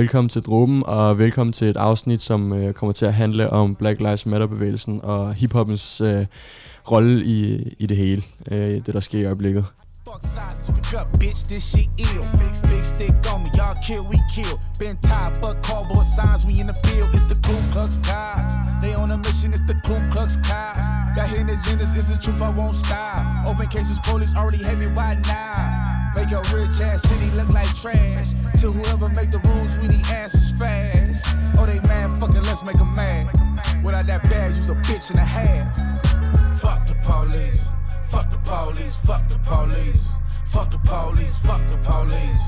Velkommen 0.00 0.28
til 0.28 0.42
Dråben, 0.42 0.82
og 0.86 1.18
velkommen 1.18 1.52
til 1.52 1.68
et 1.68 1.76
afsnit, 1.76 2.22
som 2.22 2.52
øh, 2.52 2.74
kommer 2.74 2.92
til 2.92 3.06
at 3.06 3.14
handle 3.14 3.50
om 3.50 3.74
Black 3.74 4.00
Lives 4.00 4.26
Matter-bevægelsen 4.26 5.00
og 5.02 5.34
hiphoppens 5.34 6.00
øh, 6.00 6.26
rolle 6.90 7.24
i, 7.24 7.40
i 7.78 7.86
det 7.86 7.96
hele, 7.96 8.22
øh, 8.50 8.86
det 8.86 8.94
der 8.94 9.00
sker 9.00 9.18
i 9.18 9.24
øjeblikket. 9.24 9.64
Fuck 10.08 10.22
silence, 10.22 10.62
speak 10.62 11.00
up, 11.00 11.18
bitch, 11.20 11.40
this 11.50 11.62
shit 11.72 11.90
ill. 11.98 12.22
Big 12.70 12.84
stick 12.94 13.14
on 13.32 13.38
me, 13.44 13.50
y'all 13.58 13.78
kill, 13.86 14.02
we 14.12 14.18
kill. 14.36 14.54
Been 14.82 14.96
tired, 15.08 15.34
fuck 15.42 15.56
cardboard 15.68 16.06
signs, 16.16 16.42
we 16.48 16.52
in 16.62 16.66
the 16.72 16.78
field. 16.86 17.08
It's 17.16 17.28
the 17.32 17.38
Ku 17.46 17.54
Klux 17.72 17.90
Cops. 18.08 18.54
They 18.82 18.92
on 19.02 19.10
a 19.16 19.18
mission, 19.26 19.50
it's 19.56 19.66
the 19.70 19.76
Ku 19.86 19.96
Klux 20.12 20.30
Cops. 20.48 20.88
Got 21.16 21.26
hidden 21.32 21.48
agendas, 21.56 21.92
it's 21.98 22.10
the 22.12 22.18
truth, 22.24 22.40
I 22.48 22.50
won't 22.58 22.76
stop. 22.84 23.20
Open 23.50 23.66
cases, 23.76 23.98
police 24.08 24.32
already 24.40 24.62
hate 24.66 24.78
me, 24.82 24.88
why 24.96 25.10
now? 25.32 25.99
Make 26.14 26.32
a 26.32 26.42
rich 26.54 26.80
ass 26.80 27.02
city 27.02 27.30
look 27.36 27.48
like 27.50 27.74
trash. 27.76 28.32
To 28.60 28.72
whoever 28.72 29.08
make 29.10 29.30
the 29.30 29.38
rules, 29.46 29.78
we 29.80 29.88
need 29.88 30.06
answers 30.10 30.52
fast. 30.58 31.26
Oh, 31.58 31.64
they 31.64 31.78
mad, 31.86 32.18
fucking 32.18 32.42
let's 32.42 32.64
make 32.64 32.76
them 32.76 32.94
mad. 32.94 33.30
Without 33.84 34.06
that 34.06 34.28
badge, 34.28 34.58
you's 34.58 34.68
a 34.68 34.74
bitch 34.74 35.10
and 35.10 35.18
a 35.18 35.24
half. 35.24 35.74
Fuck 36.58 36.86
the 36.86 36.94
police. 37.02 37.68
Fuck 38.10 38.30
the 38.30 38.38
police, 38.38 38.96
fuck 39.06 39.28
the 39.28 39.38
police. 39.38 40.12
Fuck 40.46 40.70
the 40.72 40.78
police, 40.78 41.38
fuck 41.38 41.62
the 41.70 41.78
police. 41.78 42.42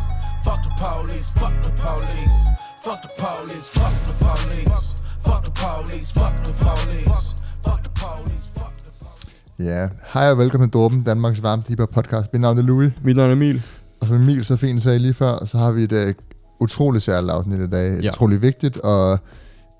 Fuck 0.44 0.62
the 0.64 0.70
police, 0.76 1.30
fuck 1.30 1.54
the 1.62 1.70
police. 1.70 2.48
Fuck 2.82 3.02
the 3.02 3.08
police, 3.16 3.68
fuck 3.68 3.94
the 4.06 4.12
police. 4.24 5.02
Fuck 5.20 5.44
the 5.44 5.50
police, 5.50 6.10
fuck 6.10 6.44
the 6.44 6.52
police. 6.52 6.82
Fuck 6.82 7.04
the 7.04 7.10
police, 7.12 7.42
fuck 7.62 7.82
the 7.84 7.90
police. 7.90 8.71
Ja, 9.64 9.88
hej 10.14 10.30
og 10.30 10.38
velkommen 10.38 10.70
til 10.70 10.74
Dorben, 10.74 11.02
Danmarks 11.02 11.42
varmeste 11.42 11.68
hiphop 11.68 11.88
podcast. 11.88 12.32
Mit 12.32 12.42
navn 12.42 12.58
er 12.58 12.62
Louis. 12.62 12.92
Mit 13.04 13.16
navn 13.16 13.28
er 13.28 13.32
Emil. 13.32 13.62
Og 14.00 14.06
som 14.06 14.16
Emil 14.16 14.44
så 14.44 14.56
fint 14.56 14.82
sagde 14.82 14.98
lige 14.98 15.14
før, 15.14 15.44
så 15.44 15.58
har 15.58 15.72
vi 15.72 15.82
et 15.82 15.92
uh, 15.92 16.14
utroligt 16.60 17.04
særligt 17.04 17.32
afsnit 17.32 17.60
i 17.60 17.66
dag. 17.66 18.00
Ja. 18.02 18.10
Utroligt 18.10 18.42
vigtigt, 18.42 18.76
og 18.76 19.18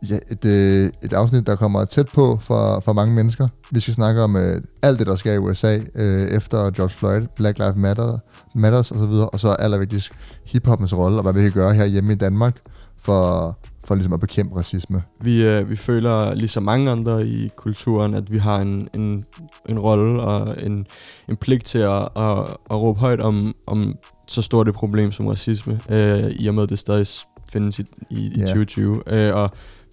ja, 0.09 0.19
et, 0.31 0.45
øh, 0.45 0.91
et 1.03 1.13
afsnit, 1.13 1.47
der 1.47 1.57
kommer 1.57 1.85
tæt 1.85 2.07
på 2.15 2.39
for, 2.41 2.81
for 2.81 2.93
mange 2.93 3.15
mennesker. 3.15 3.49
Vi 3.71 3.81
skal 3.81 3.95
snakke 3.95 4.23
om 4.23 4.37
øh, 4.37 4.63
alt 4.83 4.99
det, 4.99 5.07
der 5.07 5.17
sker 5.17 5.33
i 5.33 5.39
USA 5.39 5.79
øh, 5.95 6.23
efter 6.23 6.71
George 6.71 6.95
Floyd, 6.95 7.27
Black 7.37 7.59
Lives 7.59 7.77
Matter, 7.77 8.19
Matters 8.55 8.93
osv., 8.93 9.13
og 9.33 9.41
så 9.41 9.49
allervigtigst 9.49 10.13
hiphoppens 10.45 10.97
rolle, 10.97 11.17
og 11.17 11.23
hvad 11.23 11.33
vi 11.33 11.43
kan 11.43 11.53
gøre 11.53 11.75
her 11.75 11.85
hjemme 11.85 12.13
i 12.13 12.17
Danmark 12.17 12.57
for, 12.99 13.59
for 13.93 13.97
ligesom 13.97 14.13
at 14.13 14.21
bekæmpe 14.21 14.57
racisme. 14.57 15.03
Vi, 15.21 15.45
øh, 15.45 15.71
vi 15.71 15.77
føler, 15.77 16.35
ligesom 16.35 16.63
mange 16.63 16.91
andre 16.91 17.27
i 17.27 17.51
kulturen, 17.57 18.15
at 18.15 18.33
vi 18.33 18.39
har 18.39 18.61
en, 18.61 18.89
en, 18.95 19.25
en 19.69 19.79
rolle 19.79 20.23
og 20.23 20.63
en, 20.63 20.87
en 21.29 21.37
pligt 21.37 21.65
til 21.65 21.79
at, 21.79 22.09
at, 22.17 22.39
at 22.71 22.77
råbe 22.77 23.01
højt 23.01 23.21
om, 23.21 23.55
om 23.67 23.95
så 24.29 24.43
stort 24.43 24.69
et 24.69 24.75
problem 24.75 25.13
som 25.13 25.27
racisme, 25.27 25.81
øh, 25.89 26.31
i 26.31 26.47
og 26.47 26.55
med 26.55 26.63
at 26.63 26.69
det 26.69 26.79
stadig 26.79 27.07
findes 27.53 27.79
i, 27.79 27.85
i, 28.11 28.21
i 28.21 28.39
yeah. 28.39 28.49
2020. 28.49 29.03
Øh, 29.07 29.35
og 29.35 29.51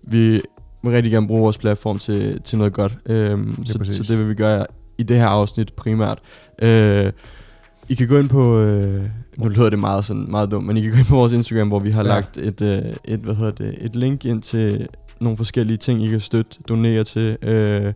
vi 0.07 0.41
vil 0.83 0.91
rigtig 0.91 1.11
gerne 1.11 1.27
bruge 1.27 1.41
vores 1.41 1.57
platform 1.57 1.99
til, 1.99 2.41
til 2.41 2.57
noget 2.57 2.73
godt. 2.73 2.97
Øhm, 3.05 3.65
så, 3.65 3.79
så 3.83 4.03
det 4.07 4.19
vil 4.19 4.29
vi 4.29 4.33
gøre 4.33 4.65
i 4.97 5.03
det 5.03 5.17
her 5.17 5.27
afsnit 5.27 5.73
primært. 5.73 6.19
Øh, 6.61 7.11
I 7.89 7.95
kan 7.95 8.07
gå 8.07 8.17
ind 8.19 8.29
på, 8.29 8.59
øh, 8.59 9.03
nu 9.37 9.47
lyder 9.47 9.69
det 9.69 9.79
meget, 9.79 10.05
sådan, 10.05 10.25
meget 10.29 10.51
dumt, 10.51 10.65
men 10.65 10.77
I 10.77 10.81
kan 10.81 10.91
gå 10.91 10.97
ind 10.97 11.05
på 11.05 11.15
vores 11.15 11.33
Instagram, 11.33 11.67
hvor 11.67 11.79
vi 11.79 11.91
har 11.91 12.03
ja. 12.03 12.07
lagt 12.07 12.37
et, 12.37 12.61
øh, 12.61 12.93
et, 13.05 13.19
hvad 13.19 13.35
hedder 13.35 13.51
det, 13.51 13.75
et 13.81 13.95
link 13.95 14.25
ind 14.25 14.41
til 14.41 14.87
nogle 15.21 15.37
forskellige 15.37 15.77
ting, 15.77 16.03
I 16.03 16.07
kan 16.07 16.19
støtte, 16.19 16.51
donere 16.69 17.03
til. 17.03 17.37
Øh, 17.41 17.93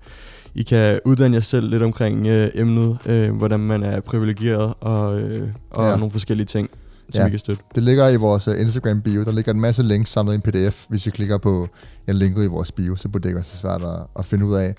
I 0.56 0.64
kan 0.64 1.00
uddanne 1.06 1.36
jer 1.36 1.42
selv 1.42 1.70
lidt 1.70 1.84
omkring 1.84 2.28
øh, 2.28 2.52
emnet, 2.53 2.98
øh, 3.06 3.32
hvordan 3.36 3.59
man 3.59 3.84
er 3.84 4.02
privilegeret 4.02 4.74
og, 4.82 5.22
øh, 5.22 5.50
og 5.72 5.90
ja. 5.90 5.96
nogle 5.96 6.12
forskellige 6.12 6.46
ting 6.46 6.70
som 7.09 7.20
ja, 7.20 7.26
vi 7.26 7.30
kan 7.30 7.40
støtte. 7.40 7.64
Det 7.76 7.84
ligger 7.84 8.09
i 8.09 8.16
vores 8.16 8.48
uh, 8.48 8.62
Instagram 8.62 9.02
bio. 9.02 9.24
Der 9.24 9.32
ligger 9.32 9.52
en 9.52 9.59
masse 9.59 9.84
links 9.84 10.12
samlet 10.12 10.34
i 10.34 10.36
en 10.36 10.42
pdf. 10.42 10.86
Hvis 10.90 11.08
I 11.08 11.09
klikker 11.09 11.38
på 11.38 11.68
en 12.08 12.16
linket 12.16 12.44
i 12.44 12.48
vores 12.48 12.72
bio, 12.72 12.96
så 12.96 13.09
burde 13.09 13.24
det 13.24 13.30
ikke 13.30 13.36
være 13.36 13.44
så 13.44 13.58
svært 13.58 13.84
at, 13.84 14.00
at 14.20 14.26
finde 14.26 14.46
ud 14.46 14.56
af. 14.56 14.76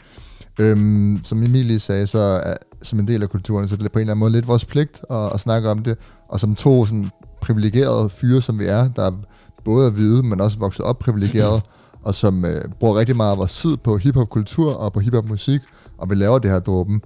Øhm, 0.61 1.21
som 1.25 1.43
Emilie 1.43 1.81
sagde, 1.81 2.07
så 2.07 2.19
er, 2.19 2.55
som 2.85 2.99
en 2.99 3.09
del 3.09 3.23
af 3.23 3.31
kulturen, 3.31 3.69
så 3.69 3.77
det 3.77 3.85
er 3.85 3.89
på 3.89 3.99
en 3.99 4.01
eller 4.01 4.13
anden 4.13 4.21
måde 4.21 4.33
lidt 4.33 4.49
vores 4.49 4.65
pligt 4.65 5.05
at, 5.11 5.33
at 5.35 5.41
snakke 5.41 5.71
om 5.71 5.83
det. 5.83 5.99
Og 6.29 6.41
som 6.41 6.55
to 6.55 6.85
sådan, 6.85 7.11
privilegerede 7.41 8.11
fyre, 8.11 8.43
som 8.43 8.59
vi 8.59 8.65
er, 8.65 8.89
der 8.89 9.11
både 9.65 9.87
er 9.87 9.91
hvide, 9.91 10.23
men 10.23 10.41
også 10.41 10.59
vokset 10.59 10.85
op 10.85 10.99
privilegeret, 10.99 11.63
og 12.07 12.15
som 12.15 12.45
øh, 12.45 12.65
bruger 12.81 12.99
rigtig 12.99 13.17
meget 13.17 13.33
af 13.33 13.39
vores 13.39 13.61
tid 13.61 13.77
på 13.77 13.97
hiphop-kultur 13.97 14.75
og 14.75 14.93
på 14.93 15.01
hiphop-musik, 15.01 15.61
og 15.99 16.11
vi 16.11 16.15
laver 16.15 16.39
det 16.39 16.51
her 16.51 16.59
dråben, 16.59 17.03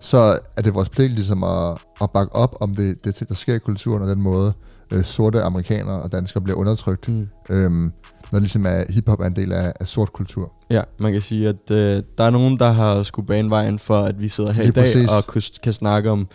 så 0.00 0.38
er 0.56 0.62
det 0.62 0.74
vores 0.74 0.88
pligt 0.88 1.12
ligesom 1.12 1.44
at, 1.44 1.78
at 2.00 2.10
bakke 2.10 2.34
op 2.34 2.56
om 2.60 2.74
det, 2.74 3.04
det, 3.04 3.28
der 3.28 3.34
sker 3.34 3.54
i 3.54 3.58
kulturen, 3.58 4.02
og 4.02 4.08
den 4.08 4.22
måde 4.22 4.52
øh, 4.92 5.04
sorte 5.04 5.42
amerikanere 5.42 6.02
og 6.02 6.12
danskere 6.12 6.42
bliver 6.42 6.58
undertrykt, 6.58 7.08
mm. 7.08 7.26
øhm, 7.50 7.92
når 8.32 8.38
ligesom 8.38 8.66
er, 8.66 8.84
hiphop 8.90 9.20
er 9.20 9.26
en 9.26 9.36
del 9.36 9.52
af, 9.52 9.72
af 9.80 9.88
sort 9.88 10.12
kultur. 10.12 10.52
Ja, 10.70 10.82
man 10.98 11.12
kan 11.12 11.22
sige, 11.22 11.48
at 11.48 11.70
øh, 11.70 12.02
der 12.18 12.24
er 12.24 12.30
nogen, 12.30 12.58
der 12.58 12.70
har 12.70 13.02
skulle 13.02 13.26
bane 13.26 13.50
vejen 13.50 13.78
for, 13.78 13.98
at 13.98 14.22
vi 14.22 14.28
sidder 14.28 14.52
her 14.52 14.62
Lige 14.62 14.68
i 14.68 14.72
dag 14.72 14.82
præcis. 14.82 15.10
og 15.10 15.26
kan, 15.26 15.42
kan 15.62 15.72
snakke 15.72 16.10
om 16.10 16.28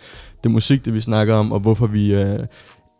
det 0.44 0.50
musik, 0.50 0.84
det 0.84 0.94
vi 0.94 1.00
snakker 1.00 1.34
om, 1.34 1.52
og 1.52 1.60
hvorfor 1.60 1.86
vi... 1.86 2.14
Øh, 2.14 2.38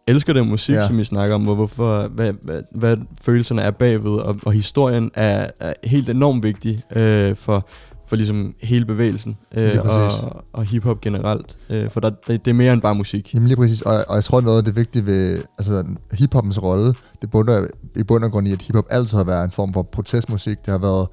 elsker 0.09 0.32
den 0.32 0.48
musik, 0.48 0.75
ja. 0.75 0.86
som 0.86 0.98
vi 0.98 1.04
snakker 1.04 1.34
om, 1.34 1.48
og 1.48 1.54
hvorfor, 1.54 2.09
hvad, 2.09 2.32
hvad, 2.42 2.62
hvad 2.75 2.97
følelserne 3.22 3.62
er 3.62 3.70
bagved, 3.70 4.10
og, 4.10 4.36
og 4.47 4.53
historien 4.53 5.10
er, 5.15 5.50
er 5.60 5.72
helt 5.84 6.09
enormt 6.09 6.42
vigtig 6.42 6.82
øh, 6.97 7.36
for, 7.36 7.69
for 8.09 8.17
ligesom 8.17 8.53
hele 8.63 8.85
bevægelsen 8.85 9.37
øh, 9.55 9.79
og, 9.85 10.45
og 10.53 10.65
hiphop 10.65 11.01
generelt. 11.01 11.57
Øh, 11.71 11.91
for 11.91 12.01
der, 12.01 12.11
det, 12.11 12.45
det 12.45 12.51
er 12.51 12.55
mere 12.55 12.73
end 12.73 12.83
bare 12.83 12.95
musik. 12.95 13.35
Jamen 13.35 13.49
lige 13.49 13.57
præcis, 13.57 13.83
og, 13.83 14.05
og 14.09 14.15
jeg 14.15 14.25
tror 14.25 14.41
noget 14.41 14.59
af 14.59 14.65
det 14.65 14.77
vigtige 14.77 15.07
ved 15.07 15.43
altså, 15.59 15.85
hiphoppens 16.13 16.63
rolle, 16.63 16.95
det 17.21 17.31
bunder 17.31 17.67
i 17.97 18.03
bund 18.03 18.25
og 18.25 18.31
grund 18.31 18.49
i, 18.49 18.53
at 18.53 18.63
hiphop 18.63 18.87
altid 18.91 19.17
har 19.17 19.25
været 19.25 19.45
en 19.45 19.51
form 19.51 19.73
for 19.73 19.83
protestmusik. 19.83 20.59
Det 20.65 20.73
har 20.73 20.79
været, 20.79 21.09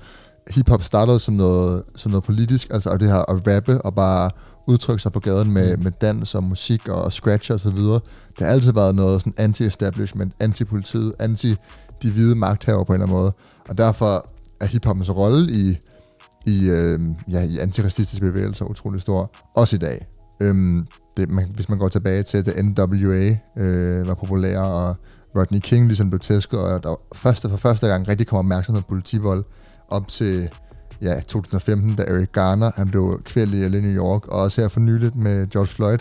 hiphop 0.49 0.83
startede 0.83 1.19
som 1.19 1.33
noget, 1.33 1.83
som 1.95 2.11
noget 2.11 2.23
politisk, 2.23 2.67
altså 2.71 2.89
og 2.89 2.99
det 2.99 3.09
her 3.09 3.31
at 3.31 3.47
rappe 3.47 3.81
og 3.81 3.95
bare 3.95 4.29
udtrykke 4.67 5.01
sig 5.01 5.11
på 5.11 5.19
gaden 5.19 5.51
med, 5.51 5.77
mm. 5.77 5.83
med 5.83 5.91
dans 6.01 6.35
og 6.35 6.43
musik 6.43 6.87
og, 6.87 7.01
og 7.01 7.13
scratch 7.13 7.51
og 7.51 7.59
så 7.59 7.69
videre. 7.69 7.99
Det 8.39 8.45
har 8.45 8.47
altid 8.47 8.73
været 8.73 8.95
noget 8.95 9.21
sådan 9.21 9.33
anti-establishment, 9.37 10.33
anti-politiet, 10.39 11.13
anti 11.19 11.55
de 12.01 12.11
hvide 12.11 12.35
magthaver 12.35 12.83
på 12.83 12.93
en 12.93 13.01
eller 13.01 13.05
anden 13.05 13.21
måde. 13.21 13.33
Og 13.69 13.77
derfor 13.77 14.25
er 14.61 14.65
hiphoppens 14.65 15.15
rolle 15.15 15.51
i 15.51 15.77
i, 16.45 16.69
øh, 16.69 16.99
ja, 17.31 17.41
i 17.41 17.57
antiracistiske 17.57 18.25
bevægelser 18.25 18.65
utrolig 18.65 19.01
stor, 19.01 19.31
også 19.55 19.75
i 19.75 19.79
dag. 19.79 20.07
Øhm, 20.41 20.87
det, 21.17 21.31
man, 21.31 21.51
hvis 21.55 21.69
man 21.69 21.77
går 21.77 21.89
tilbage 21.89 22.23
til, 22.23 22.37
at 22.37 22.65
NWA 22.65 23.37
øh, 23.57 24.07
var 24.07 24.13
populær, 24.13 24.59
og 24.59 24.95
Rodney 25.37 25.59
King 25.59 25.87
ligesom 25.87 26.09
blev 26.09 26.19
tæsket, 26.19 26.59
og 26.59 26.83
der 26.83 26.95
første, 27.15 27.49
for 27.49 27.57
første 27.57 27.87
gang 27.87 28.07
rigtig 28.07 28.27
kom 28.27 28.39
opmærksomhed 28.39 28.81
på 28.81 28.87
politivold 28.87 29.43
op 29.89 30.07
til 30.07 30.49
ja, 31.01 31.19
2015, 31.19 31.95
da 31.95 32.03
Eric 32.03 32.31
Garner 32.31 32.71
han 32.75 32.87
blev 32.87 33.21
kvælt 33.25 33.53
i 33.53 33.69
New 33.69 34.03
York, 34.03 34.27
og 34.27 34.41
også 34.41 34.61
her 34.61 34.67
for 34.67 34.79
nyligt 34.79 35.15
med 35.15 35.47
George 35.49 35.67
Floyd, 35.67 35.97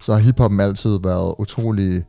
så 0.00 0.12
har 0.12 0.18
hiphoppen 0.18 0.60
altid 0.60 0.98
været 1.02 1.34
utrolig 1.38 2.04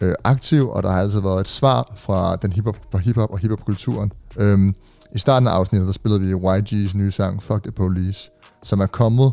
øh, 0.00 0.14
aktiv, 0.24 0.68
og 0.68 0.82
der 0.82 0.90
har 0.90 1.00
altid 1.00 1.20
været 1.20 1.40
et 1.40 1.48
svar 1.48 1.92
fra 1.96 2.36
den 2.36 2.52
hiphop, 2.52 2.76
fra 2.92 2.98
hiphop 2.98 3.30
og 3.30 3.38
hiphopkulturen. 3.38 4.12
Øhm, 4.36 4.74
i 5.14 5.18
starten 5.18 5.48
af 5.48 5.52
afsnittet, 5.52 5.86
der 5.86 5.92
spillede 5.92 6.20
vi 6.20 6.32
YG's 6.32 6.98
nye 6.98 7.10
sang, 7.10 7.42
Fuck 7.42 7.62
the 7.62 7.72
Police, 7.72 8.30
som 8.62 8.80
er 8.80 8.86
kommet 8.86 9.32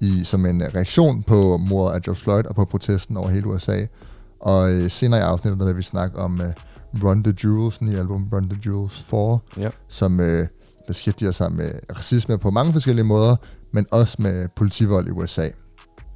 i, 0.00 0.24
som 0.24 0.46
en 0.46 0.62
reaktion 0.74 1.22
på 1.22 1.56
mordet 1.56 1.94
af 1.94 2.02
George 2.02 2.20
Floyd 2.20 2.46
og 2.46 2.54
på 2.54 2.64
protesten 2.64 3.16
over 3.16 3.28
hele 3.28 3.46
USA. 3.46 3.86
Og 4.40 4.72
øh, 4.72 4.90
senere 4.90 5.20
i 5.20 5.22
afsnittet, 5.22 5.60
der 5.60 5.66
vil 5.66 5.76
vi 5.76 5.82
snakke 5.82 6.18
om 6.18 6.40
øh, 6.40 6.52
Run 7.04 7.24
the 7.24 7.34
Jewels, 7.44 7.82
nye 7.82 7.98
album 7.98 8.28
Run 8.32 8.48
the 8.48 8.58
Jewels 8.66 9.02
4, 9.02 9.38
ja. 9.56 9.68
som 9.88 10.20
øh, 10.20 10.48
beskæftiger 10.86 11.30
sig 11.30 11.52
med 11.52 11.70
racisme 11.96 12.38
på 12.38 12.50
mange 12.50 12.72
forskellige 12.72 13.04
måder, 13.04 13.36
men 13.72 13.86
også 13.90 14.16
med 14.18 14.48
politivold 14.56 15.06
i 15.06 15.10
USA. 15.10 15.48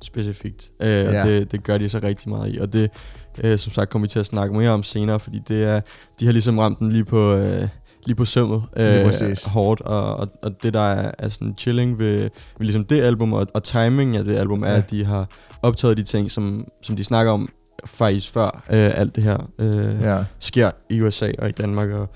Specifikt. 0.02 0.70
Øh, 0.82 0.88
ja. 0.88 1.29
det, 1.29 1.52
det 1.52 1.64
gør 1.64 1.79
de 1.79 1.88
så 1.88 2.00
rigtig 2.02 2.29
meget 2.29 2.55
i, 2.55 2.58
og 2.58 2.73
det, 2.73 2.90
øh, 3.38 3.58
som 3.58 3.73
sagt, 3.73 3.90
kommer 3.90 4.06
vi 4.06 4.11
til 4.11 4.19
at 4.19 4.26
snakke 4.26 4.56
mere 4.56 4.70
om 4.70 4.82
senere, 4.82 5.20
fordi 5.20 5.40
det 5.49 5.64
er, 5.64 5.81
de 6.20 6.25
har 6.25 6.32
ligesom 6.32 6.58
ramt 6.58 6.79
den 6.79 6.93
lige 6.93 7.05
på... 7.05 7.34
Øh, 7.34 7.69
lige 8.06 8.17
på 8.17 8.25
sømmet 8.25 8.62
øh, 8.77 9.06
hårdt, 9.47 9.81
og, 9.81 10.17
og, 10.17 10.29
og 10.43 10.62
det 10.62 10.75
der 10.75 10.81
er, 10.81 11.11
er 11.19 11.29
sådan 11.29 11.55
chilling 11.59 11.99
ved, 11.99 12.19
ved 12.19 12.31
ligesom 12.59 12.85
det 12.85 13.01
album, 13.01 13.33
og, 13.33 13.47
og 13.55 13.62
timing 13.62 14.17
af 14.17 14.25
det 14.25 14.37
album, 14.37 14.62
er, 14.62 14.71
ja. 14.71 14.77
at 14.77 14.91
de 14.91 15.05
har 15.05 15.29
optaget 15.62 15.97
de 15.97 16.03
ting, 16.03 16.31
som, 16.31 16.67
som 16.83 16.97
de 16.97 17.05
snakker 17.05 17.33
om 17.33 17.49
faktisk 17.85 18.33
før 18.33 18.65
øh, 18.71 18.99
alt 18.99 19.17
det 19.17 19.25
her 19.25 19.51
øh, 19.59 20.01
ja. 20.01 20.25
sker 20.39 20.71
i 20.91 21.01
USA 21.01 21.33
og 21.39 21.49
i 21.49 21.53
Danmark 21.53 21.91
og, 21.91 22.09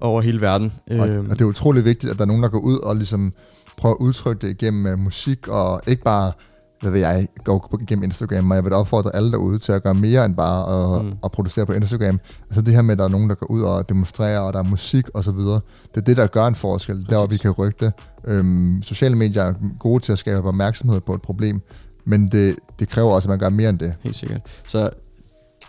og 0.00 0.10
over 0.10 0.20
hele 0.20 0.40
verden. 0.40 0.72
Og, 0.90 0.98
og 0.98 1.30
det 1.30 1.40
er 1.40 1.44
utrolig 1.44 1.84
vigtigt, 1.84 2.12
at 2.12 2.18
der 2.18 2.24
er 2.24 2.26
nogen, 2.26 2.42
der 2.42 2.48
går 2.48 2.60
ud 2.60 2.78
og 2.78 2.96
ligesom 2.96 3.32
prøver 3.76 3.94
at 3.94 4.00
udtrykke 4.00 4.46
det 4.46 4.58
gennem 4.58 4.92
uh, 4.92 4.98
musik, 4.98 5.48
og 5.48 5.82
ikke 5.86 6.02
bare 6.02 6.32
hvad 6.82 6.90
ved 6.90 7.00
jeg, 7.00 7.28
går 7.44 7.78
igennem 7.80 8.04
Instagram, 8.04 8.50
og 8.50 8.56
jeg 8.56 8.64
vil 8.64 8.72
opfordre 8.72 9.16
alle 9.16 9.32
derude 9.32 9.58
til 9.58 9.72
at 9.72 9.82
gøre 9.82 9.94
mere 9.94 10.24
end 10.24 10.34
bare 10.36 10.96
at, 10.98 11.04
mm. 11.04 11.12
at 11.24 11.30
producere 11.30 11.66
på 11.66 11.72
Instagram. 11.72 12.20
Altså 12.50 12.62
det 12.62 12.74
her 12.74 12.82
med, 12.82 12.92
at 12.92 12.98
der 12.98 13.04
er 13.04 13.08
nogen, 13.08 13.28
der 13.28 13.34
går 13.34 13.50
ud 13.50 13.62
og 13.62 13.88
demonstrerer, 13.88 14.40
og 14.40 14.52
der 14.52 14.58
er 14.58 14.62
musik 14.62 15.08
og 15.14 15.24
så 15.24 15.32
videre, 15.32 15.60
det 15.94 15.96
er 15.96 16.04
det, 16.04 16.16
der 16.16 16.26
gør 16.26 16.46
en 16.46 16.54
forskel, 16.54 16.94
Præcis. 16.94 17.08
der 17.08 17.18
hvor 17.18 17.26
vi 17.26 17.36
kan 17.36 17.50
rykke 17.50 17.76
det. 17.84 17.92
Øhm, 18.24 18.82
sociale 18.82 19.16
medier 19.16 19.42
er 19.42 19.54
gode 19.78 20.02
til 20.02 20.12
at 20.12 20.18
skabe 20.18 20.48
opmærksomhed 20.48 21.00
på 21.00 21.14
et 21.14 21.22
problem, 21.22 21.60
men 22.04 22.28
det, 22.28 22.56
det 22.78 22.88
kræver 22.88 23.12
også, 23.12 23.26
at 23.26 23.30
man 23.30 23.38
gør 23.38 23.48
mere 23.48 23.70
end 23.70 23.78
det. 23.78 23.94
Helt 24.02 24.16
sikkert. 24.16 24.40
Så 24.68 24.90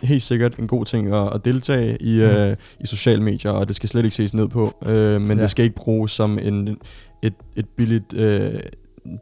helt 0.02 0.22
sikkert 0.22 0.56
en 0.58 0.66
god 0.66 0.84
ting 0.84 1.14
at, 1.14 1.34
at 1.34 1.44
deltage 1.44 2.02
i, 2.02 2.14
mm. 2.14 2.22
øh, 2.22 2.56
i 2.80 2.86
sociale 2.86 3.22
medier, 3.22 3.50
og 3.50 3.68
det 3.68 3.76
skal 3.76 3.88
slet 3.88 4.04
ikke 4.04 4.16
ses 4.16 4.34
ned 4.34 4.48
på, 4.48 4.74
øh, 4.86 5.20
men 5.20 5.36
ja. 5.36 5.42
det 5.42 5.50
skal 5.50 5.64
ikke 5.64 5.76
bruges 5.76 6.12
som 6.12 6.38
en, 6.42 6.76
et, 7.22 7.34
et 7.56 7.66
billigt... 7.76 8.14
Øh, 8.14 8.58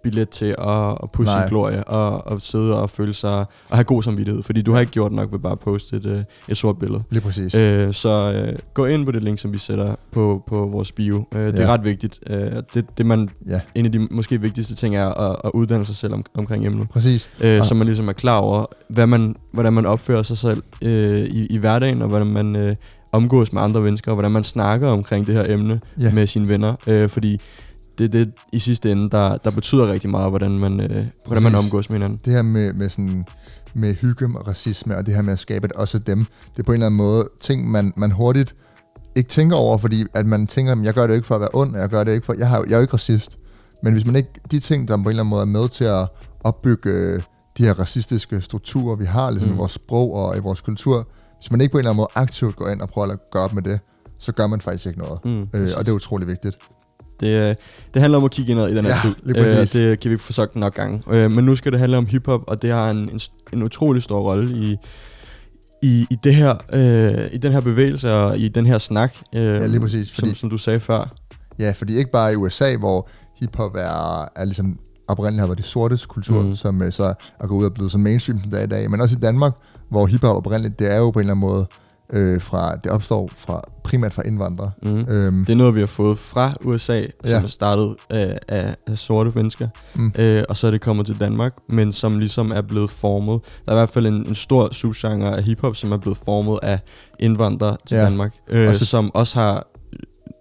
billet 0.02 0.28
til 0.28 0.54
at, 0.58 0.88
at 1.02 1.10
pusse 1.12 1.32
sin 1.32 1.48
glorie 1.48 1.84
og, 1.84 2.26
og 2.26 2.42
sidde 2.42 2.82
og 2.82 2.90
føle 2.90 3.14
sig 3.14 3.38
og 3.70 3.76
have 3.76 3.84
god 3.84 4.02
samvittighed, 4.02 4.42
fordi 4.42 4.62
du 4.62 4.72
har 4.72 4.80
ikke 4.80 4.92
gjort 4.92 5.12
nok 5.12 5.32
ved 5.32 5.38
bare 5.38 5.52
at 5.52 5.58
poste 5.58 5.96
et, 5.96 6.06
øh, 6.06 6.22
et 6.48 6.56
sort 6.56 6.78
billede. 6.78 7.02
Lige 7.10 7.20
præcis. 7.22 7.54
Øh, 7.54 7.94
så 7.94 8.42
øh, 8.46 8.58
gå 8.74 8.86
ind 8.86 9.06
på 9.06 9.12
det 9.12 9.22
link, 9.22 9.38
som 9.38 9.52
vi 9.52 9.58
sætter 9.58 9.94
på, 10.12 10.42
på 10.46 10.66
vores 10.66 10.92
bio. 10.92 11.24
Øh, 11.34 11.46
det 11.46 11.58
ja. 11.58 11.62
er 11.62 11.66
ret 11.66 11.84
vigtigt. 11.84 12.20
Øh, 12.30 12.50
det, 12.74 12.98
det 12.98 13.06
man, 13.06 13.28
ja. 13.48 13.60
En 13.74 13.86
af 13.86 13.92
de 13.92 13.98
måske 14.10 14.40
vigtigste 14.40 14.74
ting 14.74 14.96
er 14.96 15.08
at, 15.08 15.36
at 15.44 15.50
uddanne 15.54 15.84
sig 15.84 15.96
selv 15.96 16.14
om, 16.14 16.22
omkring 16.34 16.66
emnet. 16.66 16.88
Præcis. 16.88 17.30
Øh, 17.40 17.64
så 17.64 17.74
man 17.74 17.86
ligesom 17.86 18.08
er 18.08 18.12
klar 18.12 18.38
over, 18.38 18.64
hvad 18.88 19.06
man, 19.06 19.34
hvordan 19.52 19.72
man 19.72 19.86
opfører 19.86 20.22
sig 20.22 20.38
selv 20.38 20.62
øh, 20.82 21.20
i, 21.20 21.46
i 21.46 21.56
hverdagen, 21.56 22.02
og 22.02 22.08
hvordan 22.08 22.32
man 22.32 22.56
øh, 22.56 22.74
omgås 23.12 23.52
med 23.52 23.62
andre 23.62 23.80
mennesker, 23.80 24.10
og 24.10 24.14
hvordan 24.14 24.30
man 24.30 24.44
snakker 24.44 24.88
omkring 24.88 25.26
det 25.26 25.34
her 25.34 25.44
emne 25.48 25.80
ja. 26.00 26.12
med 26.12 26.26
sine 26.26 26.48
venner. 26.48 26.74
Øh, 26.86 27.08
fordi 27.08 27.40
det 28.02 28.20
er 28.20 28.24
det 28.24 28.34
i 28.52 28.58
sidste 28.58 28.92
ende, 28.92 29.10
der, 29.10 29.36
der 29.36 29.50
betyder 29.50 29.92
rigtig 29.92 30.10
meget, 30.10 30.30
hvordan 30.30 30.50
man, 30.50 30.80
øh, 30.80 31.06
hvordan 31.26 31.42
man 31.42 31.54
omgås 31.54 31.90
med 31.90 31.98
hinanden. 31.98 32.20
Det 32.24 32.32
her 32.32 32.42
med, 32.42 32.72
med, 32.72 32.88
sådan, 32.88 33.26
med 33.74 33.94
hygge 33.94 34.26
og 34.38 34.48
racisme, 34.48 34.96
og 34.96 35.06
det 35.06 35.14
her 35.14 35.22
med 35.22 35.32
at 35.32 35.38
skabe 35.38 35.64
et 35.64 35.72
også 35.72 35.98
dem, 35.98 36.18
det 36.50 36.58
er 36.58 36.62
på 36.62 36.72
en 36.72 36.74
eller 36.74 36.86
anden 36.86 36.98
måde 36.98 37.28
ting, 37.40 37.70
man, 37.70 37.92
man 37.96 38.10
hurtigt 38.10 38.54
ikke 39.14 39.30
tænker 39.30 39.56
over, 39.56 39.78
fordi 39.78 40.04
at 40.14 40.26
man 40.26 40.46
tænker, 40.46 40.72
at 40.72 40.82
jeg 40.82 40.94
gør 40.94 41.06
det 41.06 41.14
ikke 41.14 41.26
for 41.26 41.34
at 41.34 41.40
være 41.40 41.50
ond, 41.52 41.76
jeg 41.76 41.88
gør 41.88 42.04
det 42.04 42.12
ikke 42.14 42.26
for, 42.26 42.34
jeg, 42.38 42.48
har, 42.48 42.64
jeg 42.66 42.72
er 42.72 42.76
jo 42.76 42.82
ikke 42.82 42.94
racist. 42.94 43.38
Men 43.82 43.92
hvis 43.92 44.06
man 44.06 44.16
ikke, 44.16 44.30
de 44.50 44.60
ting, 44.60 44.88
der 44.88 44.96
på 44.96 45.00
en 45.00 45.08
eller 45.08 45.22
anden 45.22 45.30
måde 45.30 45.42
er 45.42 45.46
med 45.46 45.68
til 45.68 45.84
at 45.84 46.08
opbygge 46.44 46.90
øh, 46.90 47.22
de 47.58 47.64
her 47.64 47.74
racistiske 47.74 48.40
strukturer, 48.40 48.96
vi 48.96 49.04
har 49.04 49.30
ligesom 49.30 49.48
mm. 49.48 49.54
i 49.54 49.58
vores 49.58 49.72
sprog 49.72 50.14
og 50.14 50.36
i 50.36 50.40
vores 50.40 50.60
kultur, 50.60 51.08
hvis 51.38 51.50
man 51.50 51.60
ikke 51.60 51.72
på 51.72 51.78
en 51.78 51.80
eller 51.80 51.90
anden 51.90 51.96
måde 51.96 52.08
aktivt 52.14 52.56
går 52.56 52.68
ind 52.68 52.80
og 52.80 52.88
prøver 52.88 53.08
at 53.08 53.18
gøre 53.32 53.42
op 53.42 53.52
med 53.52 53.62
det, 53.62 53.80
så 54.18 54.32
gør 54.32 54.46
man 54.46 54.60
faktisk 54.60 54.86
ikke 54.86 54.98
noget. 54.98 55.24
Mm, 55.24 55.40
øh, 55.54 55.68
og 55.76 55.86
det 55.86 55.88
er 55.88 55.92
utrolig 55.92 56.28
vigtigt. 56.28 56.58
Det, 57.22 57.50
øh, 57.50 57.54
det 57.94 58.02
handler 58.02 58.18
om 58.18 58.24
at 58.24 58.30
kigge 58.30 58.52
indad 58.52 58.68
i 58.68 58.76
den 58.76 58.84
her 58.84 58.92
ja, 58.92 59.64
tid. 59.64 59.76
Øh, 59.76 59.82
det 59.82 60.00
kan 60.00 60.08
vi 60.08 60.14
ikke 60.14 60.24
få 60.24 60.32
sagt 60.32 60.56
nok 60.56 60.74
gange. 60.74 61.02
Øh, 61.10 61.30
men 61.30 61.44
nu 61.44 61.56
skal 61.56 61.72
det 61.72 61.80
handle 61.80 61.96
om 61.96 62.06
hiphop, 62.06 62.40
og 62.46 62.62
det 62.62 62.70
har 62.70 62.90
en, 62.90 62.96
en, 62.96 63.20
en 63.52 63.62
utrolig 63.62 64.02
stor 64.02 64.20
rolle 64.20 64.56
i, 64.56 64.76
i, 65.82 66.06
i, 66.10 66.16
det 66.24 66.34
her, 66.34 66.54
øh, 66.72 67.28
i 67.32 67.36
den 67.36 67.52
her 67.52 67.60
bevægelse 67.60 68.14
og 68.14 68.38
i 68.38 68.48
den 68.48 68.66
her 68.66 68.78
snak, 68.78 69.14
øh, 69.34 69.42
ja, 69.42 69.66
lige 69.66 69.80
præcis, 69.80 70.12
fordi, 70.12 70.28
som, 70.28 70.36
som 70.36 70.50
du 70.50 70.58
sagde 70.58 70.80
før. 70.80 71.14
Ja, 71.58 71.72
fordi 71.76 71.96
ikke 71.96 72.10
bare 72.10 72.32
i 72.32 72.36
USA, 72.36 72.76
hvor 72.76 73.08
hiphop 73.40 73.74
er, 73.74 74.28
er 74.36 74.44
ligesom 74.44 74.78
oprindeligt 75.08 75.40
har 75.40 75.46
været 75.46 75.58
det 75.58 75.66
sortes 75.66 76.06
kultur, 76.06 76.42
mm. 76.42 76.56
som 76.56 76.82
øh, 76.82 76.92
så 76.92 77.14
er 77.40 77.46
gået 77.46 77.60
ud 77.60 77.64
og 77.64 77.74
blevet 77.74 77.92
så 77.92 77.98
mainstream, 77.98 78.40
som 78.40 78.50
det 78.50 78.60
er 78.60 78.64
i 78.64 78.66
dag, 78.66 78.90
men 78.90 79.00
også 79.00 79.16
i 79.16 79.20
Danmark, 79.20 79.52
hvor 79.88 80.06
hiphop 80.06 80.36
oprindeligt, 80.36 80.78
det 80.78 80.92
er 80.92 80.98
jo 80.98 81.10
på 81.10 81.18
en 81.18 81.22
eller 81.22 81.34
anden 81.34 81.48
måde 81.48 81.66
øh, 82.12 82.40
fra, 82.40 82.76
det 82.76 82.92
opstår 82.92 83.30
fra, 83.36 83.60
primært 83.84 84.12
fra 84.12 84.22
indvandrere. 84.26 84.70
Mm. 84.82 85.04
Øhm, 85.08 85.44
det 85.44 85.52
er 85.52 85.56
noget, 85.56 85.74
vi 85.74 85.80
har 85.80 85.86
fået 85.86 86.18
fra 86.18 86.54
USA, 86.64 87.02
som 87.20 87.30
ja. 87.30 87.42
er 87.42 87.46
startet 87.46 87.94
af, 88.10 88.38
af, 88.48 88.74
af 88.86 88.98
sorte 88.98 89.32
mennesker, 89.34 89.68
mm. 89.94 90.12
øh, 90.18 90.42
og 90.48 90.56
så 90.56 90.66
er 90.66 90.70
det 90.70 90.80
kommet 90.80 91.06
til 91.06 91.20
Danmark, 91.20 91.52
men 91.68 91.92
som 91.92 92.18
ligesom 92.18 92.52
er 92.52 92.62
blevet 92.62 92.90
formet. 92.90 93.40
Der 93.66 93.72
er 93.72 93.76
i 93.76 93.78
hvert 93.78 93.88
fald 93.88 94.06
en, 94.06 94.26
en 94.26 94.34
stor 94.34 94.72
subgenre 94.72 95.36
af 95.36 95.42
hiphop, 95.44 95.76
som 95.76 95.92
er 95.92 95.96
blevet 95.96 96.18
formet 96.24 96.58
af 96.62 96.78
indvandrere 97.20 97.76
til 97.86 97.96
ja. 97.96 98.04
Danmark, 98.04 98.34
øh, 98.48 98.68
også, 98.68 98.86
som 98.86 99.14
også 99.14 99.40
har 99.40 99.66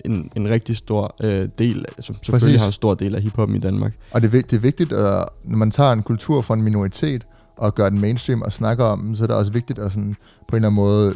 en, 0.05 0.29
en 0.35 0.49
rigtig 0.49 0.77
stor 0.77 1.15
øh, 1.23 1.49
del, 1.59 1.85
som 1.99 2.15
selvfølgelig 2.15 2.47
Præcis. 2.47 2.61
har 2.61 2.67
en 2.67 2.73
stor 2.73 2.93
del 2.93 3.15
af 3.15 3.21
hiphoppen 3.21 3.57
i 3.57 3.59
Danmark. 3.59 3.93
Og 4.11 4.21
det, 4.21 4.31
det 4.31 4.53
er 4.53 4.59
vigtigt, 4.59 4.93
at 4.93 5.25
når 5.45 5.57
man 5.57 5.71
tager 5.71 5.91
en 5.91 6.03
kultur 6.03 6.41
fra 6.41 6.53
en 6.53 6.61
minoritet, 6.61 7.25
og 7.57 7.75
gør 7.75 7.89
den 7.89 8.01
mainstream 8.01 8.41
og 8.41 8.53
snakker 8.53 8.85
om 8.85 8.99
den, 8.99 9.15
så 9.15 9.23
er 9.23 9.27
det 9.27 9.35
også 9.35 9.51
vigtigt 9.51 9.79
at 9.79 9.91
sådan, 9.91 10.15
på 10.47 10.55
en 10.55 10.55
eller 10.55 10.67
anden 10.67 10.75
måde 10.75 11.15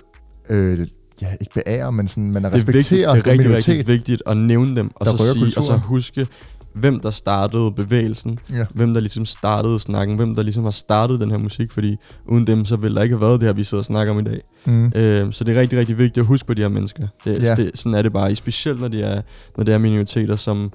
øh, 0.50 0.88
ja, 1.22 1.28
ikke 1.42 1.54
beære, 1.54 1.92
men 1.92 2.08
sådan, 2.08 2.32
man 2.32 2.54
respekterer 2.54 3.14
det 3.14 3.28
er, 3.28 3.32
vigtigt, 3.32 3.38
det 3.44 3.52
er 3.52 3.56
rigtig, 3.56 3.70
rigtig 3.70 3.88
vigtigt 3.88 4.24
at 4.26 4.38
nævne 4.38 4.76
dem, 4.76 4.92
og 4.96 5.06
så, 5.06 5.34
sige, 5.34 5.54
og 5.58 5.64
så 5.64 5.78
huske, 5.78 6.28
hvem 6.76 7.00
der 7.00 7.12
startede 7.12 7.72
bevægelsen, 7.72 8.40
ja. 8.54 8.66
hvem 8.74 8.94
der 8.94 9.02
ligesom 9.02 9.26
startede 9.26 9.80
snakken, 9.80 10.16
hvem 10.16 10.36
der 10.36 10.44
ligesom 10.44 10.64
har 10.64 10.72
startet 10.72 11.20
den 11.20 11.32
her 11.32 11.38
musik, 11.38 11.72
fordi 11.72 11.96
uden 12.26 12.48
dem, 12.48 12.66
så 12.66 12.76
ville 12.76 12.96
der 12.96 13.02
ikke 13.02 13.16
have 13.16 13.22
været 13.22 13.40
det 13.40 13.48
her, 13.48 13.54
vi 13.54 13.64
sidder 13.64 13.82
og 13.82 13.86
snakker 13.86 14.14
om 14.14 14.20
i 14.20 14.24
dag. 14.24 14.42
Mm. 14.66 14.92
Øh, 14.96 15.34
så 15.34 15.44
det 15.44 15.58
er 15.58 15.62
rigtig, 15.62 15.80
rigtig 15.80 15.98
vigtigt 15.98 16.18
at 16.18 16.26
huske 16.26 16.48
på 16.48 16.54
de 16.54 16.62
her 16.62 16.70
mennesker. 16.70 17.08
Det, 17.26 17.44
ja. 17.44 17.56
det, 17.56 17.72
sådan 17.74 17.94
er 17.94 18.02
det 18.02 18.14
bare, 18.14 18.36
specielt 18.36 18.82
når 18.82 18.88
det 18.88 19.04
er, 19.04 19.22
når 19.58 19.64
det 19.64 19.74
er 19.74 19.78
minoriteter, 19.78 20.36
som 20.36 20.72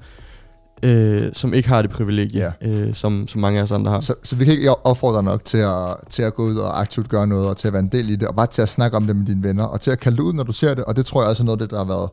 øh, 0.83 1.29
som 1.33 1.53
ikke 1.53 1.69
har 1.69 1.81
det 1.81 1.91
privilegie, 1.91 2.53
ja. 2.61 2.69
øh, 2.69 2.93
som, 2.93 3.27
som 3.27 3.41
mange 3.41 3.59
af 3.59 3.63
os 3.63 3.71
andre 3.71 3.91
har. 3.91 4.01
Så, 4.01 4.13
så 4.23 4.35
vi 4.35 4.45
kan 4.45 4.53
ikke 4.53 4.85
opfordre 4.85 5.23
nok 5.23 5.45
til 5.45 5.57
at, 5.57 5.95
til 6.09 6.21
at 6.21 6.35
gå 6.35 6.43
ud 6.43 6.55
og 6.55 6.81
aktivt 6.81 7.09
gøre 7.09 7.27
noget, 7.27 7.47
og 7.47 7.57
til 7.57 7.67
at 7.67 7.73
være 7.73 7.83
en 7.83 7.91
del 7.91 8.09
i 8.09 8.15
det, 8.15 8.27
og 8.27 8.35
bare 8.35 8.47
til 8.47 8.61
at 8.61 8.69
snakke 8.69 8.97
om 8.97 9.07
det 9.07 9.15
med 9.15 9.25
dine 9.25 9.43
venner, 9.43 9.63
og 9.63 9.81
til 9.81 9.91
at 9.91 9.99
kalde 9.99 10.23
ud, 10.23 10.33
når 10.33 10.43
du 10.43 10.51
ser 10.51 10.73
det, 10.73 10.85
og 10.85 10.95
det 10.95 11.05
tror 11.05 11.21
jeg 11.21 11.29
også 11.29 11.43
er 11.43 11.45
noget 11.45 11.61
af 11.61 11.67
det, 11.67 11.71
der 11.71 11.77
har 11.77 11.85
været 11.85 12.09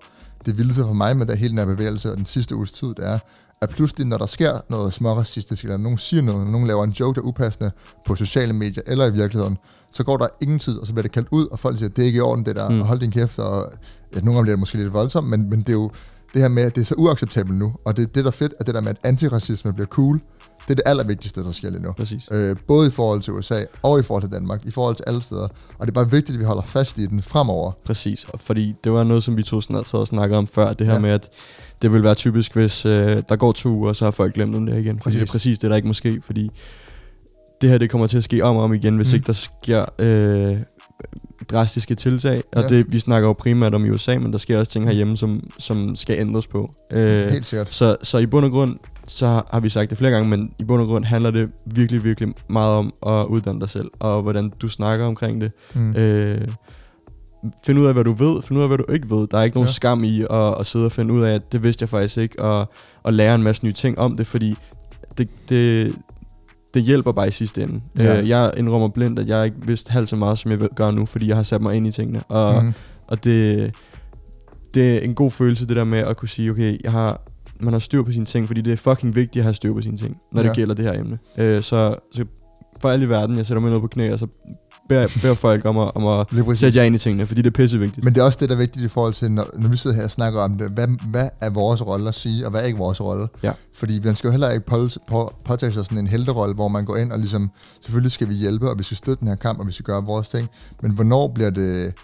det 0.46 0.58
vildeste 0.58 0.82
for 0.82 0.92
mig 0.92 1.16
med 1.16 1.26
det 1.26 1.38
hele 1.38 1.50
den 1.50 1.58
her 1.58 1.66
bevægelse 1.66 2.10
og 2.10 2.16
den 2.16 2.26
sidste 2.26 2.56
uges 2.56 2.72
tid, 2.72 2.88
det 2.88 3.06
er, 3.06 3.18
at 3.60 3.68
pludselig, 3.70 4.06
når 4.06 4.18
der 4.18 4.26
sker 4.26 4.52
noget 4.68 4.92
småracistisk, 4.92 5.64
eller 5.64 5.76
nogen 5.76 5.98
siger 5.98 6.22
noget, 6.22 6.40
eller 6.40 6.52
nogen 6.52 6.66
laver 6.66 6.84
en 6.84 6.90
joke, 6.90 7.16
der 7.16 7.22
er 7.22 7.28
upassende 7.28 7.70
på 8.06 8.14
sociale 8.14 8.52
medier 8.52 8.82
eller 8.86 9.06
i 9.06 9.12
virkeligheden, 9.12 9.56
så 9.92 10.04
går 10.04 10.16
der 10.16 10.26
ingen 10.40 10.58
tid, 10.58 10.78
og 10.78 10.86
så 10.86 10.92
bliver 10.92 11.02
det 11.02 11.12
kaldt 11.12 11.28
ud, 11.30 11.46
og 11.46 11.58
folk 11.58 11.78
siger, 11.78 11.88
det 11.88 12.02
er 12.02 12.06
ikke 12.06 12.16
i 12.16 12.20
orden 12.20 12.46
det 12.46 12.56
der, 12.56 12.68
mm. 12.68 12.80
og 12.80 12.86
hold 12.86 12.98
din 12.98 13.10
kæft, 13.10 13.38
og 13.38 13.72
ja, 14.14 14.20
nogle 14.20 14.32
gange 14.32 14.42
bliver 14.42 14.56
det 14.56 14.60
måske 14.60 14.78
lidt 14.78 14.92
voldsomt, 14.92 15.28
men, 15.28 15.50
men 15.50 15.58
det 15.58 15.68
er 15.68 15.72
jo 15.72 15.90
det 16.38 16.44
her 16.44 16.54
med, 16.54 16.62
at 16.62 16.74
det 16.74 16.80
er 16.80 16.84
så 16.84 16.94
uacceptabelt 16.98 17.58
nu, 17.58 17.72
og 17.84 17.96
det, 17.96 18.14
det 18.14 18.24
der 18.24 18.30
er 18.30 18.34
fedt, 18.34 18.52
at 18.60 18.66
det 18.66 18.74
der 18.74 18.80
med, 18.80 18.90
at 18.90 18.96
antiracisme 19.04 19.72
bliver 19.72 19.86
cool, 19.86 20.20
det 20.60 20.70
er 20.70 20.74
det 20.74 20.82
allervigtigste, 20.86 21.44
der 21.44 21.52
sker 21.52 21.70
lige 21.70 21.82
nu. 21.82 21.92
Præcis. 21.92 22.28
Øh, 22.30 22.56
både 22.66 22.88
i 22.88 22.90
forhold 22.90 23.20
til 23.20 23.32
USA 23.32 23.62
og 23.82 24.00
i 24.00 24.02
forhold 24.02 24.22
til 24.22 24.32
Danmark, 24.32 24.64
i 24.64 24.70
forhold 24.70 24.96
til 24.96 25.04
alle 25.06 25.22
steder. 25.22 25.48
Og 25.78 25.86
det 25.86 25.88
er 25.88 25.94
bare 25.94 26.10
vigtigt, 26.10 26.36
at 26.36 26.38
vi 26.38 26.44
holder 26.44 26.62
fast 26.62 26.98
i 26.98 27.06
den 27.06 27.22
fremover. 27.22 27.72
Præcis, 27.84 28.24
og 28.24 28.40
fordi 28.40 28.74
det 28.84 28.92
var 28.92 29.04
noget, 29.04 29.22
som 29.22 29.36
vi 29.36 29.42
to 29.42 29.60
snart 29.60 29.88
så 29.88 30.04
snakkede 30.04 30.38
om 30.38 30.46
før, 30.46 30.72
det 30.72 30.86
her 30.86 30.94
ja. 30.94 31.00
med, 31.00 31.10
at 31.10 31.28
det 31.82 31.92
vil 31.92 32.02
være 32.02 32.14
typisk, 32.14 32.54
hvis 32.54 32.86
øh, 32.86 33.22
der 33.28 33.36
går 33.36 33.52
to 33.52 33.68
uger, 33.68 33.92
så 33.92 34.04
har 34.04 34.10
folk 34.10 34.34
glemt 34.34 34.56
om 34.56 34.66
det 34.66 34.78
igen. 34.78 34.98
Præcis. 34.98 35.02
Fordi 35.02 35.16
det 35.16 35.28
er 35.28 35.32
præcis 35.32 35.58
det, 35.58 35.70
der 35.70 35.76
ikke 35.76 35.88
må 35.88 35.94
ske, 35.94 36.20
fordi 36.22 36.50
det 37.60 37.70
her 37.70 37.78
det 37.78 37.90
kommer 37.90 38.06
til 38.06 38.16
at 38.16 38.24
ske 38.24 38.44
om 38.44 38.56
og 38.56 38.62
om 38.62 38.74
igen, 38.74 38.96
hvis 38.96 39.12
mm. 39.12 39.14
ikke 39.14 39.26
der 39.26 39.32
sker 39.32 39.84
øh, 39.98 40.56
drastiske 41.50 41.94
tiltag, 41.94 42.42
og 42.52 42.62
ja. 42.62 42.68
det, 42.68 42.92
vi 42.92 42.98
snakker 42.98 43.28
jo 43.28 43.32
primært 43.32 43.74
om 43.74 43.84
i 43.84 43.90
USA, 43.90 44.18
men 44.18 44.32
der 44.32 44.38
sker 44.38 44.58
også 44.58 44.72
ting 44.72 44.86
herhjemme, 44.86 45.16
som, 45.16 45.50
som 45.58 45.96
skal 45.96 46.20
ændres 46.20 46.46
på. 46.46 46.70
Øh, 46.92 47.28
Helt 47.28 47.46
sikkert. 47.46 47.74
Så, 47.74 47.96
så 48.02 48.18
i 48.18 48.26
bund 48.26 48.44
og 48.44 48.50
grund, 48.50 48.78
så 49.06 49.42
har 49.50 49.60
vi 49.60 49.68
sagt 49.68 49.90
det 49.90 49.98
flere 49.98 50.10
gange, 50.10 50.28
men 50.28 50.52
i 50.58 50.64
bund 50.64 50.82
og 50.82 50.88
grund 50.88 51.04
handler 51.04 51.30
det 51.30 51.50
virkelig, 51.66 52.04
virkelig 52.04 52.34
meget 52.48 52.74
om 52.74 52.92
at 53.06 53.26
uddanne 53.26 53.60
dig 53.60 53.70
selv, 53.70 53.90
og 54.00 54.22
hvordan 54.22 54.50
du 54.50 54.68
snakker 54.68 55.06
omkring 55.06 55.40
det. 55.40 55.52
Mm. 55.74 55.96
Øh, 55.96 56.48
find 57.66 57.78
ud 57.78 57.86
af, 57.86 57.92
hvad 57.92 58.04
du 58.04 58.12
ved, 58.12 58.42
find 58.42 58.58
ud 58.58 58.62
af, 58.62 58.68
hvad 58.68 58.78
du 58.78 58.92
ikke 58.92 59.10
ved. 59.10 59.26
Der 59.26 59.38
er 59.38 59.42
ikke 59.42 59.56
nogen 59.56 59.68
ja. 59.68 59.72
skam 59.72 60.04
i 60.04 60.22
at, 60.30 60.60
at 60.60 60.66
sidde 60.66 60.84
og 60.84 60.92
finde 60.92 61.14
ud 61.14 61.22
af, 61.22 61.34
at 61.34 61.52
det 61.52 61.62
vidste 61.62 61.82
jeg 61.82 61.88
faktisk 61.88 62.16
ikke, 62.16 62.42
og, 62.42 62.72
og 63.02 63.12
lære 63.12 63.34
en 63.34 63.42
masse 63.42 63.64
nye 63.64 63.72
ting 63.72 63.98
om 63.98 64.16
det, 64.16 64.26
fordi 64.26 64.54
det, 65.18 65.30
det, 65.48 65.94
det 66.74 66.82
hjælper 66.82 67.12
bare 67.12 67.28
i 67.28 67.30
sidste 67.30 67.62
ende. 67.62 67.80
Ja. 67.98 68.20
Øh, 68.20 68.28
jeg 68.28 68.52
indrømmer 68.56 68.88
blindt, 68.88 69.18
at 69.18 69.28
jeg 69.28 69.44
ikke 69.44 69.66
vidste 69.66 69.92
halvt 69.92 70.08
så 70.08 70.16
meget, 70.16 70.38
som 70.38 70.50
jeg 70.50 70.58
gør 70.58 70.90
nu, 70.90 71.06
fordi 71.06 71.28
jeg 71.28 71.36
har 71.36 71.42
sat 71.42 71.60
mig 71.60 71.74
ind 71.74 71.86
i 71.86 71.92
tingene. 71.92 72.22
Og, 72.28 72.64
mm. 72.64 72.72
og 73.06 73.24
det, 73.24 73.74
det 74.74 74.96
er 74.96 75.00
en 75.00 75.14
god 75.14 75.30
følelse, 75.30 75.66
det 75.66 75.76
der 75.76 75.84
med 75.84 75.98
at 75.98 76.16
kunne 76.16 76.28
sige, 76.28 76.50
okay, 76.50 76.78
jeg 76.84 76.92
har, 76.92 77.20
man 77.60 77.72
har 77.72 77.80
styr 77.80 78.02
på 78.02 78.12
sine 78.12 78.24
ting, 78.24 78.46
fordi 78.46 78.60
det 78.60 78.72
er 78.72 78.76
fucking 78.76 79.14
vigtigt 79.14 79.36
at 79.36 79.44
have 79.44 79.54
styr 79.54 79.72
på 79.72 79.80
sine 79.80 79.96
ting, 79.96 80.16
når 80.32 80.42
ja. 80.42 80.48
det 80.48 80.56
gælder 80.56 80.74
det 80.74 80.84
her 80.84 81.00
emne. 81.00 81.18
Øh, 81.38 81.62
så, 81.62 81.94
så 82.12 82.24
for 82.80 82.90
alle 82.90 83.04
i 83.04 83.08
verden, 83.08 83.36
jeg 83.36 83.46
sætter 83.46 83.60
mig 83.60 83.70
ned 83.70 83.80
på 83.80 83.86
knæ, 83.86 84.12
og 84.12 84.18
så 84.18 84.26
beder, 84.88 85.08
beder 85.22 85.34
folk 85.34 85.64
om 85.64 85.78
at, 85.78 85.90
om 85.94 86.06
at 86.06 86.58
sætte 86.58 86.78
jer 86.78 86.84
ind 86.84 86.94
i 86.94 86.98
tingene, 86.98 87.26
fordi 87.26 87.42
det 87.42 87.50
er 87.50 87.54
pissevigtigt. 87.54 88.04
Men 88.04 88.14
det 88.14 88.20
er 88.20 88.24
også 88.24 88.38
det, 88.40 88.48
der 88.48 88.54
er 88.54 88.58
vigtigt 88.58 88.84
i 88.84 88.88
forhold 88.88 89.14
til, 89.14 89.30
når, 89.30 89.46
når 89.58 89.68
vi 89.68 89.76
sidder 89.76 89.96
her 89.96 90.04
og 90.04 90.10
snakker 90.10 90.40
om 90.40 90.58
det, 90.58 90.70
hvad, 90.70 90.88
hvad 91.10 91.28
er 91.40 91.50
vores 91.50 91.86
rolle 91.86 92.08
at 92.08 92.14
sige, 92.14 92.44
og 92.44 92.50
hvad 92.50 92.60
er 92.60 92.64
ikke 92.64 92.78
vores 92.78 93.00
rolle? 93.00 93.28
Ja. 93.42 93.52
Fordi 93.76 94.00
man 94.04 94.16
skal 94.16 94.28
jo 94.28 94.30
heller 94.30 94.50
ikke 94.50 94.66
på, 94.66 94.88
på, 95.08 95.32
påtage 95.44 95.72
sig 95.72 95.84
sådan 95.84 95.98
en 95.98 96.06
helterolle, 96.06 96.54
hvor 96.54 96.68
man 96.68 96.84
går 96.84 96.96
ind 96.96 97.12
og 97.12 97.18
ligesom, 97.18 97.50
selvfølgelig 97.80 98.12
skal 98.12 98.28
vi 98.28 98.34
hjælpe, 98.34 98.70
og 98.70 98.78
vi 98.78 98.82
skal 98.82 98.96
støtte 98.96 99.20
den 99.20 99.28
her 99.28 99.36
kamp, 99.36 99.60
og 99.60 99.66
vi 99.66 99.72
skal 99.72 99.84
gøre 99.84 100.04
vores 100.04 100.28
ting, 100.28 100.48
men 100.82 100.92
hvornår 100.92 101.28
bliver 101.34 101.50
det, 101.50 101.94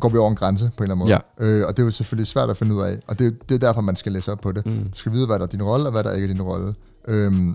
går 0.00 0.08
vi 0.08 0.18
over 0.18 0.30
en 0.30 0.36
grænse 0.36 0.70
på 0.76 0.84
en 0.84 0.90
eller 0.90 0.94
anden 0.94 1.08
måde. 1.08 1.20
Ja. 1.40 1.60
Øh, 1.60 1.66
og 1.68 1.76
det 1.76 1.82
er 1.82 1.86
jo 1.86 1.90
selvfølgelig 1.90 2.26
svært 2.26 2.50
at 2.50 2.56
finde 2.56 2.74
ud 2.74 2.82
af, 2.82 2.98
og 3.08 3.18
det, 3.18 3.48
det 3.48 3.54
er 3.54 3.58
derfor, 3.58 3.80
man 3.80 3.96
skal 3.96 4.12
læse 4.12 4.32
op 4.32 4.38
på 4.38 4.52
det. 4.52 4.66
Mm. 4.66 4.78
Du 4.78 4.98
skal 4.98 5.12
vide, 5.12 5.26
hvad 5.26 5.38
der 5.38 5.42
er 5.42 5.48
din 5.48 5.62
rolle, 5.62 5.86
og 5.86 5.92
hvad 5.92 6.04
der 6.04 6.12
ikke 6.12 6.24
er 6.24 6.32
din 6.32 6.42
rolle. 6.42 6.74
Øhm, 7.08 7.54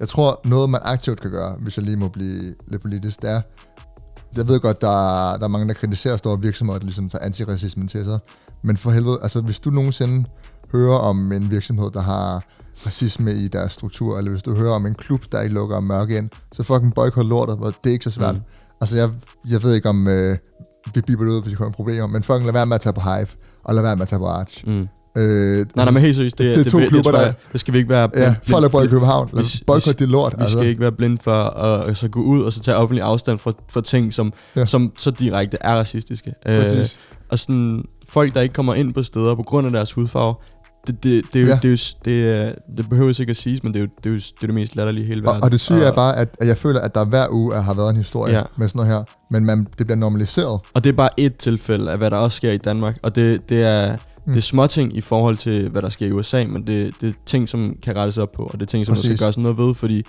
jeg 0.00 0.08
tror, 0.08 0.40
noget 0.44 0.70
man 0.70 0.80
aktivt 0.84 1.20
kan 1.20 1.30
gøre, 1.30 1.56
hvis 1.60 1.76
jeg 1.76 1.84
lige 1.84 1.96
må 1.96 2.08
blive 2.08 2.54
lidt 2.66 2.82
politisk, 2.82 3.22
det 3.22 3.30
er, 3.30 3.40
jeg 4.36 4.48
ved 4.48 4.60
godt, 4.60 4.80
der 4.80 4.88
er, 4.88 5.36
der 5.36 5.44
er 5.44 5.48
mange, 5.48 5.68
der 5.68 5.74
kritiserer 5.74 6.16
store 6.16 6.40
virksomheder, 6.40 6.78
der 6.78 6.84
ligesom 6.84 7.08
tager 7.08 7.24
antiracismen 7.24 7.88
til 7.88 8.04
sig. 8.04 8.18
Men 8.62 8.76
for 8.76 8.90
helvede, 8.90 9.18
altså 9.22 9.40
hvis 9.40 9.60
du 9.60 9.70
nogensinde 9.70 10.24
hører 10.72 10.98
om 10.98 11.32
en 11.32 11.50
virksomhed, 11.50 11.90
der 11.90 12.00
har 12.00 12.44
racisme 12.86 13.32
i 13.32 13.48
deres 13.48 13.72
struktur, 13.72 14.18
eller 14.18 14.30
hvis 14.30 14.42
du 14.42 14.56
hører 14.56 14.72
om 14.72 14.86
en 14.86 14.94
klub, 14.94 15.24
der 15.32 15.40
ikke 15.40 15.54
lukker 15.54 15.80
mørke 15.80 16.18
ind, 16.18 16.30
så 16.52 16.62
fucking 16.62 16.94
boykot 16.94 17.26
lortet, 17.26 17.56
hvor 17.56 17.66
det 17.66 17.90
er 17.90 17.92
ikke 17.92 18.04
så 18.04 18.10
svært. 18.10 18.34
Mm. 18.34 18.40
Altså 18.80 18.96
jeg, 18.96 19.10
jeg 19.48 19.62
ved 19.62 19.74
ikke 19.74 19.88
om, 19.88 20.08
øh, 20.08 20.38
vi 20.94 21.00
biber 21.00 21.24
det 21.24 21.30
ud, 21.30 21.42
hvis 21.42 21.50
vi 21.50 21.56
kommer 21.56 21.72
problemer, 21.72 22.06
men 22.06 22.22
fucking 22.22 22.44
lad 22.44 22.52
være 22.52 22.66
med 22.66 22.74
at 22.74 22.80
tage 22.80 22.92
på 22.92 23.00
Hive, 23.00 23.28
og 23.64 23.74
lad 23.74 23.82
være 23.82 23.96
med 23.96 24.02
at 24.02 24.08
tage 24.08 24.18
på 24.18 24.26
Arch. 24.26 24.66
Mm. 24.66 24.88
Øh, 25.16 25.56
Nej, 25.56 25.64
nej, 25.84 25.90
men 25.90 26.02
helt 26.02 26.16
seriøst, 26.16 26.38
det, 26.38 26.44
det 26.46 26.52
er 26.58 26.62
det, 26.62 26.72
to 26.72 26.78
det, 26.80 26.88
klubber, 26.88 27.10
det, 27.10 27.18
tror 27.18 27.18
der- 27.20 27.26
jeg, 27.26 27.34
det 27.52 27.60
skal 27.60 27.74
vi 27.74 27.78
ikke 27.78 27.90
være 27.90 28.08
ja, 28.16 28.34
blind- 28.44 28.50
Folk 28.50 28.64
i 28.64 28.76
blind- 28.76 28.88
København. 28.88 29.30
Lad 29.32 29.44
os 29.44 29.62
boykotte 29.66 29.92
det 29.92 30.08
lort. 30.08 30.34
Vi 30.38 30.44
skal 30.48 30.66
ikke 30.66 30.80
være 30.80 30.92
blinde 30.92 31.18
for 31.22 31.30
at, 31.32 31.96
så 31.96 32.08
gå 32.08 32.20
ud 32.20 32.42
og 32.42 32.52
så 32.52 32.60
tage 32.60 32.76
offentlig 32.76 33.02
afstand 33.02 33.38
fra, 33.38 33.52
fra 33.72 33.80
ting, 33.80 34.14
som, 34.14 34.32
Ja. 34.56 34.66
som 34.66 34.92
så 34.98 35.10
direkte 35.10 35.56
er 35.60 35.74
racistiske. 35.74 36.32
Øh, 36.46 36.58
Præcis. 36.58 36.98
og 37.30 37.38
sådan, 37.38 37.84
folk, 38.08 38.34
der 38.34 38.40
ikke 38.40 38.52
kommer 38.52 38.74
ind 38.74 38.94
på 38.94 39.02
steder 39.02 39.34
på 39.34 39.42
grund 39.42 39.66
af 39.66 39.72
deres 39.72 39.92
hudfarve, 39.92 40.34
det, 40.86 41.04
det, 41.04 41.24
det, 41.32 41.40
er 41.40 41.44
jo, 41.44 41.48
Ja. 41.50 41.58
det, 41.62 41.64
er 41.64 41.70
jo, 41.70 41.76
det, 42.04 42.46
er, 42.48 42.52
det 42.76 42.88
behøver 42.90 43.20
ikke 43.20 43.30
at 43.30 43.36
siges, 43.36 43.62
men 43.62 43.74
det 43.74 43.80
er 43.80 43.84
jo 43.84 43.88
det, 44.04 44.06
er 44.06 44.10
jo, 44.10 44.16
det, 44.16 44.32
er 44.42 44.46
det 44.46 44.54
mest 44.54 44.76
latterlige 44.76 45.04
i 45.04 45.08
hele 45.08 45.20
Og, 45.20 45.26
verden. 45.26 45.42
og 45.42 45.52
det 45.52 45.60
syge 45.60 45.84
er 45.84 45.92
bare, 45.92 46.16
at, 46.16 46.28
at 46.40 46.46
jeg 46.48 46.56
føler, 46.58 46.80
at 46.80 46.94
der 46.94 47.04
hver 47.04 47.26
uge 47.30 47.54
har 47.62 47.74
været 47.74 47.90
en 47.90 47.96
historie 47.96 48.34
Ja. 48.34 48.42
med 48.58 48.68
sådan 48.68 48.78
noget 48.78 48.92
her. 48.92 49.04
Men 49.30 49.44
man, 49.44 49.66
det 49.78 49.86
bliver 49.86 49.96
normaliseret. 49.96 50.60
Og 50.74 50.84
det 50.84 50.90
er 50.90 50.96
bare 50.96 51.08
et 51.16 51.36
tilfælde 51.36 51.90
af, 51.90 51.98
hvad 51.98 52.10
der 52.10 52.16
også 52.16 52.36
sker 52.36 52.52
i 52.52 52.56
Danmark. 52.58 52.96
Og 53.02 53.14
det, 53.16 53.48
det 53.48 53.62
er... 53.62 53.96
Mm. 54.26 54.32
Det 54.32 54.38
er 54.38 54.42
småting 54.42 54.96
i 54.96 55.00
forhold 55.00 55.36
til, 55.36 55.68
hvad 55.68 55.82
der 55.82 55.88
sker 55.90 56.06
i 56.06 56.12
USA, 56.12 56.44
men 56.46 56.66
det, 56.66 56.94
det 57.00 57.08
er 57.08 57.12
ting, 57.26 57.48
som 57.48 57.72
kan 57.82 57.96
rettes 57.96 58.18
op 58.18 58.28
på, 58.36 58.42
og 58.42 58.52
det 58.52 58.62
er 58.62 58.66
ting, 58.66 58.86
som 58.86 58.94
Præcis. 58.94 59.10
skal 59.10 59.18
gøres 59.26 59.38
noget 59.38 59.58
ved, 59.58 59.74
fordi 59.74 60.02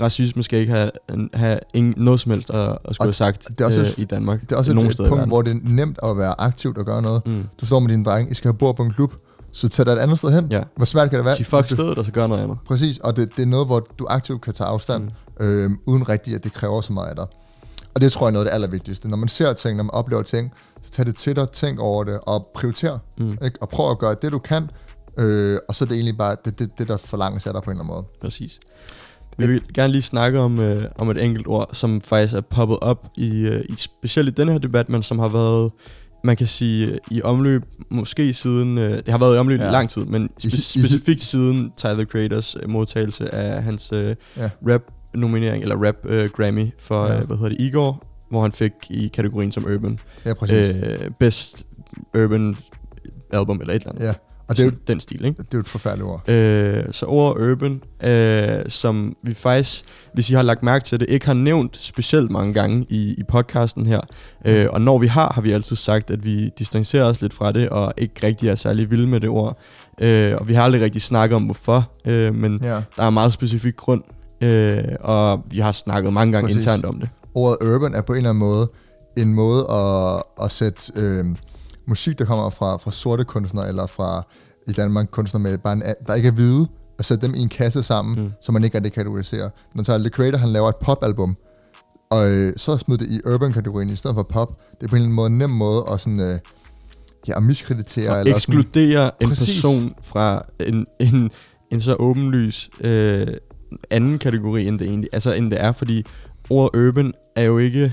racisme 0.00 0.42
skal 0.42 0.58
ikke 0.60 0.72
have, 0.72 0.90
have 1.34 1.58
ingen, 1.74 1.94
noget 1.96 2.20
som 2.20 2.32
helst 2.32 2.50
at, 2.50 2.78
at 2.84 2.94
skulle 2.94 3.06
have 3.06 3.12
sagt 3.12 3.48
det 3.48 3.60
er 3.60 3.64
også 3.66 3.80
øh, 3.80 3.86
et- 3.86 3.98
i 3.98 4.04
Danmark. 4.04 4.40
Det 4.40 4.52
er 4.52 4.56
også 4.56 4.70
et, 4.72 5.00
et 5.00 5.08
punkt, 5.08 5.26
hvor 5.26 5.42
det 5.42 5.50
er 5.56 5.60
nemt 5.62 5.98
at 6.02 6.18
være 6.18 6.40
aktivt 6.40 6.78
og 6.78 6.84
gøre 6.84 7.02
noget. 7.02 7.26
Mm. 7.26 7.44
Du 7.60 7.66
står 7.66 7.78
med 7.80 7.88
dine 7.88 8.04
drenge, 8.04 8.30
I 8.30 8.34
skal 8.34 8.48
have 8.48 8.58
bord 8.58 8.76
på 8.76 8.82
en 8.82 8.92
klub, 8.92 9.12
så 9.52 9.68
tag 9.68 9.86
dig 9.86 9.92
et 9.92 9.98
andet 9.98 10.18
sted 10.18 10.30
hen. 10.30 10.46
Ja. 10.50 10.62
Hvor 10.76 10.84
svært 10.84 11.10
kan 11.10 11.16
det 11.18 11.24
være? 11.24 11.36
Sig 11.36 11.46
fuck 11.46 11.70
stedet, 11.70 11.98
og 11.98 12.04
så 12.04 12.10
gør 12.12 12.26
noget 12.26 12.42
andet. 12.42 12.58
Præcis, 12.66 12.98
og 12.98 13.16
det, 13.16 13.36
det 13.36 13.42
er 13.42 13.46
noget, 13.46 13.66
hvor 13.66 13.86
du 13.98 14.06
aktivt 14.10 14.42
kan 14.42 14.54
tage 14.54 14.68
afstand, 14.68 15.08
mm. 15.40 15.46
øh, 15.46 15.70
uden 15.86 16.08
rigtigt, 16.08 16.36
at 16.36 16.44
det 16.44 16.52
kræver 16.52 16.80
så 16.80 16.92
meget 16.92 17.08
af 17.08 17.16
dig. 17.16 17.26
Og 17.94 18.00
det 18.00 18.12
tror 18.12 18.26
jeg 18.26 18.28
er 18.28 18.32
noget 18.32 18.46
af 18.46 18.50
det 18.50 18.54
allervigtigste. 18.54 19.08
Når 19.08 19.16
man 19.16 19.28
ser 19.28 19.52
ting, 19.52 19.76
når 19.76 19.84
man 19.84 19.90
oplever 19.90 20.22
ting, 20.22 20.52
tag 20.92 21.06
det 21.06 21.16
til 21.16 21.36
dig, 21.36 21.50
tænk 21.52 21.78
over 21.78 22.04
det, 22.04 22.20
og 22.22 22.48
prioriter. 22.54 22.98
Mm. 23.18 23.30
Ikke? 23.44 23.58
Og 23.60 23.68
prøv 23.68 23.90
at 23.90 23.98
gøre 23.98 24.14
det, 24.22 24.32
du 24.32 24.38
kan, 24.38 24.70
øh, 25.18 25.58
og 25.68 25.74
så 25.74 25.84
er 25.84 25.86
det 25.86 25.94
egentlig 25.94 26.18
bare 26.18 26.36
det, 26.44 26.58
det, 26.58 26.70
det 26.78 26.88
der 26.88 26.96
forlanges 26.96 27.46
af 27.46 27.52
dig 27.52 27.62
på 27.62 27.70
en 27.70 27.76
eller 27.76 27.84
anden 27.84 27.94
måde. 27.96 28.06
Præcis. 28.20 28.58
Vi 29.38 29.46
vil 29.46 29.62
gerne 29.74 29.92
lige 29.92 30.02
snakke 30.02 30.40
om, 30.40 30.60
øh, 30.60 30.84
om 30.98 31.10
et 31.10 31.24
enkelt 31.24 31.46
ord, 31.46 31.70
som 31.72 32.00
faktisk 32.00 32.34
er 32.34 32.40
poppet 32.40 32.78
op, 32.80 33.06
i, 33.16 33.40
øh, 33.46 33.60
i 33.68 33.74
specielt 33.76 34.28
i 34.28 34.32
den 34.32 34.48
her 34.48 34.58
debat, 34.58 34.88
men 34.88 35.02
som 35.02 35.18
har 35.18 35.28
været, 35.28 35.70
man 36.24 36.36
kan 36.36 36.46
sige, 36.46 36.86
øh, 36.92 36.98
i 37.10 37.22
omløb, 37.22 37.62
måske 37.90 38.34
siden, 38.34 38.78
øh, 38.78 38.90
det 38.90 39.08
har 39.08 39.18
været 39.18 39.36
i 39.36 39.38
omløb 39.38 39.60
Ja. 39.60 39.68
i 39.68 39.72
lang 39.72 39.90
tid, 39.90 40.04
men 40.04 40.28
spe- 40.44 40.60
specifikt 40.80 41.22
siden 41.22 41.72
Tyler 41.76 42.04
Creators 42.04 42.56
øh, 42.62 42.70
modtagelse 42.70 43.34
af 43.34 43.62
hans 43.62 43.92
øh, 43.92 44.14
Ja. 44.36 44.50
rap-nominering, 44.68 45.62
eller 45.62 45.76
rap-Grammy 45.76 46.70
for, 46.78 47.06
Ja. 47.06 47.20
øh, 47.20 47.26
hvad 47.26 47.36
hedder 47.36 47.50
det, 47.50 47.60
Igor, 47.60 48.02
hvor 48.30 48.42
han 48.42 48.52
fik 48.52 48.72
i 48.90 49.08
kategorien 49.08 49.52
som 49.52 49.64
Urban. 49.64 49.98
Ja, 50.26 50.34
præcis. 50.34 50.76
Øh, 50.82 51.10
best 51.20 51.64
Urban 52.16 52.56
Album, 53.32 53.60
eller 53.60 53.74
et 53.74 53.80
eller 53.82 53.90
andet. 53.92 54.04
ja, 54.06 54.12
og 54.48 54.56
det 54.56 54.62
er, 54.62 54.66
jo, 54.66 54.72
den 54.88 55.00
stil, 55.00 55.24
ikke? 55.24 55.38
det 55.42 55.44
er 55.44 55.58
jo 55.58 55.60
et 55.60 55.68
forfærdeligt 55.68 56.08
ord. 56.08 56.28
Øh, 56.30 56.84
så 56.92 57.06
ordet 57.06 57.50
urban, 57.50 57.80
øh, 58.04 58.64
som 58.68 59.16
vi 59.22 59.34
faktisk, 59.34 59.84
hvis 60.14 60.30
I 60.30 60.34
har 60.34 60.42
lagt 60.42 60.62
mærke 60.62 60.84
til 60.84 61.00
det, 61.00 61.06
ikke 61.10 61.26
har 61.26 61.34
nævnt 61.34 61.76
specielt 61.80 62.30
mange 62.30 62.52
gange 62.54 62.86
i, 62.88 63.14
i 63.18 63.22
podcasten 63.28 63.86
her. 63.86 64.00
Øh, 64.44 64.66
og 64.70 64.80
når 64.80 64.98
vi 64.98 65.06
har, 65.06 65.32
har 65.34 65.40
vi 65.42 65.52
altid 65.52 65.76
sagt, 65.76 66.10
at 66.10 66.24
vi 66.24 66.50
distancerer 66.58 67.04
os 67.04 67.22
lidt 67.22 67.34
fra 67.34 67.52
det, 67.52 67.68
og 67.68 67.92
ikke 67.96 68.14
rigtig 68.26 68.48
er 68.48 68.54
særlig 68.54 68.90
vilde 68.90 69.06
med 69.06 69.20
det 69.20 69.28
ord. 69.28 69.58
Øh, 70.00 70.34
og 70.38 70.48
vi 70.48 70.54
har 70.54 70.62
aldrig 70.62 70.82
rigtig 70.82 71.02
snakket 71.02 71.36
om 71.36 71.42
hvorfor, 71.44 71.90
øh, 72.06 72.34
men 72.34 72.60
Ja. 72.62 72.68
der 72.96 73.02
er 73.02 73.08
en 73.08 73.14
meget 73.14 73.32
specifik 73.32 73.76
grund. 73.76 74.02
Øh, 74.40 74.78
og 75.00 75.44
vi 75.50 75.58
har 75.58 75.72
snakket 75.72 76.12
mange 76.12 76.32
gange 76.32 76.46
Præcis. 76.48 76.62
internt 76.64 76.84
om 76.84 77.00
det. 77.00 77.08
Ordet 77.34 77.68
urban 77.74 77.94
er 77.94 78.02
på 78.02 78.12
en 78.12 78.16
eller 78.16 78.30
anden 78.30 78.40
måde 78.40 78.68
en 79.16 79.34
måde 79.34 79.66
at, 79.70 80.22
at 80.44 80.52
sætte 80.52 80.92
øh, 80.96 81.24
musik, 81.86 82.18
der 82.18 82.24
kommer 82.24 82.50
fra, 82.50 82.76
fra 82.76 82.92
sorte 82.92 83.24
kunstnere, 83.24 83.68
eller 83.68 83.86
fra 83.86 84.22
i 84.68 84.72
Danmark 84.72 85.08
kunstnere, 85.10 85.42
med 85.42 85.58
bare 85.58 85.72
en, 85.72 85.82
der 86.06 86.14
ikke 86.14 86.28
er 86.28 86.32
hvide, 86.32 86.66
og 86.98 87.04
sætte 87.04 87.26
dem 87.26 87.34
i 87.34 87.38
en 87.40 87.48
kasse 87.48 87.82
sammen, 87.82 88.24
Mm. 88.24 88.30
så 88.42 88.52
man 88.52 88.64
ikke 88.64 88.76
rigtig 88.76 88.92
kategoriserer. 88.92 89.50
Når 89.74 89.82
Tyler, 89.82 89.98
The 89.98 90.08
Creator 90.08 90.38
han 90.38 90.48
laver 90.48 90.68
et 90.68 90.76
popalbum, 90.82 91.36
og 92.10 92.30
øh, 92.30 92.52
så 92.56 92.78
smid 92.78 92.98
det 92.98 93.08
i 93.10 93.20
urban-kategorien 93.26 93.90
i 93.90 93.96
stedet 93.96 94.14
for 94.14 94.22
pop. 94.22 94.48
Det 94.80 94.82
er 94.84 94.88
på 94.88 94.96
en 94.96 95.02
eller 95.02 95.04
anden 95.04 95.14
måde 95.14 95.26
en 95.26 95.38
nem 95.38 95.50
måde 95.50 95.84
at 95.92 96.00
sådan, 96.00 96.20
øh, 96.20 96.38
ja, 97.28 97.40
miskreditere. 97.40 98.10
Og 98.10 98.18
eller 98.20 98.34
ekskludere 98.34 99.10
en 99.22 99.28
Præcis. 99.28 99.56
person 99.62 99.92
fra 100.02 100.42
en, 100.60 100.86
en, 101.00 101.30
en 101.72 101.80
så 101.80 101.96
åbenlys 101.98 102.70
øh, 102.80 103.26
anden 103.90 104.18
kategori, 104.18 104.66
end 104.66 104.78
det 104.78 104.86
egentlig 104.88 105.10
altså, 105.12 105.32
end 105.32 105.50
det 105.50 105.60
er, 105.60 105.72
fordi 105.72 106.04
ordet 106.50 106.80
urban 106.88 107.12
er 107.36 107.42
jo 107.42 107.58
ikke... 107.58 107.92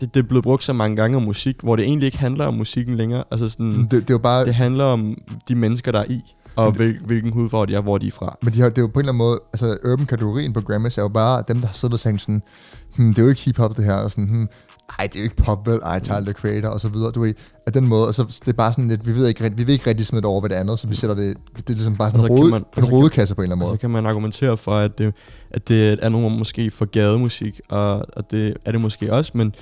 Det, 0.00 0.14
det 0.14 0.20
er 0.22 0.26
blevet 0.28 0.42
brugt 0.44 0.64
så 0.64 0.72
mange 0.72 0.96
gange 0.96 1.16
om 1.16 1.22
musik, 1.22 1.56
hvor 1.62 1.76
det 1.76 1.84
egentlig 1.84 2.06
ikke 2.06 2.18
handler 2.18 2.46
om 2.46 2.54
musikken 2.54 2.94
længere. 2.94 3.24
Altså 3.30 3.48
sådan, 3.48 3.72
det, 3.82 3.90
det 3.90 4.00
er 4.10 4.14
jo 4.14 4.18
bare, 4.18 4.44
det 4.44 4.54
handler 4.54 4.84
om 4.84 5.14
de 5.48 5.54
mennesker, 5.54 5.92
der 5.92 5.98
er 5.98 6.04
i, 6.10 6.20
og 6.56 6.66
det- 6.66 6.76
hvil, 6.76 6.98
hvilken 7.06 7.32
hudfarve 7.32 7.66
de 7.66 7.74
er, 7.74 7.80
hvor 7.82 7.98
de 7.98 8.06
er 8.08 8.12
fra. 8.12 8.38
Men 8.42 8.54
de 8.54 8.60
har, 8.60 8.68
det 8.68 8.78
er 8.78 8.82
jo 8.82 8.86
på 8.86 8.92
en 8.92 8.98
eller 8.98 9.12
anden 9.12 9.18
måde, 9.18 9.38
altså 9.52 9.76
urban-kategorien 9.92 10.52
på 10.52 10.60
Grammys 10.60 10.98
er 10.98 11.02
jo 11.02 11.08
bare 11.08 11.44
dem, 11.48 11.60
der 11.60 11.66
har 11.66 11.74
siddet 11.74 11.92
og 11.94 11.98
sagt 12.00 12.20
sådan, 12.20 12.42
hmm, 12.96 13.08
det 13.08 13.18
er 13.18 13.22
jo 13.22 13.28
ikke 13.28 13.40
hip-hop 13.40 13.76
det 13.76 13.84
her, 13.84 13.94
og 13.94 14.10
sådan, 14.10 14.28
hmm, 14.28 14.48
ej, 14.98 15.06
det 15.06 15.16
er 15.16 15.20
jo 15.20 15.24
ikke 15.24 15.36
pop, 15.36 15.66
vel, 15.68 15.80
ej, 15.82 15.98
Tyler, 16.00 16.20
the 16.20 16.32
Creator, 16.32 16.68
og 16.68 16.80
så 16.80 16.88
videre, 16.88 17.10
du 17.10 17.20
ved, 17.20 17.34
af 17.66 17.72
den 17.72 17.86
måde, 17.86 18.06
og 18.08 18.14
så 18.14 18.22
det 18.40 18.48
er 18.48 18.52
bare 18.52 18.72
sådan 18.72 18.88
lidt, 18.88 19.06
vi 19.06 19.14
ved 19.14 19.26
ikke, 19.28 19.52
vi 19.56 19.64
vil 19.64 19.72
ikke 19.72 19.86
rigtig 19.86 20.06
smide 20.06 20.22
det 20.22 20.28
over 20.28 20.40
ved 20.40 20.50
det 20.50 20.56
andet, 20.56 20.78
så 20.78 20.86
vi 20.88 20.94
sætter 20.94 21.16
det, 21.16 21.36
det 21.56 21.70
er 21.70 21.74
ligesom 21.74 21.96
bare 21.96 22.10
sådan 22.10 22.24
en, 22.24 22.30
rode, 22.30 22.50
man- 22.50 22.64
en 22.78 22.84
rodekasse 22.84 23.34
på 23.34 23.40
en 23.40 23.44
eller 23.44 23.54
anden 23.56 23.62
Og 23.62 23.68
så 23.68 23.72
måde. 23.72 23.78
kan 23.78 23.90
man 23.90 24.06
argumentere 24.06 24.56
for, 24.56 24.72
at 24.72 24.98
det, 24.98 25.14
at 25.50 25.68
det 25.68 25.98
er 26.02 26.08
nogle 26.08 26.38
måske 26.38 26.70
for 26.70 26.84
gademusik, 26.84 27.60
og, 27.70 27.96
og 28.16 28.30
det 28.30 28.56
er 28.66 28.72
det 28.72 28.80
måske 28.80 29.12
også, 29.12 29.32
men 29.34 29.54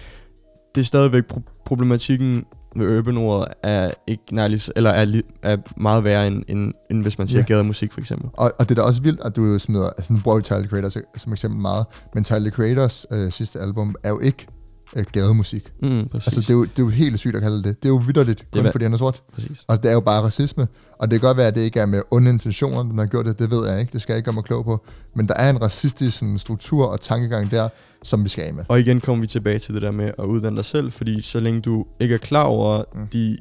det 0.74 0.80
er 0.80 0.84
stadigvæk 0.84 1.24
pro- 1.32 1.62
problematikken 1.66 2.44
ved 2.76 2.98
urban-ordet 2.98 3.48
er 3.62 3.90
ikke 4.06 4.22
nærlig, 4.32 4.60
eller 4.76 4.90
er, 4.90 5.04
li- 5.06 5.38
er 5.42 5.56
meget 5.76 6.04
værre, 6.04 6.26
end, 6.26 6.42
end, 6.48 6.72
end 6.90 7.02
hvis 7.02 7.18
man 7.18 7.26
siger 7.26 7.38
Ja. 7.40 7.44
gademusik 7.44 7.92
for 7.92 8.00
eksempel. 8.00 8.30
Og, 8.32 8.52
og 8.58 8.68
det 8.68 8.78
er 8.78 8.82
da 8.82 8.88
også 8.88 9.02
vildt, 9.02 9.20
at 9.24 9.36
du 9.36 9.58
smider, 9.58 9.88
altså 9.98 10.12
nu 10.12 10.18
bruger 10.24 10.36
vi 10.36 10.42
Tyler, 10.42 10.66
Creator 10.68 10.88
som, 11.18 11.32
eksempel 11.32 11.60
meget, 11.60 11.86
men 12.14 12.24
Tyler, 12.24 12.50
Creators 12.50 13.06
øh, 13.12 13.32
sidste 13.32 13.60
album 13.60 13.94
er 14.02 14.08
jo 14.08 14.18
ikke 14.20 14.46
øh, 14.96 15.04
gademusik. 15.12 15.72
Mm, 15.82 16.06
præcis. 16.12 16.26
Altså, 16.26 16.40
det 16.40 16.50
er, 16.50 16.54
jo, 16.54 16.64
det 16.64 16.78
er 16.78 16.82
jo 16.82 16.88
helt 16.88 17.18
sygt 17.18 17.36
at 17.36 17.42
kalde 17.42 17.56
det. 17.62 17.82
Det 17.82 17.84
er 17.84 17.88
jo 17.88 18.02
vidderligt, 18.06 18.44
kun 18.52 18.72
fordi 18.72 18.84
han 18.84 18.92
er 18.92 18.96
sort. 18.98 19.22
præcis. 19.34 19.64
Og 19.68 19.82
det 19.82 19.88
er 19.88 19.92
jo 19.92 20.00
bare 20.00 20.22
racisme. 20.22 20.68
Og 20.98 21.10
det 21.10 21.20
kan 21.20 21.26
godt 21.28 21.36
være, 21.36 21.46
at 21.46 21.54
det 21.54 21.60
ikke 21.60 21.80
er 21.80 21.86
med 21.86 22.02
onde 22.10 22.30
intentioner, 22.30 22.82
den 22.82 22.98
har 22.98 23.06
gjort 23.06 23.26
det. 23.26 23.38
Det 23.38 23.50
ved 23.50 23.68
jeg 23.68 23.80
ikke. 23.80 23.92
Det 23.92 24.00
skal 24.00 24.12
jeg 24.12 24.16
ikke 24.18 24.24
gøre 24.24 24.34
mig 24.34 24.44
klog 24.44 24.64
på. 24.64 24.84
Men 25.14 25.28
der 25.28 25.34
er 25.34 25.50
en 25.50 25.62
racistisk 25.62 26.18
sådan, 26.18 26.38
struktur 26.38 26.86
og 26.86 27.00
tankegang 27.00 27.50
der, 27.50 27.68
som 28.04 28.24
vi 28.24 28.28
skal 28.28 28.44
af 28.44 28.54
med. 28.54 28.64
Og 28.68 28.80
igen 28.80 29.00
kommer 29.00 29.20
vi 29.20 29.26
tilbage 29.26 29.58
til 29.58 29.74
det 29.74 29.82
der 29.82 29.90
med 29.90 30.10
at 30.18 30.24
uddanne 30.24 30.56
dig 30.56 30.64
selv, 30.64 30.92
fordi 30.92 31.22
så 31.22 31.40
længe 31.40 31.60
du 31.60 31.86
ikke 32.00 32.14
er 32.14 32.18
klar 32.18 32.44
over 32.44 32.82
Mm. 32.94 33.06
de, 33.12 33.36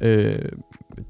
øh, 0.00 0.34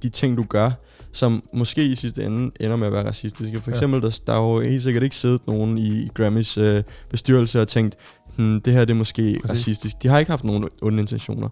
de 0.03 0.09
ting, 0.09 0.37
du 0.37 0.45
gør, 0.49 0.71
som 1.13 1.43
måske 1.55 1.85
i 1.85 1.95
sidste 1.95 2.25
ende 2.25 2.51
ender 2.61 2.77
med 2.77 2.87
at 2.87 2.93
være 2.93 3.07
racistiske. 3.09 3.61
For 3.61 3.71
Ja. 3.71 3.77
eksempel, 3.77 4.03
der, 4.03 4.21
der 4.27 4.33
er 4.33 4.41
jo 4.55 4.61
helt 4.61 4.83
sikkert 4.83 5.03
ikke 5.03 5.17
siddet 5.17 5.41
nogen 5.47 5.79
i, 5.79 5.89
i 5.89 6.09
Grammys 6.15 6.59
øh, 6.59 6.83
bestyrelse 7.11 7.63
og 7.63 7.69
tænkt, 7.69 7.95
hmm, 8.39 8.61
det 8.61 8.73
her 8.73 8.81
det 8.85 8.91
er 8.91 8.95
måske 8.99 9.39
Præcis. 9.43 9.51
Racistisk. 9.51 10.03
De 10.03 10.09
har 10.09 10.19
ikke 10.19 10.31
haft 10.31 10.45
nogen 10.45 10.69
onde 10.83 11.01
intentioner. 11.01 11.49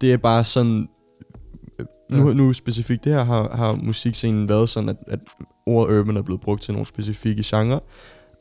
Det 0.00 0.12
er 0.12 0.16
bare 0.16 0.44
sådan... 0.44 0.88
øh, 1.80 1.86
Nu, 2.10 2.28
Ja. 2.28 2.34
nu 2.34 2.52
specifikt 2.52 3.04
det 3.04 3.12
her 3.12 3.24
har, 3.24 3.56
har 3.56 3.74
musikscenen 3.82 4.48
været 4.48 4.68
sådan, 4.68 4.88
at, 4.88 4.96
at 5.06 5.18
ordet 5.66 5.98
urban 6.00 6.16
er 6.16 6.22
blevet 6.22 6.40
brugt 6.40 6.62
til 6.62 6.72
nogle 6.74 6.86
specifikke 6.86 7.42
genrer, 7.46 7.78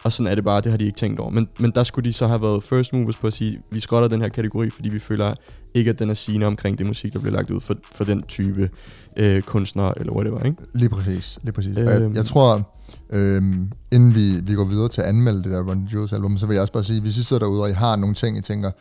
og 0.03 0.13
sådan 0.13 0.31
er 0.31 0.35
det 0.35 0.43
bare, 0.43 0.61
det 0.61 0.71
har 0.71 0.77
de 0.77 0.85
ikke 0.85 0.97
tænkt 0.97 1.19
over. 1.19 1.29
Men, 1.31 1.47
men 1.59 1.71
der 1.75 1.83
skulle 1.83 2.05
de 2.09 2.13
så 2.13 2.27
have 2.27 2.41
været 2.41 2.63
first 2.63 2.93
movers 2.93 3.17
på 3.17 3.27
at 3.27 3.33
sige, 3.33 3.59
vi 3.71 3.79
skrotter 3.79 4.07
den 4.07 4.21
her 4.21 4.29
kategori, 4.29 4.69
fordi 4.69 4.89
vi 4.89 4.99
føler 4.99 5.33
ikke, 5.73 5.89
at 5.91 5.99
den 5.99 6.09
er 6.09 6.13
sigende 6.13 6.45
omkring 6.47 6.77
det 6.77 6.87
musik, 6.87 7.13
der 7.13 7.19
bliver 7.19 7.33
lagt 7.35 7.49
ud 7.49 7.61
for, 7.61 7.75
for 7.95 8.03
den 8.03 8.21
type 8.23 8.69
øh, 9.17 9.41
kunstnere, 9.41 9.99
eller 9.99 10.13
whatever, 10.13 10.43
ikke? 10.43 10.57
Lige 10.73 10.89
præcis. 10.89 11.39
Lige 11.43 11.51
præcis. 11.53 11.77
Øhm. 11.77 11.87
Jeg, 11.87 12.01
Øhm. 12.01 12.15
jeg 12.15 12.25
tror, 12.25 12.69
øhm, 13.09 13.71
inden 13.91 14.15
vi, 14.15 14.39
vi 14.43 14.53
går 14.55 14.65
videre 14.65 14.89
til 14.89 15.01
at 15.01 15.07
anmelde 15.07 15.43
det 15.43 15.51
der 15.51 15.61
Run 15.69 15.87
the 15.87 15.95
Jewels 15.95 16.13
album, 16.13 16.37
så 16.37 16.45
vil 16.45 16.53
jeg 16.53 16.61
også 16.61 16.73
bare 16.73 16.83
sige, 16.83 17.01
hvis 17.01 17.17
I 17.17 17.23
sidder 17.23 17.39
derude, 17.45 17.61
og 17.61 17.69
I 17.69 17.73
har 17.73 17.95
nogle 17.95 18.15
ting, 18.15 18.37
I 18.37 18.41
tænker, 18.41 18.71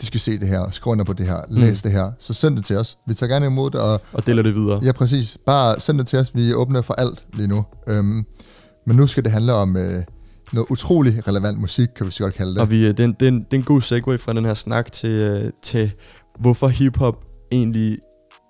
de 0.00 0.06
skal 0.06 0.20
se 0.20 0.38
det 0.38 0.48
her, 0.48 0.70
skriv 0.70 0.90
under 0.92 1.04
på 1.04 1.12
det 1.12 1.26
her, 1.26 1.40
læs 1.50 1.70
Mm. 1.84 1.90
det 1.90 1.92
her, 2.00 2.10
så 2.18 2.34
send 2.34 2.56
det 2.56 2.64
til 2.64 2.76
os. 2.76 2.96
Vi 3.06 3.14
tager 3.14 3.30
gerne 3.32 3.46
imod 3.46 3.70
det, 3.70 3.80
og 3.80 4.00
Og 4.12 4.26
deler 4.26 4.42
det 4.42 4.54
videre. 4.54 4.80
Ja, 4.84 4.92
præcis. 4.92 5.36
Bare 5.46 5.80
send 5.80 5.98
det 5.98 6.06
til 6.06 6.18
os. 6.18 6.30
Vi 6.34 6.50
er 6.50 6.54
åbne 6.54 6.82
for 6.82 6.94
alt 6.94 7.24
lige 7.34 7.48
nu. 7.48 7.64
Øhm, 7.86 8.24
men 8.86 8.96
nu 8.96 9.06
skal 9.06 9.24
det 9.24 9.32
handle 9.32 9.52
om 9.54 9.76
øh, 9.76 10.02
noget 10.54 10.70
utrolig 10.70 11.28
relevant 11.28 11.58
musik, 11.58 11.88
kan 11.96 12.06
vi 12.06 12.10
så 12.10 12.22
godt 12.22 12.34
kalde 12.34 12.50
det. 12.54 12.60
Og 12.60 12.70
vi, 12.70 12.82
øh, 12.86 12.88
det, 12.88 13.00
er 13.00 13.04
en, 13.04 13.12
det, 13.20 13.22
er 13.28 13.32
en, 13.32 13.40
det 13.40 13.52
er 13.52 13.56
en 13.56 13.62
god 13.62 13.80
segue 13.80 14.18
fra 14.18 14.32
den 14.32 14.44
her 14.44 14.54
snak 14.54 14.92
til, 14.92 15.10
øh, 15.10 15.50
til 15.62 15.92
hvorfor 16.40 16.68
hiphop 16.68 17.24
egentlig 17.52 17.98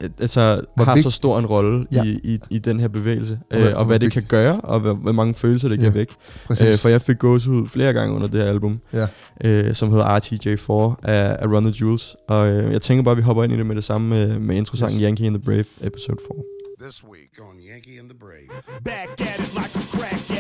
øh, 0.02 0.10
altså, 0.20 0.60
Hvor 0.76 0.84
har 0.84 0.94
vigt- 0.94 1.02
så 1.04 1.10
stor 1.10 1.38
en 1.38 1.46
rolle 1.46 1.86
Ja. 1.92 2.02
i, 2.04 2.18
i, 2.24 2.38
i 2.50 2.58
den 2.58 2.80
her 2.80 2.88
bevægelse, 2.88 3.38
hvad- 3.50 3.60
øh, 3.60 3.66
og 3.66 3.72
hvor 3.74 3.84
hvad 3.84 4.00
det 4.00 4.12
kan 4.12 4.22
gøre, 4.28 4.60
og 4.60 4.80
hvor, 4.80 4.94
hvor 4.94 5.12
mange 5.12 5.34
følelser 5.34 5.68
det 5.68 5.78
Ja, 5.78 5.82
kan 5.82 5.94
vække. 5.94 6.14
præcis. 6.46 6.66
Øh, 6.66 6.78
for 6.78 6.88
jeg 6.88 7.02
fik 7.02 7.18
gåsehud 7.18 7.66
flere 7.66 7.92
gange 7.92 8.14
under 8.14 8.28
det 8.28 8.42
her 8.42 8.48
album, 8.48 8.80
Ja. 8.92 9.06
øh, 9.44 9.74
som 9.74 9.90
hedder 9.90 10.04
RTJ4 10.06 10.96
af, 11.08 11.36
af 11.40 11.46
Run 11.46 11.64
the 11.64 11.74
Jewels. 11.80 12.16
Og 12.28 12.48
øh, 12.48 12.72
jeg 12.72 12.82
tænker 12.82 13.02
bare, 13.04 13.12
at 13.12 13.18
vi 13.18 13.22
hopper 13.22 13.44
ind 13.44 13.52
i 13.52 13.56
det 13.56 13.66
med 13.66 13.74
det 13.76 13.84
samme 13.84 14.08
med, 14.08 14.38
med 14.38 14.56
introsangen 14.56 14.96
yes. 14.98 15.02
Yankee 15.04 15.26
and 15.26 15.34
the 15.34 15.44
Brave, 15.44 15.64
episode 15.80 16.18
4. 16.32 16.42
This 16.88 17.04
week 17.04 17.32
on 17.40 17.54
Yankee 17.70 17.98
and 18.00 18.08
the 18.10 18.18
Brave. 18.18 18.48
Back 18.84 19.20
at 19.20 19.40
it 19.40 19.52
like 19.60 19.74
a 19.82 19.84
crack 19.96 20.30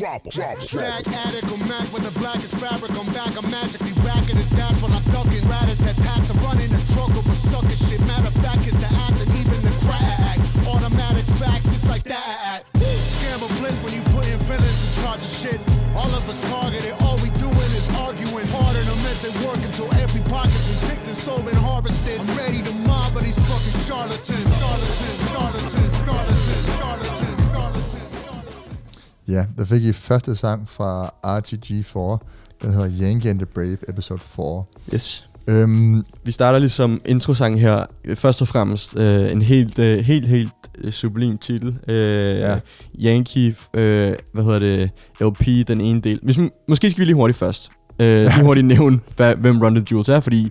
drop 0.00 0.24
'em. 0.24 0.32
Drop 0.32 0.56
'em. 0.56 0.66
Drop 0.66 0.82
'em. 0.82 1.04
Stack 1.04 1.04
attic 1.12 1.44
or 1.52 1.60
Mac 1.68 1.86
when 1.92 2.02
the 2.02 2.14
black 2.18 2.40
is 2.42 2.54
fabric. 2.54 2.92
I'm 2.96 3.06
back, 3.12 3.36
I'm 3.36 3.48
magically 3.50 3.92
racking 4.00 4.38
it. 4.40 4.48
That's 4.56 4.80
when 4.80 4.92
I'm 4.96 5.04
ducking 5.12 5.44
rat 5.52 5.68
at 5.68 5.78
that 5.84 5.96
tax. 6.00 6.30
I'm 6.30 6.40
running 6.40 6.72
the 6.72 6.80
truck 6.94 7.12
over 7.12 7.36
sucker 7.36 7.76
shit. 7.76 8.00
Matter 8.08 8.32
of 8.32 8.36
fact, 8.40 8.64
it's 8.64 8.80
the 8.80 8.90
ass 9.04 9.20
and 9.20 9.30
even 9.36 9.60
the 9.60 9.74
crack. 9.84 10.38
Automatic 10.64 11.26
facts, 11.36 11.68
it's 11.68 11.86
like 11.86 12.04
that. 12.04 12.64
Scam 13.12 13.44
of 13.44 13.52
bliss 13.60 13.76
when 13.84 13.92
you 13.92 14.02
put 14.16 14.24
in 14.24 14.38
villains 14.48 14.80
in 14.88 15.04
charge 15.04 15.20
of 15.20 15.32
shit. 15.42 15.60
All 15.94 16.08
of 16.16 16.24
us 16.32 16.40
targeted, 16.48 16.94
all 17.04 17.16
we 17.20 17.28
doing 17.36 17.70
is 17.76 17.86
arguing. 18.00 18.48
Pardon 18.48 18.84
them 18.88 19.04
as 19.12 19.20
they 19.20 19.32
work 19.44 19.60
until 19.68 19.88
every 20.00 20.24
pocket 20.32 20.60
been 20.64 20.80
picked 20.88 21.06
and 21.12 21.16
sold 21.16 21.44
and 21.44 21.58
harvested. 21.58 22.16
I'm 22.20 22.30
ready 22.40 22.62
to 22.62 22.74
mob, 22.88 23.12
but 23.12 23.22
these 23.24 23.36
fucking 23.36 23.76
charlatans. 23.84 24.48
Charlatan, 24.60 24.99
Ja, 29.30 29.44
der 29.58 29.64
fik 29.64 29.82
I 29.84 29.92
første 29.92 30.36
sang 30.36 30.68
fra 30.68 31.06
RTG4. 31.26 32.18
Den 32.62 32.72
hedder 32.74 32.90
Yankee 33.00 33.30
and 33.30 33.38
the 33.38 33.46
Brave, 33.46 33.76
episode 33.88 34.20
4. 34.20 34.64
Yes. 34.94 35.26
Øhm, 35.46 36.02
Vi 36.24 36.32
starter 36.32 36.58
ligesom 36.58 37.00
introsangen 37.06 37.58
her. 37.60 37.84
Først 38.14 38.42
og 38.42 38.48
fremmest 38.48 38.96
øh, 38.96 39.32
en 39.32 39.42
helt, 39.42 39.78
øh, 39.78 39.98
helt, 39.98 40.26
helt 40.28 40.50
øh, 40.78 40.92
sublim 40.92 41.38
titel. 41.38 41.78
Øh, 41.88 42.38
Ja. 42.38 42.58
Yankee, 43.04 43.54
øh, 43.74 44.14
hvad 44.32 44.44
hedder 44.44 44.58
det, 44.58 44.90
LP, 45.20 45.68
den 45.68 45.80
ene 45.80 46.00
del. 46.00 46.20
Hvis, 46.22 46.38
måske 46.68 46.90
skal 46.90 47.00
vi 47.00 47.04
lige 47.04 47.14
hurtigt 47.14 47.38
først. 47.38 47.70
Øh, 48.00 48.22
lige 48.34 48.44
hurtigt 48.44 48.66
nævne, 48.66 49.00
hvad, 49.16 49.34
hvem 49.36 49.58
Run 49.62 49.74
the 49.74 49.84
Jewels 49.90 50.08
er, 50.08 50.20
fordi 50.20 50.50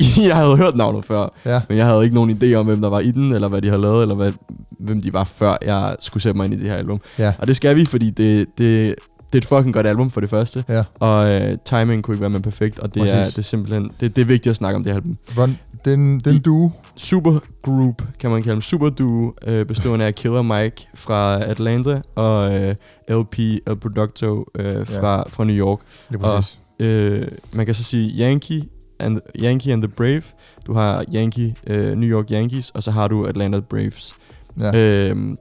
jeg 0.28 0.36
havde 0.36 0.56
hørt 0.56 0.76
navnet 0.76 1.04
før, 1.04 1.28
ja, 1.44 1.60
men 1.68 1.78
jeg 1.78 1.86
havde 1.86 2.04
ikke 2.04 2.14
nogen 2.14 2.30
idé 2.42 2.54
om, 2.54 2.66
hvem 2.66 2.80
der 2.80 2.88
var 2.88 3.00
i 3.00 3.10
den, 3.10 3.32
eller 3.32 3.48
hvad 3.48 3.62
de 3.62 3.68
havde 3.68 3.82
lavet, 3.82 4.02
eller 4.02 4.14
hvad, 4.14 4.32
hvem 4.78 5.00
de 5.02 5.12
var, 5.12 5.24
før 5.24 5.56
jeg 5.62 5.96
skulle 6.00 6.22
sætte 6.22 6.36
mig 6.36 6.44
ind 6.44 6.54
i 6.54 6.56
det 6.56 6.68
her 6.68 6.76
album. 6.76 7.00
ja, 7.18 7.32
Og 7.38 7.46
det 7.46 7.56
skal 7.56 7.76
vi, 7.76 7.84
fordi 7.84 8.10
det, 8.10 8.46
det, 8.58 8.94
det 9.32 9.34
er 9.34 9.38
et 9.38 9.44
fucking 9.44 9.74
godt 9.74 9.86
album 9.86 10.10
for 10.10 10.20
det 10.20 10.30
første. 10.30 10.64
ja. 10.68 10.84
Og 11.00 11.30
øh, 11.30 11.56
timing 11.64 12.02
kunne 12.02 12.14
ikke 12.14 12.20
være 12.20 12.30
mere 12.30 12.42
perfekt, 12.42 12.78
og 12.78 12.94
det 12.94 13.02
er, 13.02 13.24
det 13.24 13.38
er 13.38 13.42
simpelthen 13.42 13.90
det, 14.00 14.16
det 14.16 14.22
er 14.22 14.26
vigtigt 14.26 14.50
at 14.50 14.56
snakke 14.56 14.76
om 14.76 14.84
det 14.84 14.92
her 14.92 14.96
album. 15.00 15.16
Run, 15.38 15.58
den, 15.84 16.20
den 16.20 16.34
De- 16.34 16.38
duo, 16.38 16.70
Supergroup, 16.96 18.02
kan 18.20 18.30
man 18.30 18.42
kalde 18.42 18.52
dem. 18.54 18.60
Superduo, 18.60 19.32
øh, 19.46 19.64
bestående 19.66 20.04
af 20.04 20.14
Killer 20.14 20.42
Mike 20.42 20.88
fra 20.94 21.42
Atlanta 21.44 22.00
og 22.16 22.54
øh, 22.54 22.74
LP 23.08 23.38
El 23.38 23.76
Producto 23.80 24.44
øh, 24.58 24.86
fra, 24.86 25.24
fra 25.30 25.44
New 25.44 25.56
York. 25.56 25.78
lige 26.10 26.24
Og- 26.24 26.36
præcis. 26.36 26.58
Øh, 26.78 27.26
man 27.54 27.66
kan 27.66 27.74
så 27.74 27.84
sige 27.84 28.22
Yankee 28.24 28.62
and, 29.00 29.18
Yankee 29.42 29.72
and 29.72 29.82
the 29.82 29.88
Brave. 29.88 30.22
Du 30.66 30.74
har 30.74 31.04
Yankee, 31.14 31.54
øh, 31.66 31.96
New 31.96 32.08
York 32.10 32.30
Yankees, 32.30 32.70
og 32.70 32.82
så 32.82 32.90
har 32.90 33.08
du 33.08 33.24
Atlanta 33.26 33.60
Braves. 33.60 34.14
Ja. 34.60 34.76
Øhm, 34.76 35.38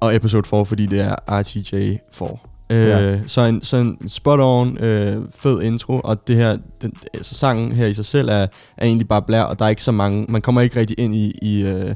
og 0.00 0.16
episode 0.16 0.48
4, 0.48 0.66
fordi 0.66 0.86
det 0.86 1.00
er 1.00 1.14
RTJ 1.28 1.96
4. 2.12 2.28
Øh, 2.72 2.78
Ja. 2.88 3.20
Så 3.26 3.40
en, 3.40 3.62
så 3.62 3.76
en 3.76 4.08
spot 4.08 4.40
on, 4.40 4.78
øh, 4.84 5.16
fed 5.34 5.62
intro, 5.62 6.00
og 6.04 6.26
det 6.28 6.36
her, 6.36 6.58
den, 6.82 6.92
altså 7.14 7.34
sangen 7.34 7.72
her 7.72 7.86
i 7.86 7.94
sig 7.94 8.04
selv 8.04 8.28
er, 8.28 8.46
er 8.78 8.86
egentlig 8.86 9.08
bare 9.08 9.22
blær, 9.22 9.42
og 9.42 9.58
der 9.58 9.64
er 9.64 9.68
ikke 9.68 9.82
så 9.82 9.92
mange, 9.92 10.26
man 10.28 10.42
kommer 10.42 10.60
ikke 10.60 10.80
rigtig 10.80 10.98
ind 11.00 11.14
i, 11.14 11.32
i 11.42 11.62
øh, 11.62 11.94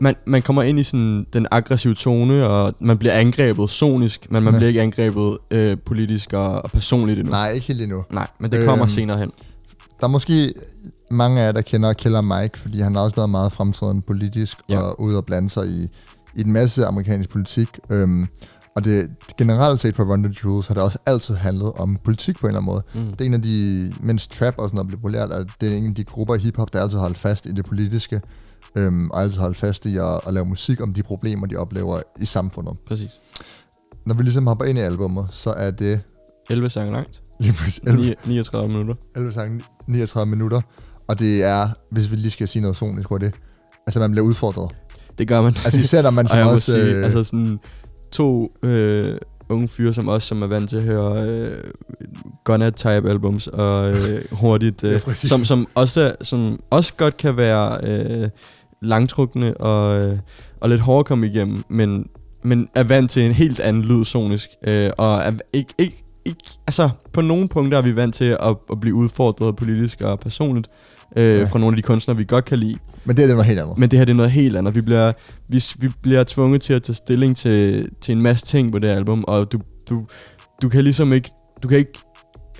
man, 0.00 0.14
man 0.26 0.42
kommer 0.42 0.62
ind 0.62 0.80
i 0.80 0.82
sådan 0.82 1.26
den 1.32 1.46
aggressive 1.50 1.94
tone, 1.94 2.46
og 2.46 2.74
man 2.80 2.98
bliver 2.98 3.12
angrebet 3.12 3.70
sonisk, 3.70 4.26
men 4.30 4.42
man 4.42 4.52
Ja. 4.52 4.58
bliver 4.58 4.68
ikke 4.68 4.82
angrebet 4.82 5.38
øh, 5.50 5.76
politisk 5.86 6.32
og, 6.32 6.48
og 6.62 6.70
personligt 6.70 7.18
endnu. 7.18 7.30
Nej, 7.30 7.50
ikke 7.50 7.66
helt 7.66 7.82
endnu. 7.82 8.04
Nej, 8.10 8.26
men 8.40 8.52
det 8.52 8.64
kommer 8.66 8.84
Øhm, 8.84 8.90
senere 8.90 9.18
hen. 9.18 9.30
Der 10.00 10.06
er 10.06 10.10
måske 10.10 10.54
mange 11.10 11.40
af 11.40 11.44
jer, 11.46 11.52
der 11.52 11.60
kender 11.60 11.92
Killer 11.92 12.20
Mike, 12.20 12.58
fordi 12.58 12.80
han 12.80 12.94
har 12.94 13.02
også 13.02 13.16
været 13.16 13.30
meget 13.30 13.52
fremtrædende 13.52 14.02
politisk 14.02 14.58
Ja. 14.68 14.78
og 14.78 15.00
ude 15.00 15.16
og 15.16 15.24
blande 15.24 15.50
sig 15.50 15.66
i, 15.66 15.88
i 16.34 16.40
en 16.40 16.52
masse 16.52 16.86
amerikansk 16.86 17.30
politik. 17.30 17.68
Øhm, 17.90 18.26
og 18.76 18.84
det 18.84 19.10
generelt 19.38 19.80
set 19.80 19.96
for 19.96 20.16
the 20.16 20.34
Jewels 20.44 20.66
har 20.66 20.74
det 20.74 20.82
også 20.82 20.98
altid 21.06 21.34
handlet 21.34 21.72
om 21.72 21.98
politik 22.04 22.38
på 22.40 22.46
en 22.46 22.48
eller 22.50 22.60
anden 22.60 22.72
måde. 22.72 22.82
Mm. 23.06 23.10
Det 23.12 23.20
er 23.20 23.24
en 23.24 23.34
af 23.34 23.42
de, 23.42 23.92
mens 24.00 24.28
trap 24.28 24.54
og 24.58 24.68
sådan 24.68 24.76
noget 24.76 24.88
blev 24.88 24.98
populært, 24.98 25.30
det 25.60 25.72
er 25.72 25.76
en 25.76 25.86
af 25.86 25.94
de 25.94 26.04
grupper 26.04 26.34
i 26.34 26.38
hiphop, 26.38 26.72
der 26.72 26.80
altid 26.82 26.98
holdt 26.98 27.18
fast 27.18 27.46
i 27.46 27.52
det 27.52 27.64
politiske, 27.64 28.20
øhm, 28.76 29.10
og 29.10 29.22
altid 29.22 29.38
holdt 29.38 29.56
fast 29.56 29.86
i 29.86 29.96
at, 29.96 30.20
at 30.26 30.34
lave 30.34 30.46
musik 30.46 30.80
om 30.80 30.92
de 30.94 31.02
problemer, 31.02 31.46
de 31.46 31.56
oplever 31.56 32.00
i 32.20 32.24
samfundet. 32.24 32.78
Præcis. 32.86 33.10
Når 34.06 34.14
vi 34.14 34.22
ligesom 34.22 34.46
hopper 34.46 34.64
ind 34.64 34.78
i 34.78 34.80
albummet, 34.80 35.26
så 35.30 35.50
er 35.50 35.70
det 35.70 36.00
11 36.50 36.70
sange 36.70 36.92
langt. 36.92 37.22
lige 37.40 37.52
præcis 37.52 37.80
11, 37.86 38.02
Ni- 38.06 38.14
39 38.26 38.68
minutter. 38.68 38.94
11 39.16 39.32
sange, 39.32 39.62
39 39.86 40.30
minutter, 40.30 40.60
og 41.08 41.18
det 41.18 41.44
er, 41.44 41.68
hvis 41.90 42.10
vi 42.10 42.16
lige 42.16 42.30
skal 42.30 42.48
sige 42.48 42.62
noget 42.62 42.76
sonisk 42.76 43.08
hurtigt, 43.08 43.36
altså 43.86 44.00
man 44.00 44.10
bliver 44.10 44.24
udfordret. 44.26 44.76
Det 45.18 45.28
gør 45.28 45.42
man. 45.42 45.54
Altså 45.64 45.78
især 45.78 46.02
når 46.02 46.10
man 46.10 46.24
og 46.30 46.30
som 46.30 46.46
må 46.46 46.52
også... 46.52 46.72
sige, 46.72 46.94
øh, 46.94 47.04
altså 47.04 47.24
sådan 47.24 47.58
to 48.12 48.52
øh, 48.62 49.18
unge 49.48 49.68
fyre 49.68 49.94
som 49.94 50.08
os, 50.08 50.22
som 50.22 50.42
er 50.42 50.46
vant 50.46 50.70
til 50.70 50.76
at 50.76 50.82
høre 50.82 51.28
øh, 51.30 51.58
Gunna-type 52.44 53.10
albums 53.10 53.46
og 53.46 53.92
øh, 53.94 54.24
hurtigt, 54.40 54.82
Ja, 54.82 54.92
øh, 54.94 55.00
præcis. 55.00 55.28
som, 55.28 55.44
som, 55.44 55.66
også, 55.74 56.14
som 56.22 56.60
også 56.70 56.92
godt 56.96 57.16
kan 57.16 57.36
være 57.36 57.78
øh, 57.84 58.28
langtrukne 58.82 59.56
og, 59.56 60.02
øh, 60.02 60.18
og 60.60 60.68
lidt 60.68 60.80
hårde 60.80 60.98
at 60.98 61.06
komme 61.06 61.26
igennem, 61.26 61.62
men, 61.68 62.06
men 62.44 62.68
er 62.74 62.82
vant 62.82 63.10
til 63.10 63.22
en 63.22 63.32
helt 63.32 63.60
anden 63.60 63.82
lyd 63.82 64.04
sonisk, 64.04 64.48
øh, 64.66 64.90
og 64.98 65.16
er 65.16 65.32
ikke, 65.52 65.74
ikke, 65.78 66.04
ikke, 66.24 66.44
altså 66.66 66.88
på 67.12 67.20
nogle 67.20 67.48
punkter 67.48 67.78
er 67.78 67.82
vi 67.82 67.96
vant 67.96 68.14
til 68.14 68.24
at, 68.40 68.56
at 68.72 68.80
blive 68.80 68.94
udfordret 68.94 69.56
politisk 69.56 70.00
og 70.00 70.18
personligt, 70.18 70.66
øh, 71.16 71.38
Ja. 71.38 71.44
fra 71.44 71.58
nogle 71.58 71.74
af 71.74 71.76
de 71.76 71.82
kunstnere, 71.82 72.16
vi 72.16 72.24
godt 72.24 72.44
kan 72.44 72.58
lide. 72.58 72.76
men 73.04 73.16
det 73.16 73.22
er 73.22 73.26
det 73.26 73.36
noget 73.36 73.46
helt 73.46 73.60
andet. 73.60 73.78
Men 73.78 73.90
det 73.90 73.98
her 73.98 74.04
det 74.04 74.12
er 74.12 74.16
noget 74.16 74.32
helt 74.32 74.56
andet. 74.56 74.74
Vi 74.74 74.80
bliver, 74.80 75.12
vi, 75.48 75.62
vi 75.78 75.92
bliver 76.02 76.24
tvunget 76.24 76.60
til 76.62 76.72
at 76.74 76.82
tage 76.82 76.94
stilling 76.96 77.36
til, 77.36 77.88
til 78.00 78.12
en 78.12 78.22
masse 78.22 78.46
ting 78.46 78.72
på 78.72 78.78
det 78.78 78.88
album, 78.88 79.24
og 79.28 79.52
du, 79.52 79.58
du, 79.88 80.06
du 80.62 80.68
kan 80.68 80.84
ligesom 80.84 81.12
ikke, 81.12 81.30
du 81.62 81.68
kan 81.68 81.78
ikke, 81.78 81.92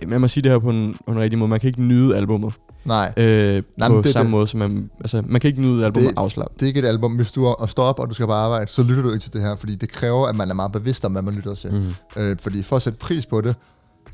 man 0.06 0.20
må 0.20 0.28
sige 0.28 0.42
det 0.42 0.50
her 0.50 0.58
på 0.58 0.70
en, 0.70 0.94
på 1.06 1.12
en 1.12 1.18
rigtig 1.18 1.38
måde, 1.38 1.48
man 1.48 1.60
kan 1.60 1.68
ikke 1.68 1.82
nyde 1.82 2.16
albummet 2.16 2.52
Nej, 2.86 3.12
øh, 3.16 3.62
Nej, 3.78 3.88
på 3.88 4.02
det- 4.02 4.12
samme 4.12 4.24
det- 4.26 4.30
måde, 4.30 4.46
som 4.46 4.58
man, 4.60 4.90
altså, 5.00 5.22
man 5.26 5.40
kan 5.40 5.48
ikke 5.48 5.60
nyde 5.62 5.84
albummet 5.84 6.10
Det- 6.10 6.18
afslappet. 6.18 6.60
det 6.60 6.66
er 6.66 6.68
ikke 6.68 6.80
et 6.80 6.84
album. 6.86 7.12
Hvis 7.16 7.32
du 7.32 7.44
er, 7.44 7.52
og 7.52 7.70
står 7.70 7.82
op, 7.82 7.98
og 7.98 8.08
du 8.08 8.14
skal 8.14 8.26
på 8.26 8.32
arbejde, 8.32 8.70
så 8.70 8.82
lytter 8.82 9.02
du 9.02 9.08
ikke 9.12 9.22
til 9.22 9.32
det 9.32 9.40
her, 9.40 9.56
fordi 9.56 9.74
det 9.74 9.88
kræver, 9.88 10.26
at 10.26 10.36
man 10.36 10.50
er 10.50 10.54
meget 10.54 10.72
bevidst 10.72 11.04
om, 11.04 11.12
hvad 11.12 11.22
man 11.22 11.34
lytter 11.34 11.54
til. 11.54 11.74
Mm. 11.74 12.22
Øh, 12.22 12.36
fordi 12.42 12.62
for 12.62 12.76
at 12.76 12.82
sætte 12.82 12.98
pris 12.98 13.26
på 13.26 13.40
det, 13.40 13.54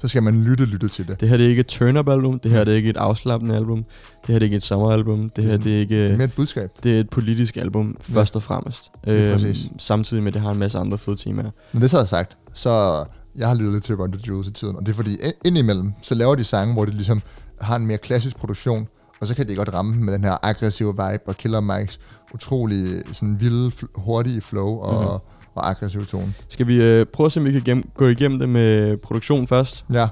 så 0.01 0.09
skal 0.09 0.23
man 0.23 0.43
lytte, 0.45 0.65
lytte 0.65 0.89
til 0.89 1.07
det. 1.09 1.21
Det 1.21 1.29
her 1.29 1.37
det 1.37 1.47
er 1.47 1.51
ikke 1.51 1.61
et 1.61 1.67
turn-up 1.67 2.09
album, 2.09 2.39
det 2.39 2.51
her 2.51 2.65
det 2.65 2.73
er 2.73 2.77
ikke 2.77 2.91
et 2.91 2.97
afslappende 2.97 3.57
album, 3.57 3.79
det 3.79 4.27
her 4.27 4.35
det 4.35 4.43
er 4.43 4.45
ikke 4.47 4.57
et 4.57 4.63
sommeralbum, 4.63 5.31
det 5.37 5.45
her 5.45 5.57
det 5.57 5.75
er 5.75 5.79
ikke... 5.79 6.05
Det 6.05 6.13
er 6.13 6.17
mere 6.17 6.25
et 6.25 6.33
budskab. 6.33 6.71
det 6.83 6.97
er 6.97 7.01
et 7.01 7.11
politisk 7.11 7.57
album, 7.57 7.97
Ja. 8.09 8.15
først 8.21 8.37
og 8.37 8.43
fremmest. 8.43 8.91
Lige 9.05 9.33
præcis. 9.33 9.69
samtidig 9.79 10.23
med, 10.23 10.31
at 10.31 10.35
det 10.35 10.43
har 10.43 10.51
en 10.51 10.59
masse 10.59 10.79
andre 10.79 10.99
fede 10.99 11.17
temaer. 11.17 11.51
Men 11.73 11.83
det 11.83 11.91
så 11.91 11.99
er 11.99 12.05
sagt, 12.05 12.37
så 12.55 12.95
jeg 13.37 13.49
har 13.49 13.55
lyttet 13.55 13.73
lidt 13.73 13.85
til 13.85 13.95
Run 13.97 14.13
the 14.13 14.21
Jewels 14.29 14.49
i 14.49 14.51
tiden, 14.51 14.77
og 14.77 14.83
det 14.83 14.89
er 14.93 14.97
fordi 14.97 15.11
ind- 15.15 15.35
indimellem, 15.45 15.93
så 16.03 16.15
laver 16.15 16.35
de 16.35 16.45
sange, 16.45 16.75
hvor 16.75 16.85
de 16.85 16.91
ligesom 16.91 17.23
har 17.63 17.77
en 17.77 17.87
mere 17.87 17.99
klassisk 17.99 18.37
produktion, 18.37 18.89
og 19.21 19.27
så 19.27 19.35
kan 19.35 19.49
de 19.49 19.55
godt 19.55 19.75
ramme 19.75 19.97
med 20.05 20.13
den 20.13 20.25
her 20.25 20.37
aggressive 20.43 20.89
vibe 20.91 21.23
og 21.27 21.37
Killer 21.37 21.61
Mikes 21.61 22.01
utrolig 22.35 23.03
sådan 23.13 23.41
vilde, 23.41 23.73
hurtige 23.95 24.41
flow 24.41 24.69
og, 24.69 25.01
Mhm. 25.03 25.29
og 25.55 25.71
aggressive 25.71 26.05
tone. 26.05 26.35
Skal 26.49 26.67
vi 26.67 26.83
øh, 26.83 27.07
prøve 27.13 27.27
at 27.27 27.33
se, 27.33 27.41
om 27.41 27.47
vi 27.47 27.53
kan 27.53 27.63
gennem, 27.63 27.89
gå 27.95 28.07
igennem 28.07 28.39
det 28.39 28.49
med 28.49 28.97
produktion 28.97 29.47
først? 29.47 29.85
Ja, 29.93 30.09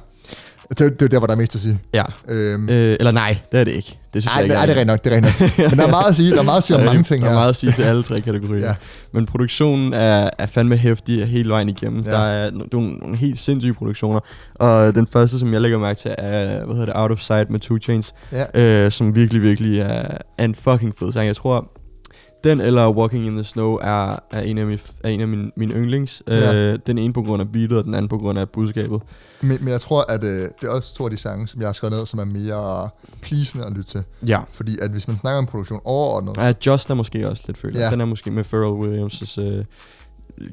det, 0.79 0.79
det 0.79 1.03
er 1.03 1.09
der, 1.09 1.19
hvor 1.19 1.27
der 1.27 1.35
er 1.35 1.39
mest 1.39 1.55
at 1.55 1.61
sige. 1.61 1.79
Ja. 1.95 2.03
Øhm, 2.29 2.69
Øh, 2.69 2.97
eller 3.01 3.11
nej, 3.13 3.39
det 3.53 3.61
er 3.61 3.65
det 3.65 3.73
ikke. 3.73 3.99
Det 4.15 4.23
synes 4.23 4.27
Ej, 4.27 4.37
jeg 4.37 4.45
ikke 4.45 4.55
nej, 4.55 4.67
det 4.67 4.75
er 4.77 4.81
rent 4.81 4.87
nok, 4.87 5.05
det 5.05 5.13
er 5.15 5.21
nok. 5.21 5.41
Men 5.71 5.79
der 5.79 5.87
er 5.87 5.91
meget 5.91 6.09
at 6.09 6.17
sige, 6.17 6.31
der 6.31 6.39
er 6.39 6.43
meget 6.43 6.59
at 6.59 6.65
sige 6.65 6.77
om 6.77 6.83
er- 6.83 6.87
mange 6.87 7.03
ting 7.03 7.21
Der 7.23 7.27
er 7.27 7.31
her. 7.33 7.39
meget 7.39 7.49
at 7.49 7.57
sige 7.57 7.73
til 7.73 7.83
alle 7.83 8.03
tre 8.03 8.21
kategorier. 8.21 8.61
Ja. 8.61 8.67
ja. 8.71 8.75
Men 9.15 9.27
produktionen 9.27 9.93
er, 9.95 10.31
er 10.39 10.47
fandme 10.47 10.77
hæftig 10.77 11.27
hele 11.27 11.49
vejen 11.51 11.69
igennem. 11.69 12.03
Ja. 12.05 12.11
Ja. 12.11 12.17
Der 12.17 12.23
er 12.23 12.51
no- 12.51 12.69
nogle, 12.73 12.93
nogle 12.93 13.17
helt 13.17 13.39
sindssyge 13.39 13.75
produktioner. 13.75 14.21
Og 14.55 14.95
den 14.95 15.07
første, 15.07 15.39
som 15.39 15.53
jeg 15.53 15.61
lægger 15.61 15.79
mærke 15.79 15.99
til, 15.99 16.15
er 16.19 16.47
hvad 16.65 16.75
hedder 16.75 16.85
det, 16.87 16.95
Out 16.97 17.11
of 17.11 17.19
Sight 17.21 17.51
med 17.51 17.61
Two 17.61 17.79
Chains. 17.79 18.15
Ja. 18.33 18.85
Øh, 18.87 18.91
som 18.93 19.15
virkelig, 19.15 19.43
virkelig 19.43 19.79
er, 19.81 20.17
er 20.39 20.45
en 20.45 20.55
fucking 20.55 20.95
fed 20.99 21.13
sang. 21.13 21.27
Jeg 21.27 21.37
tror, 21.37 21.71
den 22.45 22.61
eller 22.61 22.89
Walking 22.97 23.27
in 23.27 23.33
the 23.33 23.45
Snow 23.45 23.75
er, 23.83 24.17
er 24.31 24.41
en 24.41 24.59
af, 24.59 24.67
mine, 24.67 24.79
er 25.05 25.09
en 25.09 25.21
af 25.21 25.29
mine, 25.29 25.51
mine 25.57 25.75
yndlings. 25.75 26.23
Ja. 26.29 26.73
Øh, 26.73 26.79
den 26.87 26.99
ene 26.99 27.13
på 27.13 27.23
grund 27.23 27.43
af 27.43 27.53
beatet, 27.53 27.79
og 27.79 27.85
den 27.85 27.95
anden 27.95 28.09
på 28.09 28.19
grund 28.19 28.39
af 28.39 28.49
budskabet. 28.49 29.03
Men, 29.41 29.59
men 29.61 29.69
jeg 29.69 29.81
tror, 29.81 30.13
at 30.13 30.25
øh, 30.25 30.41
det 30.41 30.53
er 30.63 30.69
også 30.71 30.95
to 30.95 31.05
af 31.05 31.11
de 31.11 31.17
sange, 31.17 31.49
som 31.49 31.61
jeg 31.61 31.69
har 31.69 31.73
skrevet 31.73 31.97
ned, 31.97 32.07
som 32.07 32.21
er 32.21 32.25
mere 32.25 32.89
pleasende 33.23 33.67
at 33.67 33.73
lytte 33.73 33.91
til. 33.91 34.03
Ja. 34.27 34.41
Fordi 34.51 34.77
at 34.83 34.91
hvis 34.91 35.09
man 35.09 35.17
snakker 35.17 35.39
om 35.39 35.47
produktion 35.47 35.81
overordnet, 35.85 36.37
Ja, 36.37 36.53
Just 36.67 36.91
er 36.91 36.95
måske 36.95 37.29
også 37.29 37.43
lidt 37.47 37.59
føler. 37.59 37.81
Ja. 37.81 37.91
Den 37.91 38.01
er 38.01 38.05
måske 38.05 38.31
med 38.31 38.45
Pharrell 38.45 38.75
Williams' 39.05 39.41
øh, 39.43 39.65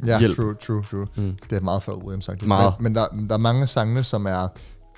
ja, 0.07 0.19
hjælp. 0.19 0.35
true, 0.35 0.53
true, 0.53 0.83
true. 0.91 1.05
Mm. 1.15 1.35
Det 1.49 1.55
er 1.57 1.61
meget 1.61 1.81
Pharrell 1.81 2.03
Williams 2.03 2.25
sagt. 2.25 2.45
Meget. 2.45 2.73
Men, 2.79 2.83
men 2.83 2.95
der, 2.95 3.05
der 3.27 3.33
er 3.33 3.37
mange 3.39 3.67
sange, 3.67 4.03
som 4.03 4.25
er 4.25 4.47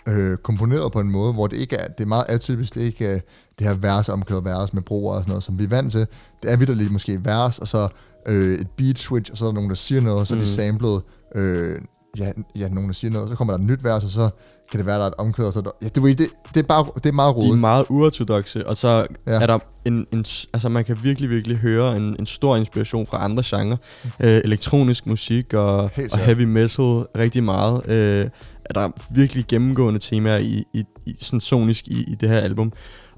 øh, 0.10 0.38
komponeret 0.38 0.92
på 0.92 1.00
en 1.00 1.12
måde, 1.12 1.34
hvor 1.34 1.48
det 1.48 1.58
ikke 1.58 1.76
er, 1.76 1.88
det 1.88 2.04
er 2.04 2.08
meget 2.08 2.26
atypisk, 2.30 2.74
det 2.74 2.82
er 2.82 2.86
ikke 2.86 3.08
øh, 3.14 3.20
det 3.60 3.68
her 3.68 3.74
vers 3.74 4.10
omkvædet 4.10 4.46
vers 4.46 4.74
med 4.74 4.82
broer 4.82 5.14
og 5.16 5.22
sådan 5.22 5.32
noget, 5.32 5.44
som 5.44 5.60
vi 5.60 5.64
er 5.64 5.68
vant 5.68 5.92
til. 5.92 6.08
Det 6.44 6.52
er 6.52 6.58
vidderligt 6.58 6.92
måske 6.92 7.26
vers, 7.26 7.60
og 7.60 7.68
så 7.68 7.88
øh, 8.28 8.60
et 8.60 8.68
beat 8.78 9.00
switch, 9.00 9.32
og 9.32 9.38
så 9.38 9.46
er 9.46 9.48
der 9.50 9.54
nogen, 9.54 9.70
der 9.70 9.76
siger 9.76 10.02
noget, 10.02 10.20
og 10.20 10.28
så 10.28 10.34
er 10.34 10.38
de 10.38 10.42
Mm. 10.44 10.48
samlet 10.48 11.02
øh, 11.36 11.76
ja, 12.18 12.32
ja, 12.56 12.68
nogen 12.68 12.88
der 12.90 12.94
siger 12.94 13.12
noget, 13.12 13.30
så 13.30 13.36
kommer 13.36 13.54
der 13.54 13.60
et 13.64 13.66
nyt 13.68 13.84
vers, 13.84 14.04
og 14.04 14.10
så 14.10 14.30
kan 14.72 14.78
det 14.78 14.86
være, 14.86 14.98
der 14.98 15.04
er 15.04 15.08
et 15.08 15.14
omkvæd, 15.18 15.46
og 15.46 15.54
så 15.54 15.72
ja, 15.82 15.88
det, 15.88 16.04
det, 16.18 16.28
det, 16.54 16.60
er 16.64 16.68
bare, 16.68 16.86
det 16.96 17.06
er 17.06 17.12
meget 17.14 17.36
De 17.36 17.40
er 17.42 17.46
rodet. 17.46 17.60
meget 17.60 17.86
uortodoxe, 17.90 18.68
og 18.68 18.78
så 18.78 19.08
Ja. 19.28 19.32
er 19.42 19.48
der 19.48 19.60
en, 19.86 20.06
en... 20.14 20.26
Altså, 20.54 20.70
man 20.70 20.86
kan 20.86 20.98
virkelig, 21.04 21.30
virkelig 21.30 21.58
høre 21.58 21.96
en, 21.98 22.16
en 22.20 22.26
stor 22.26 22.56
inspiration 22.56 23.06
fra 23.08 23.24
andre 23.24 23.44
genrer. 23.46 23.78
Øh, 24.20 24.42
elektronisk 24.46 25.06
musik 25.08 25.54
og, 25.54 25.78
og 26.12 26.18
heavy 26.20 26.44
metal 26.44 26.86
rigtig 27.18 27.44
meget. 27.44 27.90
Øh, 27.90 28.30
er 28.66 28.74
der 28.74 28.90
virkelig 29.12 29.46
gennemgående 29.48 30.00
temaer 30.00 30.38
i, 30.38 30.64
i, 30.74 30.84
i 31.06 31.16
sådan 31.20 31.42
sonisk 31.42 31.88
i, 31.88 32.04
i 32.12 32.16
det 32.16 32.30
her 32.30 32.38
album. 32.40 32.72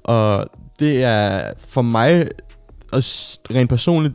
Og 0.04 0.46
det 0.80 1.02
er 1.04 1.52
for 1.58 1.82
mig, 1.82 2.28
og 2.92 2.98
rent 3.56 3.68
personligt, 3.70 4.14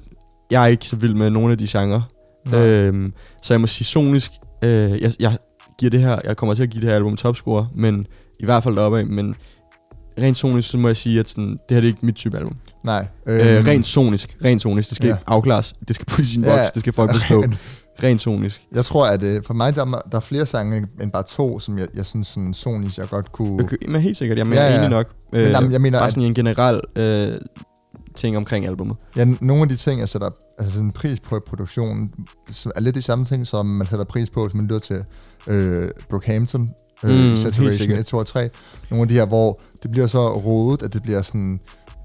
jeg 0.52 0.64
er 0.64 0.68
ikke 0.68 0.88
så 0.88 0.96
vild 0.96 1.14
med 1.14 1.30
nogle 1.30 1.52
af 1.52 1.58
de 1.58 1.68
genrer. 1.70 2.02
Nej. 2.50 2.60
Øhm, 2.68 3.14
så 3.44 3.54
jeg 3.54 3.62
må 3.62 3.68
sige 3.68 3.86
sonisk, 3.86 4.32
øh, 4.64 5.02
jeg, 5.02 5.14
jeg 5.20 5.38
giver 5.80 5.90
det 5.90 6.00
her, 6.02 6.20
jeg 6.24 6.38
kommer 6.38 6.56
til 6.56 6.64
at 6.64 6.70
give 6.70 6.82
det 6.82 6.90
her 6.90 6.96
album 6.96 7.18
topscore, 7.18 7.68
men 7.76 8.06
i 8.40 8.46
hvert 8.46 8.64
fald 8.64 8.76
deroppe 8.76 9.00
af, 9.00 9.06
men 9.06 9.36
rent 10.22 10.38
sonisk, 10.38 10.70
så 10.70 10.78
må 10.78 10.88
jeg 10.88 10.98
sige, 10.98 11.20
at 11.20 11.30
sådan, 11.30 11.50
det 11.50 11.60
her 11.70 11.76
det 11.76 11.84
er 11.84 11.88
ikke 11.92 12.06
mit 12.06 12.16
type 12.16 12.38
album. 12.38 12.56
Nej. 12.86 13.08
Øh, 13.28 13.68
rent 13.68 13.86
sonisk, 13.86 14.38
rent 14.44 14.62
sonisk, 14.62 14.90
det 14.90 14.96
skal 14.96 15.08
Ja. 15.08 15.14
ja. 15.14 15.20
afklares, 15.28 15.74
det 15.88 15.96
skal 15.96 16.06
på 16.06 16.24
sin 16.24 16.44
Ja. 16.44 16.50
boks, 16.50 16.72
det 16.72 16.80
skal 16.80 16.94
folk 16.94 17.12
forstå. 17.12 17.44
Rent 18.04 18.22
sonisk. 18.22 18.62
Jeg 18.76 18.86
tror, 18.86 19.06
at 19.08 19.24
øh, 19.24 19.42
for 19.46 19.54
mig, 19.54 19.76
der, 19.76 19.82
er- 19.86 20.02
der 20.12 20.18
er 20.18 20.22
flere 20.22 20.46
sange 20.46 20.78
end- 21.02 21.12
bare 21.12 21.24
to, 21.24 21.60
som 21.60 21.78
jeg, 21.78 21.88
jeg 21.96 22.06
synes, 22.06 22.28
sådan 22.28 22.54
sonisk, 22.54 22.98
jeg 22.98 23.08
godt 23.10 23.32
kunne... 23.32 23.64
Okay, 23.64 23.78
men 23.88 24.02
helt 24.02 24.18
sikkert, 24.18 24.38
jeg, 24.38 24.48
men 24.48 24.54
Ja, 24.58 24.68
ja. 24.72 24.78
enig 24.78 24.90
nok. 24.90 25.10
Øh, 25.34 25.44
Men 25.44 25.52
jamen, 25.52 25.72
jeg 25.72 25.82
mener, 25.82 26.00
bare 26.00 26.08
at- 26.08 26.14
sådan 26.14 26.28
en 26.28 26.34
generel 26.34 26.82
øh, 26.96 27.38
ting 28.18 28.38
omkring 28.38 28.66
albummet. 28.66 28.98
Ja, 29.16 29.26
nogle 29.42 29.62
af 29.64 29.70
de 29.70 29.76
ting, 29.76 30.00
jeg 30.00 30.10
sætter 30.10 30.30
altså 30.58 30.72
sådan 30.74 30.86
en 30.86 30.92
pris 30.92 31.20
på 31.20 31.38
i 31.38 31.40
produktionen, 31.48 32.10
er 32.76 32.80
lidt 32.80 32.96
de 32.96 33.02
samme 33.02 33.26
ting, 33.26 33.48
som 33.48 33.66
man 33.66 33.88
sætter 33.88 34.06
pris 34.06 34.30
på, 34.30 34.44
hvis 34.46 34.54
man 34.54 34.64
lytter 34.66 34.80
til 34.80 35.04
øh, 35.48 35.90
Brookhampton, 36.10 36.70
øh, 37.06 37.30
Mm, 37.30 37.36
Saturation 37.36 37.72
sikkert. 37.72 38.00
1, 38.00 38.06
2 38.06 38.18
og 38.18 38.26
3. 38.28 38.50
Nogle 38.92 39.02
af 39.02 39.08
de 39.10 39.14
her, 39.14 39.26
hvor 39.26 39.60
det 39.84 39.92
bliver 39.92 40.08
så 40.08 40.30
rodet, 40.38 40.82
at 40.84 40.94
det 40.94 41.04
bliver 41.04 41.22
sådan 41.22 41.60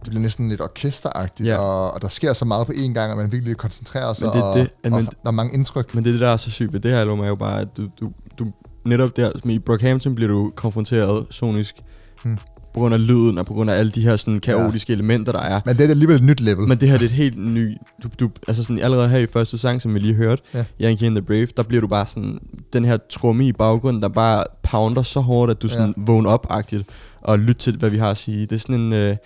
det 0.04 0.10
bliver 0.10 0.22
næsten 0.22 0.48
lidt 0.48 0.60
orkesteragtigt, 0.60 1.48
Ja. 1.48 1.56
og, 1.58 1.94
og 1.94 2.02
der 2.02 2.08
sker 2.08 2.32
så 2.32 2.44
meget 2.44 2.66
på 2.66 2.72
én 2.72 2.92
gang, 2.92 3.10
at 3.12 3.16
man 3.16 3.32
virkelig 3.32 3.56
koncentrerer 3.56 4.12
sig, 4.12 4.26
Men 4.28 4.36
det 4.36 4.42
og, 4.42 4.56
det, 4.58 4.68
og, 4.84 4.90
men- 4.90 5.04
der 5.06 5.10
er 5.26 5.30
mange 5.30 5.54
indtryk. 5.54 5.94
Men 5.94 6.04
det 6.04 6.10
er 6.10 6.12
det, 6.12 6.20
der 6.20 6.28
er 6.28 6.36
så 6.36 6.50
sygt 6.50 6.72
ved 6.72 6.80
det 6.80 6.90
her 6.90 7.00
album, 7.00 7.20
er 7.20 7.28
jo 7.28 7.34
bare, 7.34 7.60
at 7.60 7.68
du, 7.76 7.86
du, 8.00 8.12
du 8.38 8.46
netop 8.86 9.16
der, 9.16 9.30
i 9.44 9.58
Brockhampton 9.58 10.14
bliver 10.14 10.28
du 10.28 10.52
konfronteret 10.56 11.26
sonisk, 11.30 11.74
Hmm. 12.22 12.38
På 12.74 12.80
grund 12.80 12.94
af 12.94 13.06
lyden, 13.06 13.38
og 13.38 13.46
på 13.46 13.54
grund 13.54 13.70
af 13.70 13.74
alle 13.78 13.92
de 13.92 14.00
her 14.02 14.16
sådan 14.16 14.40
kaotiske 14.40 14.92
ja. 14.92 14.94
elementer, 14.96 15.32
der 15.32 15.40
er. 15.40 15.60
Men 15.66 15.76
det 15.76 15.84
er 15.86 15.90
alligevel 15.90 16.16
et 16.16 16.22
nyt 16.22 16.40
level. 16.40 16.68
Men 16.68 16.78
det 16.78 16.88
her 16.88 16.98
det 16.98 17.04
er 17.04 17.08
et 17.08 17.16
helt 17.16 17.38
ny... 17.38 17.76
Du, 18.02 18.08
du, 18.20 18.30
altså 18.48 18.62
sådan, 18.62 18.78
allerede 18.78 19.08
her 19.08 19.18
i 19.18 19.26
første 19.32 19.58
sang, 19.58 19.82
som 19.82 19.94
vi 19.94 19.98
lige 19.98 20.14
hørte, 20.14 20.42
Ja. 20.54 20.64
Yankee 20.82 21.06
and 21.06 21.16
the 21.16 21.24
Brave, 21.24 21.46
der 21.56 21.62
bliver 21.62 21.80
du 21.80 21.86
bare 21.86 22.06
sådan... 22.06 22.38
Den 22.72 22.84
her 22.84 22.98
tromme 23.10 23.46
i 23.46 23.52
baggrunden, 23.52 24.02
der 24.02 24.08
bare 24.08 24.44
pounder 24.62 25.02
så 25.02 25.20
hårdt, 25.20 25.50
at 25.50 25.62
du 25.62 25.66
Ja. 25.66 25.72
sådan 25.72 25.94
vågner 25.96 26.30
op-agtigt 26.30 26.84
og 27.22 27.38
lytter 27.38 27.54
til, 27.54 27.76
hvad 27.76 27.90
vi 27.90 27.98
har 27.98 28.10
at 28.10 28.16
sige. 28.18 28.40
Det 28.40 28.52
er 28.52 28.58
sådan 28.58 28.80
en... 28.80 28.92
Øh, 28.92 29.16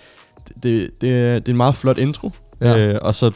det, 0.63 0.91
det, 1.01 1.11
er, 1.11 1.35
det 1.39 1.49
er 1.49 1.53
en 1.53 1.57
meget 1.57 1.75
flot 1.75 1.99
intro. 1.99 2.31
Ja. 2.61 2.89
Øh, 2.89 2.99
og 3.03 3.15
så 3.15 3.31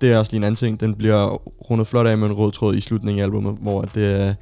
det 0.00 0.12
er 0.12 0.18
også 0.18 0.32
lige 0.32 0.36
en 0.38 0.44
anden 0.44 0.56
ting. 0.56 0.80
Den 0.80 0.94
bliver 0.94 1.28
rundet 1.70 1.86
flot 1.86 2.06
af 2.06 2.18
med 2.18 2.26
en 2.28 2.32
rød 2.32 2.52
tråd 2.52 2.74
i 2.74 2.80
slutningen 2.80 3.20
af 3.20 3.24
albumet, 3.24 3.56
hvor 3.60 3.82
det 3.82 4.20
er, 4.20 4.34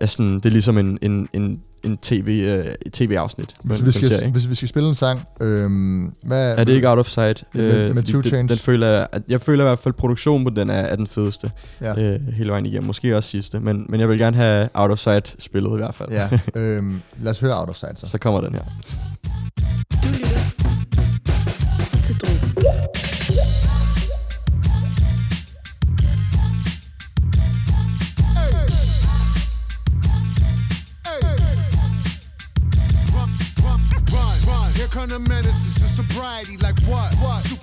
er, 0.00 0.06
sådan, 0.06 0.34
det 0.34 0.46
er 0.46 0.50
ligesom 0.50 0.78
en, 0.78 0.98
en, 1.02 1.28
en, 1.32 1.60
en 1.84 1.98
TV, 2.02 2.42
øh, 2.46 2.64
et 2.86 2.92
tv-afsnit. 2.92 3.54
Hvis 3.64 3.84
vi, 3.84 3.92
skal, 3.92 4.08
serie. 4.08 4.30
hvis 4.30 4.50
vi 4.50 4.54
skal 4.54 4.68
spille 4.68 4.88
en 4.88 4.94
sang, 4.94 5.20
øhm, 5.40 6.12
hvad... 6.22 6.54
Er 6.58 6.64
det 6.64 6.72
ikke 6.72 6.88
out 6.88 6.98
of 6.98 7.08
sight? 7.08 7.44
Med- 7.54 7.86
med 7.86 7.94
fordi 7.94 8.12
Two 8.12 8.20
den, 8.20 8.28
Chainz. 8.28 8.50
den 8.50 8.58
føler 8.58 8.86
jeg, 8.86 9.06
at 9.12 9.22
jeg 9.28 9.40
føler 9.40 9.64
i 9.64 9.66
hvert 9.66 9.78
fald, 9.78 9.94
at 9.94 9.96
produktionen 9.96 10.44
på 10.46 10.50
den 10.56 10.70
er, 10.70 10.74
er 10.74 10.96
den 10.96 11.06
fedeste 11.06 11.50
Ja. 11.80 12.14
øh, 12.14 12.20
hele 12.34 12.50
vejen 12.50 12.66
igennem. 12.66 12.86
Måske 12.86 13.16
også 13.16 13.28
sidste, 13.30 13.60
men, 13.60 13.86
men 13.88 14.00
jeg 14.00 14.08
vil 14.08 14.18
gerne 14.18 14.36
have 14.36 14.68
out 14.74 14.90
of 14.90 14.98
sight 14.98 15.34
spillet 15.38 15.70
i 15.70 15.76
hvert 15.76 15.94
fald. 15.94 16.08
Ja, 16.12 16.28
øhm, 16.60 17.00
lad 17.20 17.32
os 17.32 17.40
høre 17.40 17.60
Out 17.60 17.68
of 17.68 17.76
Sight 17.76 18.00
så. 18.00 18.06
Så 18.06 18.18
kommer 18.18 18.40
den 18.40 18.54
her. 18.54 18.62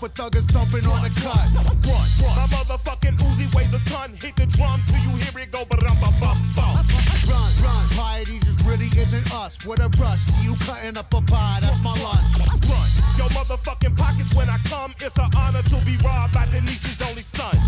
What? 0.01 0.15
Thuggers 0.15 0.47
dumping 0.47 0.87
on 0.87 1.03
the 1.03 1.09
cut. 1.21 1.37
Run, 1.53 1.77
run. 1.85 2.35
My 2.35 2.47
motherfucking 2.49 3.17
Uzi 3.21 3.53
weighs 3.53 3.71
a 3.71 3.79
ton. 3.85 4.13
Hit 4.19 4.35
the 4.35 4.47
drum 4.47 4.81
till 4.87 4.97
you 4.97 5.09
hear 5.09 5.43
it 5.43 5.51
go, 5.51 5.63
but 5.69 5.77
I'm 5.87 5.99
bum 6.01 6.15
bum 6.19 6.41
bum. 6.55 6.85
Run, 7.29 7.51
run. 7.61 7.87
Piety 7.89 8.39
just 8.39 8.59
really 8.65 8.89
isn't 8.97 9.31
us. 9.31 9.63
What 9.63 9.77
a 9.77 9.89
rush. 10.01 10.19
See 10.21 10.41
you 10.41 10.55
cutting 10.65 10.97
up 10.97 11.13
a 11.13 11.21
pie. 11.21 11.59
That's 11.61 11.79
my 11.81 11.91
lunch. 12.01 12.33
Run. 12.65 12.89
Yo, 13.15 13.29
motherfucking 13.29 13.95
pockets 13.95 14.33
when 14.33 14.49
I 14.49 14.57
come. 14.65 14.91
It's 14.99 15.17
an 15.19 15.29
honor 15.37 15.61
to 15.61 15.85
be 15.85 15.97
robbed 15.97 16.33
by 16.33 16.47
Denise's 16.47 16.99
only 17.03 17.21
son. 17.21 17.60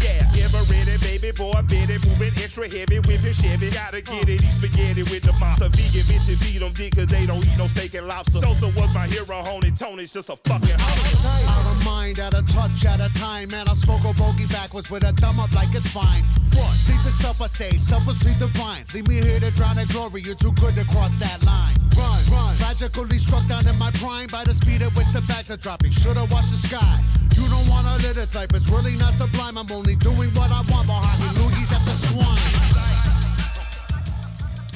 Ready, 0.69 0.97
baby 0.97 1.31
boy, 1.31 1.61
bitty, 1.67 1.97
moving 2.07 2.33
extra 2.41 2.67
heavy, 2.69 2.99
whipping 2.99 3.33
Chevy. 3.33 3.69
Gotta 3.71 4.01
get 4.01 4.29
it, 4.29 4.41
eat 4.41 4.51
spaghetti 4.51 5.03
with 5.03 5.23
the 5.23 5.33
monster. 5.33 5.69
Vegan 5.69 6.05
bitches 6.07 6.37
feed 6.37 6.61
them 6.61 6.73
dick 6.73 6.95
cause 6.95 7.07
they 7.07 7.25
don't 7.25 7.45
eat 7.45 7.57
no 7.57 7.67
steak 7.67 7.93
and 7.93 8.07
lobster. 8.07 8.39
Sosa 8.39 8.67
was 8.67 8.93
my 8.93 9.07
hero, 9.07 9.41
Honey 9.41 9.71
Tony's 9.71 10.13
just 10.13 10.29
a 10.29 10.35
fucking 10.35 10.77
house. 10.77 11.25
Out 11.47 11.71
of 11.71 11.85
mind, 11.85 12.19
out 12.19 12.33
of 12.33 12.47
touch, 12.51 12.85
out 12.85 13.01
of 13.01 13.13
time. 13.13 13.49
Man, 13.49 13.67
I 13.67 13.73
smoke 13.73 14.03
a 14.05 14.13
bogey 14.13 14.45
backwards 14.47 14.89
with 14.89 15.03
a 15.03 15.13
thumb 15.13 15.39
up 15.39 15.51
like 15.53 15.73
it's 15.73 15.87
fine. 15.87 16.23
What? 16.53 16.71
Sleep 16.85 16.99
is 17.05 17.17
self, 17.19 17.41
I 17.41 17.47
say. 17.47 17.77
Supper, 17.77 18.13
sleep 18.13 18.37
divine. 18.37 18.85
Leave 18.93 19.07
me 19.07 19.21
here 19.21 19.39
to 19.39 19.51
drown 19.51 19.77
in 19.79 19.87
glory. 19.87 20.21
You're 20.21 20.35
too 20.35 20.51
good 20.53 20.75
to 20.75 20.85
cross 20.85 21.17
that 21.19 21.43
line. 21.43 21.75
Run, 21.97 22.21
run. 22.31 22.55
Tragically 22.57 23.17
struck 23.17 23.47
down 23.47 23.67
in 23.67 23.77
my 23.77 23.91
prime 23.91 24.27
by 24.27 24.43
the 24.43 24.53
speed 24.53 24.81
at 24.81 24.95
which 24.95 25.11
the 25.13 25.21
bags 25.21 25.49
are 25.51 25.57
dropping. 25.57 25.91
Should've 25.91 26.31
watched 26.31 26.51
the 26.51 26.67
sky. 26.67 27.01
You 27.37 27.45
don't 27.53 27.67
wanna 27.73 27.93
live 28.05 28.15
this 28.21 28.31
life. 28.39 28.51
It's 28.57 28.69
really 28.75 28.95
not 29.03 29.13
sublime. 29.21 29.55
I'm 29.61 29.71
only 29.79 29.95
doing 30.07 30.29
what 30.37 30.49
I 30.59 30.61
want 30.71 30.85
behind 30.93 31.17
me. 31.21 31.27
Loogies 31.41 31.71
at 31.77 31.83
the 31.89 31.95
swine. 32.07 32.41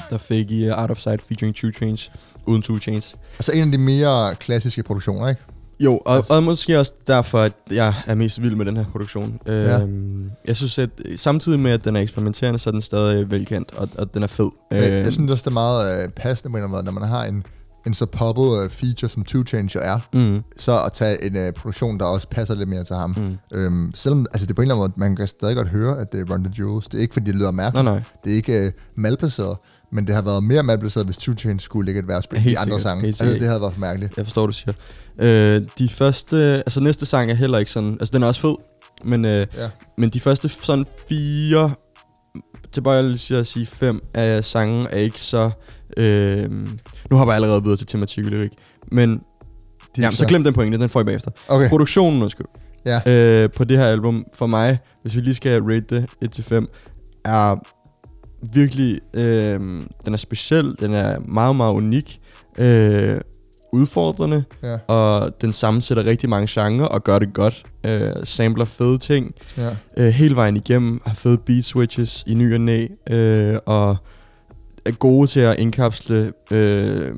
Der 0.09 0.17
fik 0.17 0.51
I 0.51 0.69
uh, 0.69 0.81
Out 0.81 0.91
of 0.91 0.99
Sight 0.99 1.21
featuring 1.21 1.55
Two 1.55 1.71
Chains, 1.71 2.11
uden 2.45 2.61
Two 2.61 2.79
Chains. 2.79 3.15
Altså 3.33 3.51
en 3.51 3.61
af 3.63 3.71
de 3.71 3.77
mere 3.77 4.35
klassiske 4.35 4.83
produktioner, 4.83 5.27
ikke? 5.29 5.41
Jo, 5.79 5.97
og, 6.05 6.25
og 6.29 6.43
måske 6.43 6.79
også 6.79 6.93
derfor, 7.07 7.39
at 7.39 7.53
jeg 7.71 7.93
er 8.07 8.15
mest 8.15 8.41
vild 8.41 8.55
med 8.55 8.65
den 8.65 8.77
her 8.77 8.85
produktion. 8.91 9.39
Ja. 9.45 9.81
Øhm, 9.81 10.29
jeg 10.45 10.55
synes, 10.55 10.79
at 10.79 10.89
samtidig 11.15 11.59
med, 11.59 11.71
at 11.71 11.83
den 11.85 11.95
er 11.95 12.01
eksperimenterende, 12.01 12.59
så 12.59 12.69
er 12.69 12.71
den 12.71 12.81
stadig 12.81 13.31
velkendt, 13.31 13.75
og, 13.75 13.89
og 13.97 14.13
den 14.13 14.23
er 14.23 14.27
fed. 14.27 14.49
Øh, 14.73 14.77
Øhm, 14.83 14.93
jeg 14.93 15.13
synes 15.13 15.31
også, 15.31 15.41
det 15.43 15.47
er 15.47 15.53
meget 15.53 16.03
øh, 16.03 16.09
passende 16.09 16.59
når 16.59 16.91
man 16.91 17.09
har 17.09 17.23
en, 17.25 17.45
en 17.87 17.93
så 17.93 18.05
poppet 18.05 18.63
øh, 18.63 18.69
feature, 18.69 19.09
som 19.09 19.23
Two 19.23 19.43
Chainz 19.43 19.75
jo 19.75 19.79
er, 19.83 19.99
mm, 20.13 20.41
så 20.57 20.79
at 20.85 20.93
tage 20.93 21.23
en 21.23 21.35
øh, 21.35 21.53
produktion, 21.53 21.99
der 21.99 22.05
også 22.05 22.27
passer 22.27 22.55
lidt 22.55 22.69
mere 22.69 22.83
til 22.83 22.95
ham. 22.95 23.15
mm. 23.17 23.57
Øhm, 23.57 23.91
selvom 23.95 24.25
altså 24.33 24.45
det 24.45 24.51
er 24.51 24.55
på 24.55 24.61
en 24.61 24.63
eller 24.65 24.75
anden 24.75 24.91
måde, 24.97 25.09
man 25.09 25.15
kan 25.15 25.27
stadig 25.27 25.55
godt 25.55 25.67
høre, 25.67 25.99
at 25.99 26.11
det 26.11 26.19
er 26.29 26.33
Run 26.33 26.43
the 26.43 26.53
Jewels. 26.59 26.87
Det 26.87 26.97
er 26.97 27.01
ikke, 27.01 27.13
fordi 27.13 27.25
det 27.25 27.35
lyder 27.35 27.51
Nej, 27.51 27.63
mærkeligt. 27.63 27.85
nej. 27.85 28.01
Det 28.23 28.31
er 28.31 28.35
ikke 28.35 28.65
øh, 28.65 28.71
malplaceret, 28.95 29.57
men 29.91 30.07
det 30.07 30.15
har 30.15 30.21
været 30.21 30.43
mere 30.43 30.63
malplaceret, 30.63 31.05
hvis 31.05 31.17
Two 31.17 31.35
Chainz 31.35 31.61
skulle 31.63 31.85
lægge 31.85 31.99
et 32.01 32.07
vers 32.07 32.27
på 32.27 32.35
Helt 32.35 32.57
de 32.57 32.59
andre 32.59 32.75
sikkert, 32.79 32.81
sange. 32.81 33.07
Altså, 33.07 33.23
det 33.25 33.41
havde 33.41 33.61
været 33.61 33.73
for 33.73 33.79
mærkeligt. 33.81 34.17
Jeg 34.17 34.25
forstår, 34.25 34.45
du 34.47 34.51
siger. 34.53 34.73
Øh, 35.19 35.61
de 35.77 35.89
første... 35.89 36.37
Altså, 36.37 36.79
næste 36.79 37.05
sang 37.05 37.31
er 37.31 37.35
heller 37.35 37.57
ikke 37.57 37.71
sådan... 37.71 37.91
Altså, 37.99 38.11
den 38.13 38.23
er 38.23 38.27
også 38.27 38.41
fed, 38.41 38.55
men, 39.05 39.25
øh, 39.25 39.47
Ja. 39.57 39.69
men 39.97 40.09
de 40.09 40.19
første 40.19 40.49
sådan 40.49 40.85
fire... 41.09 41.71
Tilbøjeligt 42.71 43.21
til 43.21 43.33
at 43.35 43.47
sige 43.47 43.65
fem 43.65 44.01
af 44.13 44.45
sangen 44.45 44.87
er 44.91 44.97
ikke 44.97 45.21
så... 45.21 45.49
Øh, 45.97 46.49
nu 47.11 47.17
har 47.17 47.25
jeg 47.25 47.35
allerede 47.35 47.63
videre 47.63 47.77
til 47.77 47.87
tematik 47.87 48.25
og 48.25 48.31
lyrik. 48.31 48.51
Men 48.91 49.21
jamen, 49.97 50.11
så 50.13 50.25
glem 50.25 50.43
den 50.43 50.53
pointe, 50.53 50.77
den 50.77 50.89
får 50.89 51.01
I 51.01 51.03
bagefter. 51.03 51.31
Okay, 51.47 51.69
Produktionen, 51.69 52.21
undskyld. 52.21 52.45
ja. 52.85 53.11
øh, 53.11 53.49
på 53.55 53.63
det 53.63 53.77
her 53.77 53.85
album, 53.85 54.25
for 54.35 54.47
mig, 54.47 54.79
hvis 55.01 55.15
vi 55.15 55.21
lige 55.21 55.35
skal 55.35 55.61
rate 55.63 56.07
det 56.21 56.39
1-5, 56.39 56.65
er 57.25 57.55
virkelig, 58.53 58.99
øh, 59.13 59.59
den 60.05 60.13
er 60.13 60.17
speciel, 60.17 60.75
den 60.79 60.93
er 60.93 61.19
meget, 61.19 61.55
meget 61.55 61.73
unik, 61.73 62.19
øh, 62.57 63.17
udfordrende, 63.73 64.43
Ja, 64.63 64.77
og 64.87 65.41
den 65.41 65.53
sammensætter 65.53 66.05
rigtig 66.05 66.29
mange 66.29 66.47
genrer 66.61 66.85
og 66.85 67.03
gør 67.03 67.19
det 67.19 67.33
godt. 67.33 67.63
Øh, 67.85 68.11
sampler 68.23 68.65
fede 68.65 68.97
ting 68.97 69.35
ja. 69.57 69.75
øh, 69.97 70.07
hele 70.09 70.35
vejen 70.35 70.55
igennem, 70.57 70.99
har 71.05 71.13
fede 71.15 71.37
beat 71.45 71.63
switches 71.65 72.23
i 72.27 72.33
ny 72.33 72.53
og 72.53 72.61
næ, 72.61 72.87
øh, 73.09 73.55
og 73.65 73.97
er 74.87 74.91
gode 74.91 75.27
til 75.27 75.39
at 75.39 75.59
indkapsle 75.59 76.31
øh, 76.51 77.11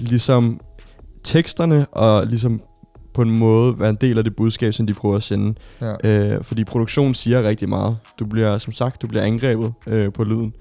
ligesom 0.00 0.60
teksterne, 1.24 1.86
og 1.92 2.26
ligesom 2.26 2.60
på 3.14 3.22
en 3.22 3.38
måde 3.38 3.74
være 3.78 3.90
en 3.90 3.96
del 4.00 4.18
af 4.18 4.24
det 4.24 4.36
budskab, 4.36 4.72
som 4.74 4.86
de 4.86 4.92
prøver 4.94 5.16
at 5.16 5.22
sende. 5.22 5.54
ja. 6.04 6.34
Øh, 6.36 6.44
fordi 6.44 6.64
produktionen 6.64 7.14
siger 7.14 7.42
rigtig 7.48 7.68
meget. 7.68 7.96
Du 8.18 8.24
bliver, 8.24 8.58
som 8.58 8.72
sagt, 8.72 9.02
du 9.02 9.06
bliver 9.06 9.22
angrebet 9.22 9.72
øh, 9.86 10.12
på 10.12 10.24
lyden. 10.24 10.52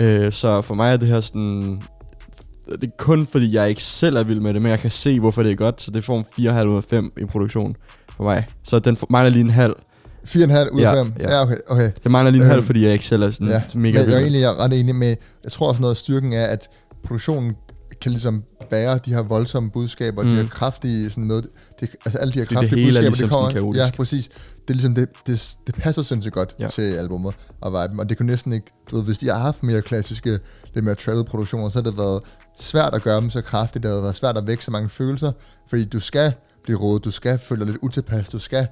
Øh, 0.00 0.32
så 0.32 0.60
for 0.62 0.74
mig 0.74 0.92
er 0.92 0.96
det 0.96 1.08
her 1.08 1.20
sådan... 1.20 1.82
Det 2.66 2.84
er 2.84 2.96
kun 2.98 3.26
fordi, 3.26 3.54
jeg 3.54 3.68
ikke 3.68 3.82
selv 3.82 4.16
er 4.16 4.22
vild 4.22 4.40
med 4.40 4.54
det, 4.54 4.62
men 4.62 4.70
jeg 4.70 4.78
kan 4.78 4.90
se, 4.90 5.20
hvorfor 5.20 5.42
det 5.42 5.52
er 5.52 5.56
godt. 5.56 5.82
Så 5.82 5.90
det 5.90 6.04
får 6.04 6.18
en 6.18 6.24
4,5 6.48 6.62
ud 6.66 6.76
af 6.76 6.84
5 6.84 7.10
i 7.20 7.24
produktion 7.24 7.74
for 8.16 8.24
mig. 8.24 8.46
Så 8.64 8.78
den 8.78 8.96
for- 8.96 9.06
mangler 9.10 9.30
lige 9.30 9.40
en 9.44 9.50
halv. 9.50 9.74
4,5 10.26 10.70
ud 10.70 10.80
af 10.80 10.94
Ja, 10.94 11.02
5? 11.02 11.12
ja. 11.20 11.30
ja 11.34 11.42
okay. 11.42 11.56
okay. 11.68 11.90
Det 12.02 12.10
mangler 12.10 12.30
lige 12.30 12.42
en 12.42 12.46
halv, 12.48 12.58
Øhm, 12.58 12.66
fordi 12.66 12.84
jeg 12.84 12.92
ikke 12.92 13.04
selv 13.04 13.22
er 13.22 13.30
sådan 13.30 13.48
Ja, 13.48 13.62
mega 13.74 13.98
men 13.98 14.08
jeg 14.08 14.14
er 14.14 14.18
egentlig 14.18 14.40
jeg 14.40 14.50
er 14.50 14.60
ret 14.64 14.72
enig 14.72 14.94
med, 14.94 15.16
jeg 15.44 15.52
tror 15.52 15.68
også 15.68 15.80
noget 15.80 15.94
af 15.94 15.96
styrken 15.96 16.32
er, 16.32 16.44
at 16.46 16.68
produktionen 17.04 17.56
kan 18.00 18.12
ligesom 18.12 18.42
bære 18.70 18.98
de 19.04 19.10
her 19.14 19.22
voldsomme 19.22 19.70
budskaber, 19.70 20.22
mm. 20.22 20.28
de 20.28 20.34
her 20.34 20.46
kraftige 20.48 21.10
sådan 21.10 21.24
noget, 21.24 21.46
det, 21.80 21.88
altså 22.04 22.18
alle 22.18 22.32
de 22.34 22.38
her 22.38 22.46
Fordi 22.46 22.54
det 22.54 22.68
kraftige 22.68 22.82
er 22.82 22.86
budskaber, 22.86 23.08
ligesom 23.08 23.28
det 23.28 23.34
kommer, 23.36 23.50
kaotisk. 23.50 23.84
ja, 23.84 23.90
præcis. 23.96 24.28
Det 24.28 24.70
er 24.70 24.72
ligesom, 24.74 24.94
det, 24.94 25.08
det, 25.26 25.54
det 25.66 25.74
passer 25.74 26.02
sindssygt 26.02 26.34
godt 26.34 26.54
Ja. 26.58 26.66
til 26.66 26.82
albumet 26.82 27.34
og 27.60 27.72
viben, 27.72 28.00
og 28.00 28.08
det 28.08 28.16
kunne 28.16 28.26
næsten 28.26 28.52
ikke, 28.52 28.66
du 28.90 28.96
ved, 28.96 29.04
hvis 29.04 29.18
de 29.18 29.26
har 29.28 29.38
haft 29.38 29.62
mere 29.62 29.82
klassiske, 29.82 30.38
lidt 30.74 30.84
mere 30.84 30.94
travel 30.94 31.24
produktioner, 31.24 31.68
så 31.68 31.78
har 31.78 31.82
det 31.90 31.98
været 31.98 32.22
svært 32.58 32.94
at 32.94 33.02
gøre 33.02 33.20
dem 33.20 33.30
så 33.30 33.40
kraftigt, 33.40 33.82
det 33.82 33.90
har 33.92 34.00
været 34.00 34.16
svært 34.16 34.36
at 34.38 34.46
vække 34.46 34.64
så 34.64 34.70
mange 34.70 34.88
følelser, 34.88 35.32
fordi 35.70 35.84
du 35.84 36.00
skal 36.00 36.32
blive 36.64 36.78
rådet, 36.78 37.04
du 37.04 37.10
skal 37.10 37.38
føle 37.38 37.58
dig 37.60 37.66
lidt 37.66 37.78
utilpas, 37.82 38.28
du 38.28 38.38
skal 38.38 38.66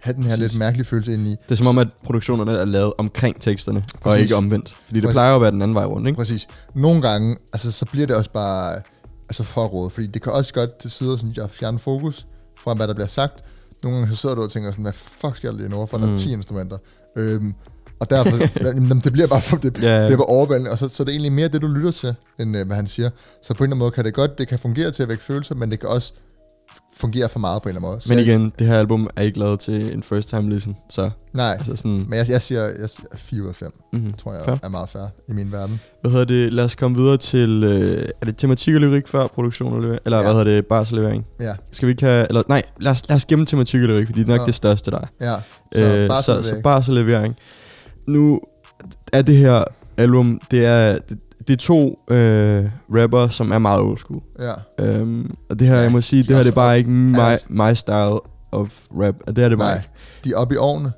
have 0.00 0.14
den 0.14 0.22
her 0.22 0.30
Præcis. 0.30 0.42
lidt 0.42 0.58
mærkelige 0.58 0.86
følelse 0.86 1.12
ind 1.14 1.26
i. 1.26 1.30
Det 1.30 1.50
er 1.50 1.54
som 1.54 1.66
om, 1.66 1.78
at 1.78 1.88
produktionerne 2.04 2.52
er 2.52 2.64
lavet 2.64 2.92
omkring 2.98 3.40
teksterne, 3.40 3.84
og 3.94 4.00
Præcis. 4.00 4.22
ikke 4.22 4.36
omvendt. 4.36 4.68
Fordi 4.86 4.94
det 5.00 5.02
Præcis. 5.02 5.14
plejer 5.14 5.34
at 5.34 5.40
være 5.40 5.50
den 5.50 5.62
anden 5.62 5.74
vej 5.74 5.84
rundt, 5.84 6.06
ikke? 6.08 6.16
Præcis. 6.16 6.46
Nogle 6.74 7.02
gange, 7.02 7.36
altså, 7.52 7.72
så 7.72 7.84
bliver 7.86 8.06
det 8.06 8.16
også 8.16 8.30
bare 8.30 8.80
altså 9.28 9.42
for 9.42 9.64
råd, 9.66 9.90
fordi 9.90 10.06
det 10.06 10.22
kan 10.22 10.32
også 10.32 10.54
godt 10.54 10.76
til 10.78 10.90
sider, 10.90 11.16
synes 11.16 11.36
jeg, 11.36 11.50
fjerne 11.50 11.78
fokus 11.78 12.26
fra, 12.58 12.74
hvad 12.74 12.88
der 12.88 12.94
bliver 12.94 13.06
sagt. 13.08 13.44
Nogle 13.82 13.98
gange 13.98 14.14
så 14.14 14.20
sidder 14.20 14.34
du 14.34 14.42
og 14.42 14.50
tænker 14.50 14.70
sådan, 14.70 14.82
hvad 14.82 14.92
fuck 14.92 15.36
skal 15.36 15.50
der 15.50 15.56
lige 15.56 15.68
nu, 15.68 15.86
for 15.86 15.98
der 15.98 16.06
er 16.06 16.10
Mm. 16.10 16.16
10 16.16 16.32
instrumenter. 16.32 16.78
Øhm, 17.16 17.54
og 18.00 18.10
derfor, 18.10 18.36
jamen, 18.66 19.00
det 19.04 19.12
bliver 19.12 19.26
bare, 19.28 19.42
for, 19.42 19.56
det, 19.56 19.82
ja. 19.82 20.00
det 20.00 20.06
bliver 20.06 20.16
bare 20.16 20.26
overvældende, 20.26 20.70
og 20.70 20.78
så, 20.78 20.88
så 20.88 21.04
det 21.04 21.08
er 21.10 21.12
egentlig 21.12 21.32
mere 21.32 21.48
det, 21.48 21.62
du 21.62 21.66
lytter 21.66 21.90
til, 21.90 22.14
end 22.40 22.56
øh, 22.56 22.66
hvad 22.66 22.76
han 22.76 22.86
siger. 22.86 23.10
Så 23.42 23.54
på 23.54 23.64
en 23.64 23.64
eller 23.64 23.64
anden 23.64 23.78
måde 23.78 23.90
kan 23.90 24.04
det 24.04 24.14
godt, 24.14 24.38
det 24.38 24.48
kan 24.48 24.58
fungere 24.58 24.90
til 24.90 25.02
at 25.02 25.08
vække 25.08 25.24
følelser, 25.24 25.54
men 25.54 25.70
det 25.70 25.80
kan 25.80 25.88
også 25.88 26.12
fungere 26.96 27.28
for 27.28 27.38
meget 27.38 27.62
på 27.62 27.68
en 27.68 27.76
eller 27.76 27.80
anden 27.80 27.90
måde. 27.94 28.00
Så 28.00 28.08
Men 28.08 28.18
jeg- 28.18 28.26
igen, 28.26 28.52
det 28.58 28.66
her 28.66 28.78
album 28.78 29.08
er 29.16 29.22
ikke 29.22 29.38
lavet 29.38 29.60
til 29.60 29.92
en 29.92 30.02
first 30.02 30.28
time 30.28 30.50
listen, 30.50 30.76
så 30.90 31.10
Nej, 31.32 31.56
altså 31.58 31.76
sådan... 31.76 32.04
men 32.08 32.12
jeg, 32.18 32.28
jeg, 32.30 32.42
siger, 32.42 32.62
jeg 32.80 32.90
siger 32.90 33.06
4 33.14 33.42
ud 33.42 33.48
af 33.48 33.54
5, 33.54 33.72
Mm-hmm. 33.92 34.12
tror 34.12 34.32
jeg 34.34 34.44
Fair. 34.44 34.56
er 34.62 34.68
meget 34.68 34.88
fair 34.88 35.02
i 35.28 35.32
min 35.32 35.52
verden. 35.52 35.80
Hvad 36.00 36.10
hedder 36.10 36.24
det? 36.24 36.52
Lad 36.52 36.64
os 36.64 36.74
komme 36.74 36.96
videre 36.96 37.16
til... 37.16 37.64
Øh, 37.64 38.08
er 38.20 38.26
det 38.26 38.36
tematik 38.36 38.74
og 38.74 38.80
lyrik 38.80 39.08
før 39.08 39.26
produktion 39.26 39.72
og 39.72 39.80
levering? 39.80 40.00
Eller 40.04 40.18
Ja. 40.18 40.22
hvad 40.24 40.32
hedder 40.32 40.44
det? 40.56 40.66
Bars 40.66 40.90
og 40.92 40.96
levering? 40.98 41.26
Ja, 41.40 41.54
Skal 41.72 41.86
vi 41.86 41.90
ikke 41.90 42.04
have... 42.04 42.26
Eller, 42.28 42.42
nej, 42.48 42.62
lad 42.80 42.92
os, 42.92 43.08
lad 43.08 43.16
os 43.16 43.24
gemme 43.24 43.46
tematik 43.46 43.82
og 43.82 43.88
lyrik, 43.88 44.06
fordi 44.06 44.20
det 44.20 44.28
er 44.28 44.32
nok 44.32 44.40
Nå. 44.40 44.46
det 44.46 44.54
største 44.54 44.90
der. 44.90 44.98
er. 45.20 45.30
ja. 45.30 45.36
Så, 45.74 45.82
øh, 45.96 46.08
bare 46.08 46.22
så, 46.22 46.42
så, 46.42 46.48
så 46.48 46.60
bars 46.62 46.88
og 46.88 46.94
levering. 46.94 47.36
Nu 48.08 48.40
er 49.12 49.22
det 49.22 49.36
her 49.36 49.64
album, 49.96 50.40
det 50.50 50.64
er, 50.64 50.98
det, 51.08 51.18
det 51.48 51.52
er 51.52 51.56
to 51.56 51.98
øh, 52.10 52.64
rapper, 52.90 53.28
som 53.28 53.50
er 53.52 53.58
meget 53.58 53.80
old 53.80 53.98
school. 53.98 54.22
Ja. 54.78 55.00
Um, 55.00 55.30
og 55.50 55.58
det 55.58 55.68
her, 55.68 55.74
Ja, 55.76 55.80
jeg 55.82 55.92
må 55.92 56.00
sige, 56.00 56.22
de 56.22 56.28
det 56.28 56.34
her 56.34 56.38
er 56.38 56.42
det 56.42 56.50
er 56.50 56.54
bare 56.54 56.78
ikke 56.78 56.90
my, 56.90 57.18
altså- 57.18 57.46
my 57.50 57.74
style 57.74 58.18
of 58.52 58.80
rap. 58.92 59.14
Og 59.26 59.36
det 59.36 59.44
er 59.44 59.48
det 59.48 59.58
bare 59.58 59.68
Nej, 59.68 59.76
ikke. 59.76 59.88
de 60.24 60.30
er 60.32 60.36
oppe 60.36 60.54
i 60.54 60.58
årene. 60.58 60.92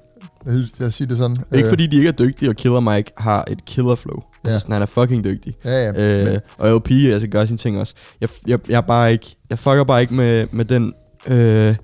Jeg, 0.46 0.54
jeg 0.80 0.92
siger 0.92 1.08
det 1.08 1.16
sådan. 1.18 1.37
Ikke 1.54 1.68
fordi 1.68 1.87
de 1.87 1.96
ikke 1.96 2.08
er 2.08 2.12
dygtige, 2.12 2.48
og 2.48 2.54
Killer 2.56 2.80
Mike 2.80 3.12
har 3.18 3.44
et 3.50 3.64
killer 3.64 3.94
flow. 3.94 4.16
Altså 4.44 4.54
Ja. 4.54 4.58
sådan, 4.58 4.72
han 4.72 4.82
er 4.82 4.87
fucking 4.87 5.24
dygtig. 5.24 5.52
Ja, 5.64 5.84
ja. 5.84 6.20
Øh, 6.20 6.26
men, 6.32 6.40
og 6.58 6.76
LP 6.76 6.90
altså, 6.90 7.28
gør 7.28 7.44
sine 7.44 7.58
ting 7.58 7.78
også. 7.80 7.94
Jeg, 8.20 8.28
jeg, 8.46 8.58
jeg 8.68 8.84
bare 8.87 9.12
ikke, 9.12 9.37
jeg 9.50 9.58
fucker 9.58 9.84
bare 9.84 10.00
ikke 10.00 10.14
med, 10.14 10.46
med 10.52 10.64
den, 10.64 10.92
øh, 11.26 11.74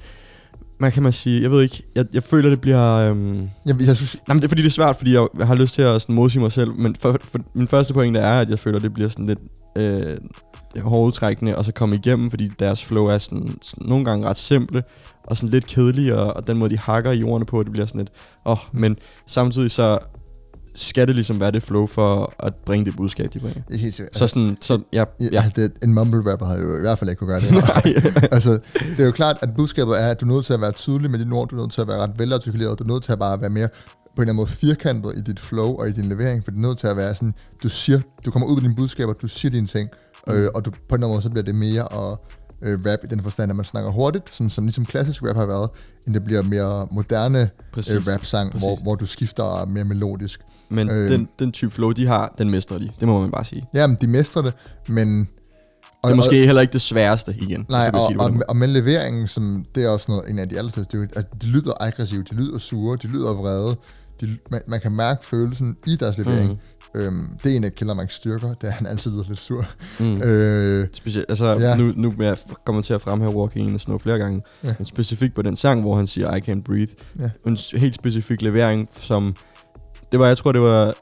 hvad 0.85 0.92
kan 0.92 1.03
man 1.03 1.12
sige, 1.12 1.42
jeg 1.42 1.51
ved 1.51 1.62
ikke, 1.62 1.83
jeg, 1.94 2.07
jeg 2.14 2.23
føler 2.23 2.51
det 2.51 2.61
bliver, 2.61 2.94
øhm, 2.94 3.49
jeg, 3.66 3.77
jeg 3.81 3.97
synes, 3.97 4.16
nej, 4.29 4.35
men 4.35 4.40
det 4.40 4.44
er 4.44 4.49
fordi 4.49 4.62
det 4.62 4.68
er 4.68 4.73
svært, 4.73 4.97
fordi 4.97 5.14
jeg, 5.14 5.27
jeg 5.38 5.47
har 5.47 5.55
lyst 5.55 5.75
til 5.75 5.83
at 5.83 6.03
sådan, 6.03 6.14
modsige 6.14 6.42
mig 6.42 6.53
selv, 6.53 6.75
men 6.75 6.97
for, 6.97 7.16
for, 7.20 7.38
min 7.55 7.68
første 7.68 7.94
pointe 7.94 8.20
er, 8.20 8.40
at 8.40 8.51
jeg 8.51 8.59
føler, 8.59 8.79
det 8.79 8.94
bliver 8.94 9.09
sådan 9.09 9.27
lidt 9.27 9.38
øh, 9.79 10.16
hårdtrækkende, 10.83 11.59
og 11.59 11.64
så 11.64 11.73
komme 11.73 11.94
igennem, 11.94 12.31
fordi 12.31 12.49
deres 12.59 12.85
flow 12.85 13.07
er 13.07 13.18
sådan, 13.18 13.49
sådan 13.62 13.88
nogle 13.88 14.05
gange 14.05 14.29
ret 14.29 14.37
simple, 14.37 14.83
og 15.27 15.37
sådan 15.37 15.49
lidt 15.49 15.66
kedelige, 15.66 16.16
og, 16.16 16.37
og 16.37 16.47
den 16.47 16.59
måde, 16.59 16.70
de 16.70 16.79
hakker 16.79 17.12
i 17.12 17.23
ordene 17.23 17.47
på, 17.47 17.62
det 17.62 17.73
bliver 17.73 17.87
sådan 17.87 17.99
lidt, 17.99 18.12
åh, 18.47 18.53
oh, 18.53 18.59
men 18.73 18.97
samtidig 19.27 19.70
så 19.70 19.99
skal 20.74 21.06
det 21.06 21.14
ligesom 21.14 21.40
være 21.40 21.50
det 21.50 21.62
flow 21.62 21.87
for 21.87 22.34
at 22.38 22.54
bringe 22.54 22.84
det 22.84 22.96
budskab, 22.96 23.32
de 23.32 23.38
bringer. 23.38 23.62
det 23.68 23.74
er 23.74 23.78
helt 23.78 23.94
sikkert. 23.94 24.16
Så 24.16 24.26
sådan, 24.26 24.58
så 24.60 24.80
ja, 24.92 25.04
ja. 25.20 25.26
ja. 25.32 25.42
Altså, 25.42 25.52
det, 25.56 25.72
en 25.82 25.94
mumble 25.94 26.32
rapper 26.32 26.46
havde 26.46 26.62
jo 26.62 26.76
i 26.76 26.80
hvert 26.80 26.98
fald 26.98 27.10
ikke 27.10 27.18
kunne 27.18 27.28
gøre 27.28 27.40
det. 27.40 27.54
altså, 28.37 28.52
det 28.74 29.00
er 29.00 29.04
jo 29.04 29.12
klart, 29.12 29.38
at 29.42 29.54
budskabet 29.54 30.02
er, 30.02 30.08
at 30.08 30.20
du 30.20 30.26
er 30.26 30.30
nødt 30.30 30.44
til 30.44 30.52
at 30.52 30.60
være 30.60 30.72
tydelig 30.72 31.10
med 31.10 31.18
dine 31.18 31.34
ord, 31.34 31.48
du 31.48 31.56
er 31.56 31.60
nødt 31.60 31.72
til 31.72 31.80
at 31.80 31.88
være 31.88 31.98
ret 31.98 32.18
velartikuleret, 32.18 32.78
du 32.78 32.84
er 32.84 32.88
nødt 32.88 33.02
til 33.02 33.12
at 33.12 33.18
bare 33.18 33.40
være 33.40 33.50
mere 33.50 33.68
på 33.68 34.22
en 34.22 34.28
eller 34.28 34.32
anden 34.32 34.37
måde 34.37 34.48
firkantet 34.48 35.12
i 35.16 35.20
dit 35.20 35.40
flow 35.40 35.74
og 35.76 35.88
i 35.88 35.92
din 35.92 36.04
levering, 36.04 36.44
for 36.44 36.50
det 36.50 36.58
er 36.58 36.62
nødt 36.62 36.78
til 36.78 36.87
at 36.87 36.96
være 36.96 37.14
sådan, 37.14 37.34
du 37.62 37.68
siger, 37.68 38.00
du 38.24 38.30
kommer 38.30 38.48
ud 38.48 38.54
med 38.54 38.62
dine 38.62 38.74
budskaber, 38.74 39.12
du 39.12 39.28
siger 39.28 39.52
dine 39.52 39.66
ting, 39.66 39.88
mm. 40.26 40.32
øh, 40.32 40.48
og 40.54 40.64
du, 40.64 40.70
på 40.70 40.76
en 40.76 40.84
eller 40.90 41.06
anden 41.06 41.10
måde, 41.10 41.22
så 41.22 41.30
bliver 41.30 41.44
det 41.44 41.54
mere 41.54 41.88
og 41.88 42.24
øh, 42.62 42.79
rap 42.87 42.99
i 43.05 43.07
den 43.07 43.23
forstand, 43.23 43.51
at 43.51 43.57
man 43.57 43.64
snakker 43.64 43.90
hurtigt, 43.90 44.35
sådan 44.35 44.51
som 44.51 44.64
ligesom 44.64 44.87
klassisk 44.87 45.23
rap 45.23 45.37
har 45.37 45.47
været, 45.47 45.71
end 46.07 46.14
det 46.14 46.25
bliver 46.25 46.43
mere 46.43 46.88
moderne 46.90 47.51
Præcis. 47.73 47.93
øh, 47.93 48.07
rap-sang, 48.07 48.51
Præcis. 48.51 48.64
hvor, 48.64 48.77
hvor 48.77 48.95
du 48.95 49.07
skifter 49.07 49.67
mere 49.67 49.85
melodisk. 49.85 50.40
Men 50.69 50.90
Øh. 50.90 51.11
den, 51.11 51.29
den 51.38 51.53
type 51.53 51.71
flow, 51.71 51.90
de 51.90 52.07
har, 52.07 52.35
den 52.38 52.51
mestrer 52.51 52.79
de. 52.79 52.90
Det 53.01 53.09
må 53.09 53.21
man 53.21 53.31
bare 53.31 53.45
sige. 53.45 53.67
Jamen, 53.75 53.97
de 54.01 54.07
mestrer 54.07 54.43
det, 54.43 54.53
men... 54.88 55.29
Det 56.05 56.11
er 56.11 56.14
måske 56.14 56.47
heller 56.47 56.62
ikke 56.62 56.73
det 56.73 56.81
sværeste 56.81 57.35
igen. 57.40 57.67
Nej, 57.69 57.90
og, 57.95 58.01
sige 58.09 58.21
og, 58.21 58.33
måde. 58.33 58.45
og 58.49 58.57
med 58.57 58.69
leveringen, 58.69 59.29
som 59.29 59.64
det 59.75 59.85
er 59.85 59.88
også 59.88 60.07
noget, 60.09 60.31
en 60.31 60.38
af 60.38 60.49
de 60.49 60.59
allerstedste, 60.59 60.99
det 60.99 61.11
er 61.17 61.21
at 61.21 61.43
de 61.43 61.47
lyder 61.47 61.73
aggressive, 61.81 62.23
de 62.31 62.35
lyder 62.35 62.59
sure, 62.59 62.99
de 63.03 63.07
lyder 63.07 63.35
vrede, 63.35 63.77
de, 64.21 64.37
man, 64.51 64.61
man 64.69 64.81
kan 64.81 64.97
mærke 64.97 65.27
følelsen 65.27 65.77
i 65.87 65.97
deres 65.97 66.19
levering. 66.19 66.51
Mm. 66.51 66.59
Øhm, 66.94 67.28
det 67.44 67.52
er 67.52 67.57
en 67.57 67.64
af 67.64 67.74
Killer 67.74 67.94
Mike's 67.94 68.11
styrker, 68.11 68.54
det 68.54 68.64
er, 68.64 68.70
han 68.70 68.87
altid 68.87 69.11
lyder 69.11 69.24
lidt 69.28 69.38
sur. 69.40 69.66
Mm. 70.00 70.20
Øh, 70.24 70.88
Specielt, 70.92 71.26
altså, 71.28 71.46
Ja. 71.46 71.76
nu, 71.76 71.92
nu 71.96 72.11
vil 72.11 72.26
jeg 72.26 72.38
komme 72.66 72.83
til 72.83 72.94
at 72.94 73.00
fremhæve 73.02 73.35
Walking 73.37 73.66
in 73.66 73.72
the 73.72 73.78
Snow 73.78 73.98
flere 73.98 74.18
gange. 74.18 74.42
Ja. 74.64 74.74
Men 74.78 74.85
specifikt 74.85 75.35
på 75.35 75.42
den 75.42 75.57
sang, 75.57 75.80
hvor 75.80 75.96
han 75.96 76.07
siger, 76.07 76.35
I 76.37 76.40
can't 76.40 76.61
breathe. 76.66 76.92
Ja. 77.20 77.30
En 77.46 77.57
helt 77.80 77.94
specifik 77.94 78.42
levering, 78.42 78.88
som... 78.92 79.35
Det 80.12 80.20
var, 80.20 80.26
jeg 80.26 80.38
tror, 80.38 80.52
det 80.52 80.61
var 80.61 80.94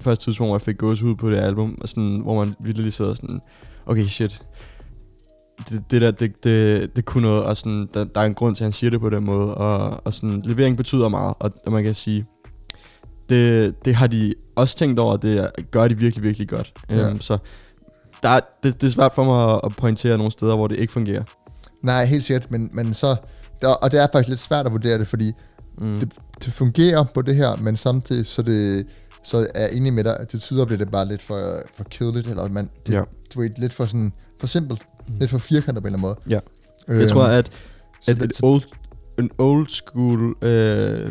første 0.00 0.24
tidspunkt, 0.24 0.48
hvor 0.48 0.56
jeg 0.56 0.62
fik 0.62 0.78
gås 0.78 1.02
ud 1.02 1.14
på 1.14 1.30
det 1.30 1.36
album, 1.36 1.78
og 1.80 1.88
sådan, 1.88 2.20
hvor 2.24 2.44
man 2.44 2.54
virkelig 2.64 2.92
sidder 2.92 3.14
sådan, 3.14 3.40
okay, 3.86 4.06
shit, 4.06 4.40
det, 5.68 5.84
det 5.90 6.02
der, 6.02 6.10
det, 6.10 6.44
det, 6.44 6.96
det 6.96 7.04
kunne 7.04 7.22
noget, 7.28 7.44
og 7.44 7.56
sådan, 7.56 7.88
der, 7.94 8.04
der 8.04 8.20
er 8.20 8.24
en 8.24 8.34
grund 8.34 8.56
til, 8.56 8.64
at 8.64 8.66
han 8.66 8.72
siger 8.72 8.90
det 8.90 9.00
på 9.00 9.10
den 9.10 9.24
måde, 9.24 9.54
og, 9.54 10.00
og 10.06 10.14
sådan, 10.14 10.42
levering 10.44 10.76
betyder 10.76 11.08
meget, 11.08 11.34
og, 11.38 11.50
og 11.66 11.72
man 11.72 11.84
kan 11.84 11.94
sige, 11.94 12.24
det, 13.32 13.74
det 13.84 13.94
har 13.94 14.06
de 14.06 14.34
også 14.56 14.76
tænkt 14.76 14.98
over, 14.98 15.12
og 15.12 15.22
det 15.22 15.50
gør 15.70 15.88
de 15.88 15.98
virkelig, 15.98 16.24
virkelig 16.24 16.48
godt. 16.48 16.72
Ja. 16.90 17.10
Um, 17.10 17.20
så 17.20 17.38
der 18.22 18.28
er, 18.28 18.40
det, 18.62 18.80
det 18.80 18.86
er 18.86 18.90
svært 18.90 19.12
for 19.14 19.24
mig 19.24 19.54
at, 19.54 19.60
at 19.64 19.76
pointere 19.76 20.16
nogle 20.16 20.32
steder, 20.32 20.56
hvor 20.56 20.66
det 20.66 20.78
ikke 20.78 20.92
fungerer. 20.92 21.22
nej, 21.82 22.04
helt 22.04 22.24
sikkert, 22.24 22.50
men, 22.50 22.70
men 22.72 22.94
så... 22.94 23.16
Der, 23.62 23.68
og 23.68 23.90
det 23.90 24.00
er 24.02 24.06
faktisk 24.12 24.28
lidt 24.28 24.40
svært 24.40 24.66
at 24.66 24.72
vurdere 24.72 24.98
det, 24.98 25.06
fordi 25.08 25.32
Mm. 25.80 25.98
det, 26.00 26.12
det 26.44 26.52
fungerer 26.52 27.04
på 27.14 27.22
det 27.22 27.36
her, 27.36 27.56
men 27.56 27.76
samtidig 27.76 28.26
så, 28.26 28.42
det, 28.42 28.86
så 29.24 29.46
er 29.54 29.60
jeg 29.60 29.72
enig 29.72 29.92
med 29.92 30.04
dig, 30.04 30.16
at 30.20 30.28
til 30.28 30.40
tider 30.40 30.64
bliver 30.64 30.78
det 30.78 30.90
bare 30.90 31.08
lidt 31.08 31.22
for, 31.22 31.40
for 31.74 31.84
kedeligt, 31.90 32.28
eller 32.28 32.48
man, 32.48 32.68
det, 32.86 32.94
Ja. 32.94 33.02
du 33.34 33.40
ved, 33.40 33.50
lidt 33.58 33.72
for 33.74 33.86
sådan, 33.86 34.12
for 34.40 34.46
simpelt, 34.46 34.82
Mm. 35.08 35.14
lidt 35.18 35.30
for 35.30 35.38
firkantet 35.38 35.82
på 35.82 35.88
en 35.88 35.94
eller 35.94 36.08
anden 36.08 36.16
måde. 36.28 36.40
Ja. 36.96 37.00
Jeg 37.00 37.08
tror, 37.10 37.22
at, 37.24 37.50
at 38.08 38.16
det- 38.16 38.24
et 38.24 38.40
old, 38.42 38.62
en 39.18 39.30
old 39.38 39.68
school 39.68 40.34
øh, 40.42 41.10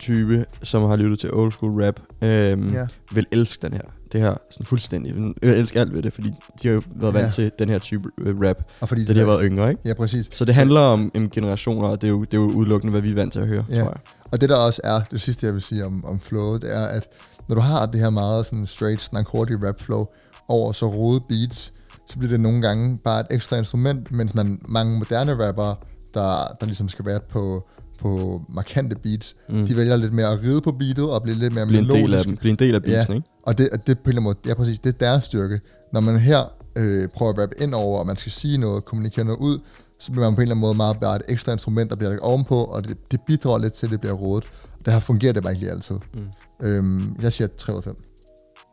type, 0.00 0.44
som 0.62 0.82
har 0.82 0.96
lyttet 0.96 1.18
til 1.18 1.34
old 1.34 1.52
school 1.52 1.84
rap, 1.84 2.00
øh, 2.22 2.28
Ja. 2.74 2.86
vil 3.12 3.26
elske 3.32 3.66
den 3.66 3.72
her. 3.72 3.82
Det 4.12 4.20
her 4.20 4.34
sådan 4.50 4.66
fuldstændig. 4.66 5.14
Jeg 5.42 5.58
elsker 5.58 5.80
alt 5.80 5.94
ved 5.94 6.02
det, 6.02 6.12
fordi 6.12 6.28
de 6.62 6.68
har 6.68 6.74
jo 6.74 6.82
været 6.96 7.14
vant 7.14 7.24
Ja. 7.26 7.30
til 7.30 7.50
den 7.58 7.68
her 7.68 7.78
type 7.78 8.08
øh, 8.20 8.40
rap, 8.40 8.56
Og 8.80 8.88
fordi 8.88 9.04
da 9.04 9.12
de 9.12 9.18
har 9.18 9.26
været 9.26 9.40
yngre, 9.44 9.70
ikke? 9.70 9.82
Ja, 9.84 9.94
præcis. 9.94 10.28
Så 10.32 10.44
det 10.44 10.54
handler 10.54 10.80
om, 10.80 11.10
om 11.16 11.30
generationer, 11.30 11.88
og 11.88 12.00
det 12.00 12.06
er, 12.06 12.10
jo, 12.10 12.20
det 12.24 12.34
er 12.34 12.38
jo 12.38 12.46
udelukkende, 12.50 12.90
hvad 12.90 13.00
vi 13.00 13.10
er 13.10 13.14
vant 13.14 13.32
til 13.32 13.40
at 13.40 13.48
høre, 13.48 13.64
Ja. 13.70 13.74
tror 13.74 13.88
jeg. 13.90 14.00
Og 14.32 14.40
det 14.40 14.48
der 14.48 14.56
også 14.56 14.80
er, 14.84 15.00
det 15.10 15.20
sidste 15.20 15.46
jeg 15.46 15.54
vil 15.54 15.62
sige 15.62 15.84
om, 15.86 16.04
om 16.06 16.20
flowet, 16.20 16.62
det 16.62 16.76
er, 16.76 16.84
at 16.86 17.08
når 17.48 17.54
du 17.54 17.60
har 17.60 17.86
det 17.86 18.00
her 18.00 18.10
meget 18.10 18.46
sådan 18.46 18.66
straight, 18.66 19.02
snak 19.02 19.26
hurtig 19.28 19.66
rap 19.68 19.80
flow 19.80 20.04
over 20.48 20.72
så 20.72 20.86
rode 20.86 21.20
beats, 21.28 21.72
så 22.06 22.18
bliver 22.18 22.30
det 22.30 22.40
nogle 22.40 22.62
gange 22.62 22.98
bare 23.04 23.20
et 23.20 23.26
ekstra 23.30 23.56
instrument, 23.56 24.12
mens 24.12 24.34
man 24.34 24.60
mange 24.68 24.98
moderne 24.98 25.46
rappere, 25.46 25.76
der, 26.14 26.56
der 26.60 26.66
ligesom 26.66 26.88
skal 26.88 27.04
være 27.04 27.20
på, 27.30 27.66
på 28.00 28.40
markante 28.48 28.96
beats, 29.02 29.34
mm. 29.48 29.66
De 29.66 29.76
vælger 29.76 29.96
lidt 29.96 30.14
mere 30.14 30.26
at 30.32 30.42
ride 30.42 30.60
på 30.60 30.72
beatet 30.72 31.10
og 31.10 31.22
blive 31.22 31.36
lidt 31.36 31.54
mere 31.54 31.66
Bliv 31.66 31.78
en 31.78 31.86
melodisk. 31.86 32.04
del 32.06 32.14
af 32.14 32.24
dem. 32.24 32.36
Bliv 32.36 32.50
en 32.50 32.56
del 32.58 32.74
af 32.74 32.78
Ja. 32.80 32.84
beatsen, 32.86 33.14
ikke? 33.16 33.28
Og 33.42 33.58
det, 33.58 33.68
det 33.72 33.80
på 33.84 33.90
en 33.90 33.92
eller 33.92 34.10
anden 34.10 34.22
måde, 34.24 34.36
ja 34.46 34.54
præcis, 34.54 34.78
det 34.78 34.94
er 34.94 34.98
deres 34.98 35.24
styrke. 35.24 35.60
Når 35.92 36.00
man 36.00 36.16
her 36.16 36.52
øh, 36.76 37.08
prøver 37.08 37.32
at 37.32 37.38
rappe 37.38 37.54
ind 37.62 37.74
over, 37.74 37.98
og 37.98 38.06
man 38.06 38.16
skal 38.16 38.32
sige 38.32 38.58
noget, 38.58 38.84
kommunikere 38.84 39.24
noget 39.24 39.38
ud, 39.38 39.58
så 40.00 40.12
bliver 40.12 40.24
man 40.26 40.34
på 40.34 40.40
en 40.40 40.42
eller 40.42 40.54
anden 40.54 40.60
måde 40.60 40.74
meget 40.74 41.00
bare 41.00 41.16
et 41.16 41.22
ekstra 41.28 41.52
instrument, 41.52 41.90
der 41.90 41.96
bliver 41.96 42.10
lagt 42.10 42.22
ovenpå, 42.22 42.64
og 42.64 42.88
det, 42.88 42.96
det 43.10 43.20
bidrager 43.26 43.58
lidt 43.58 43.72
til, 43.72 43.86
at 43.86 43.92
det 43.92 44.00
bliver 44.00 44.14
rådet. 44.14 44.44
Det 44.84 44.92
her 44.92 45.00
fungerer 45.00 45.32
det 45.32 45.42
bare 45.42 45.52
ikke 45.52 45.60
lige 45.64 45.72
altid. 45.72 45.96
Mm. 46.14 46.66
Øhm, 46.68 47.16
jeg 47.22 47.32
siger 47.32 47.48
3 47.58 47.72
ud 47.72 47.78
af 47.78 47.84
5. 47.84 47.96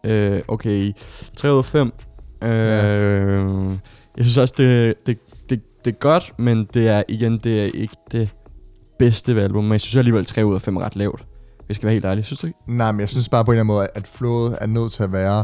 Øh, 0.05 0.41
okay, 0.47 0.93
3 1.37 1.53
ud 1.53 1.57
af 1.57 1.65
5. 1.65 1.91
Øh, 2.43 2.49
Ja. 2.49 2.55
Jeg 4.17 4.25
synes 4.25 4.37
også, 4.37 4.53
det, 4.57 4.93
det, 5.05 5.17
det, 5.87 5.93
er 5.95 5.99
godt, 5.99 6.31
men 6.39 6.65
det 6.73 6.87
er 6.87 7.03
igen, 7.09 7.37
det 7.37 7.61
er 7.61 7.69
ikke 7.73 7.95
det 8.11 8.33
bedste 8.99 9.35
ved 9.35 9.43
album. 9.43 9.63
Men 9.63 9.71
jeg 9.71 9.81
synes 9.81 9.95
alligevel, 9.95 10.25
3 10.25 10.45
ud 10.45 10.55
af 10.55 10.61
5 10.61 10.75
er 10.77 10.81
ret 10.81 10.95
lavt. 10.95 11.27
Jeg 11.67 11.75
skal 11.75 11.85
være 11.87 11.93
helt 11.93 12.05
ærlig, 12.05 12.25
synes 12.25 12.39
du 12.39 12.47
ikke? 12.47 12.59
Nej, 12.67 12.91
men 12.91 12.99
jeg 13.01 13.09
synes 13.09 13.29
bare 13.29 13.45
på 13.45 13.51
en 13.51 13.55
eller 13.55 13.63
anden 13.63 13.75
måde, 13.75 13.87
at 13.95 14.07
flowet 14.07 14.57
er 14.61 14.65
nødt 14.65 14.91
til 14.93 15.03
at 15.03 15.13
være... 15.13 15.43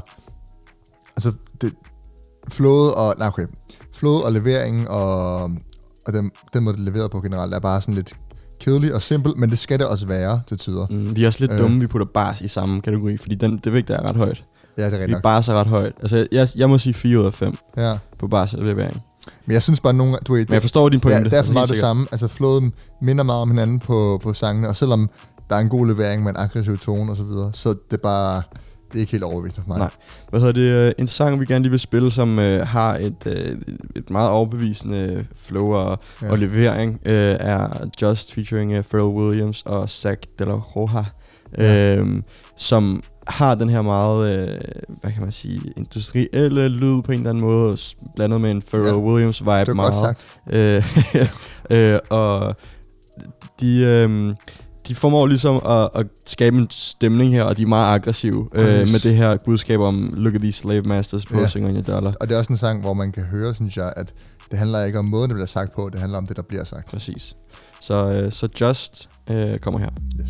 Altså, 1.16 1.32
det, 1.62 1.74
flowet 2.52 2.94
og... 2.94 3.16
Nej, 3.18 3.28
okay. 3.28 3.46
Flowet 3.94 4.24
og 4.24 4.32
leveringen 4.32 4.88
og, 4.88 5.36
og 6.08 6.14
den, 6.14 6.32
den 6.54 6.64
måde, 6.64 6.76
det 6.78 6.82
er 6.88 6.92
leveret 6.92 7.12
på 7.12 7.22
generelt, 7.22 7.54
er 7.54 7.60
bare 7.60 7.82
sådan 7.82 7.96
lidt 7.96 8.14
kedelig 8.60 8.94
og 8.94 9.02
simpel, 9.02 9.34
men 9.38 9.50
det 9.50 9.60
skal 9.60 9.80
det 9.80 9.88
også 9.88 10.08
være 10.08 10.42
til 10.48 10.58
tider. 10.58 10.88
Mm. 10.90 11.16
Vi 11.16 11.24
er 11.24 11.28
også 11.28 11.40
lidt 11.44 11.52
Øh. 11.52 11.60
dumme, 11.60 11.80
vi 11.80 11.88
putter 11.88 12.08
bars 12.14 12.42
i 12.42 12.48
samme 12.48 12.82
kategori, 12.82 13.18
fordi 13.18 13.36
den, 13.36 13.58
det 13.64 13.74
vægt 13.74 13.90
er 13.90 14.10
ret 14.10 14.16
højt. 14.16 14.46
Ja, 14.78 14.86
det 14.86 14.88
er 14.88 14.90
Vi 14.90 14.96
rigtigt 14.96 15.12
nok. 15.12 15.22
bars 15.24 15.50
er 15.50 15.54
ret 15.54 15.68
højt. 15.68 15.94
Altså, 16.02 16.28
jeg, 16.32 16.48
jeg 16.56 16.70
må 16.70 16.78
sige 16.78 16.94
4 16.94 17.20
ud 17.20 17.26
af 17.26 17.34
5 17.34 17.56
Ja. 17.78 17.98
på 18.20 18.28
bars 18.28 18.54
levering. 18.54 19.02
Men 19.46 19.54
jeg 19.54 19.64
synes 19.64 19.80
bare, 19.80 19.94
nogle 19.94 20.18
du 20.28 20.34
ved, 20.34 20.46
Men 20.48 20.54
jeg 20.54 20.62
forstår 20.62 20.90
din 20.90 21.00
pointe. 21.00 21.18
Ja, 21.18 21.24
det 21.24 21.34
er 21.34 21.38
altså, 21.38 21.50
for 21.50 21.54
meget 21.54 21.68
helt 21.70 21.76
det 21.76 21.82
samme. 21.82 22.08
Altså, 22.12 22.28
flowet 22.28 22.72
minder 23.02 23.24
meget 23.24 23.42
om 23.42 23.50
hinanden 23.50 23.80
på, 23.80 24.20
på 24.24 24.34
sangene, 24.34 24.68
og 24.70 24.76
selvom 24.78 25.10
der 25.50 25.56
er 25.56 25.60
en 25.60 25.70
god 25.70 25.88
levering 25.88 26.24
med 26.24 26.30
en 26.32 26.38
aggressiv 26.38 26.78
tone 26.78 27.12
og 27.12 27.18
så 27.18 27.24
videre, 27.24 27.52
så 27.54 27.70
det 27.70 27.78
er 27.98 28.02
bare, 28.04 28.42
det 28.92 28.96
er 28.96 29.00
ikke 29.00 29.12
helt 29.12 29.24
overbevisende 29.24 29.62
for 29.68 29.68
mig. 29.70 29.78
Nej. 29.78 29.90
Hvad 30.30 30.40
hedder 30.40 30.54
det? 30.54 30.88
øh, 30.88 30.92
En 30.98 31.08
sang, 31.08 31.40
vi 31.40 31.46
gerne 31.46 31.64
lige 31.64 31.70
vil 31.72 31.80
spille, 31.80 32.12
som 32.12 32.40
øh, 32.40 32.68
har 32.68 32.96
et, 32.98 33.16
øh, 33.26 33.58
et 33.96 34.10
meget 34.10 34.30
overbevisende 34.30 35.26
flow 35.36 35.74
og, 35.74 36.00
Ja. 36.22 36.32
og 36.32 36.38
levering, 36.38 37.00
øh, 37.06 37.36
er 37.40 37.68
Just 38.02 38.34
featuring 38.34 38.78
uh, 38.78 38.84
Pharrell 38.84 39.16
Williams 39.18 39.62
og 39.66 39.90
Zach 39.90 40.22
De 40.40 40.46
La 40.46 40.54
Roja, 40.54 41.04
Ja. 41.58 41.96
øh, 41.96 42.08
som 42.58 43.04
har 43.28 43.56
den 43.56 43.70
her 43.70 43.82
meget, 43.82 44.40
øh, 44.50 44.58
hvad 45.02 45.12
kan 45.12 45.22
man 45.22 45.32
sige, 45.32 45.62
industrielle 45.78 46.68
lyd 46.70 47.02
på 47.02 47.12
en 47.12 47.18
eller 47.20 47.30
anden 47.30 47.42
måde, 47.44 47.78
blandet 48.16 48.42
med 48.42 48.52
en 48.52 48.62
Pharrell 48.62 48.88
Ja. 48.90 48.98
Williams 48.98 49.42
vibe 49.42 49.52
Det 49.66 49.76
meget. 49.76 49.94
godt 49.94 50.18
sagt. 50.50 51.24
Øh, 51.72 51.78
øh, 51.94 52.00
og 52.10 52.56
de, 53.60 53.78
øh, 53.80 54.36
de 54.88 54.96
formår 54.96 55.28
ligesom 55.28 55.56
at, 55.66 55.90
at 55.96 56.06
skabe 56.26 56.58
en 56.58 56.68
stemning 56.70 57.34
her, 57.34 57.44
og 57.44 57.58
de 57.58 57.62
er 57.64 57.68
meget 57.68 57.96
aggressive 57.96 58.50
øh, 58.54 58.64
med 58.64 59.00
det 59.04 59.16
her 59.16 59.38
budskab 59.46 59.80
om 59.80 60.14
Look 60.16 60.36
at 60.36 60.42
these 60.42 60.60
slave 60.60 60.82
masters 60.84 61.32
Ja. 61.32 61.36
posing 61.36 61.66
on 61.68 61.74
your 61.76 61.82
dollar. 61.84 62.14
Og 62.22 62.30
det 62.30 62.36
er 62.36 62.40
også 62.40 62.54
en 62.54 62.58
sang, 62.58 62.82
hvor 62.82 62.94
man 62.94 63.12
kan 63.12 63.24
høre, 63.24 63.54
synes 63.54 63.78
jeg, 63.78 63.94
at 63.96 64.14
det 64.52 64.60
handler 64.60 64.84
ikke 64.86 65.00
om 65.00 65.06
måden, 65.06 65.30
det 65.30 65.36
bliver 65.36 65.48
sagt 65.48 65.76
på, 65.76 65.90
det 65.92 66.00
handler 66.00 66.18
om 66.18 66.28
det, 66.28 66.36
der 66.36 66.42
bliver 66.44 66.64
sagt. 66.64 66.86
Præcis. 66.90 67.34
Så, 67.82 68.12
øh, 68.12 68.32
så 68.32 68.48
Just 68.62 69.10
øh, 69.30 69.60
kommer 69.60 69.80
her. 69.80 69.90
Yes. 70.22 70.30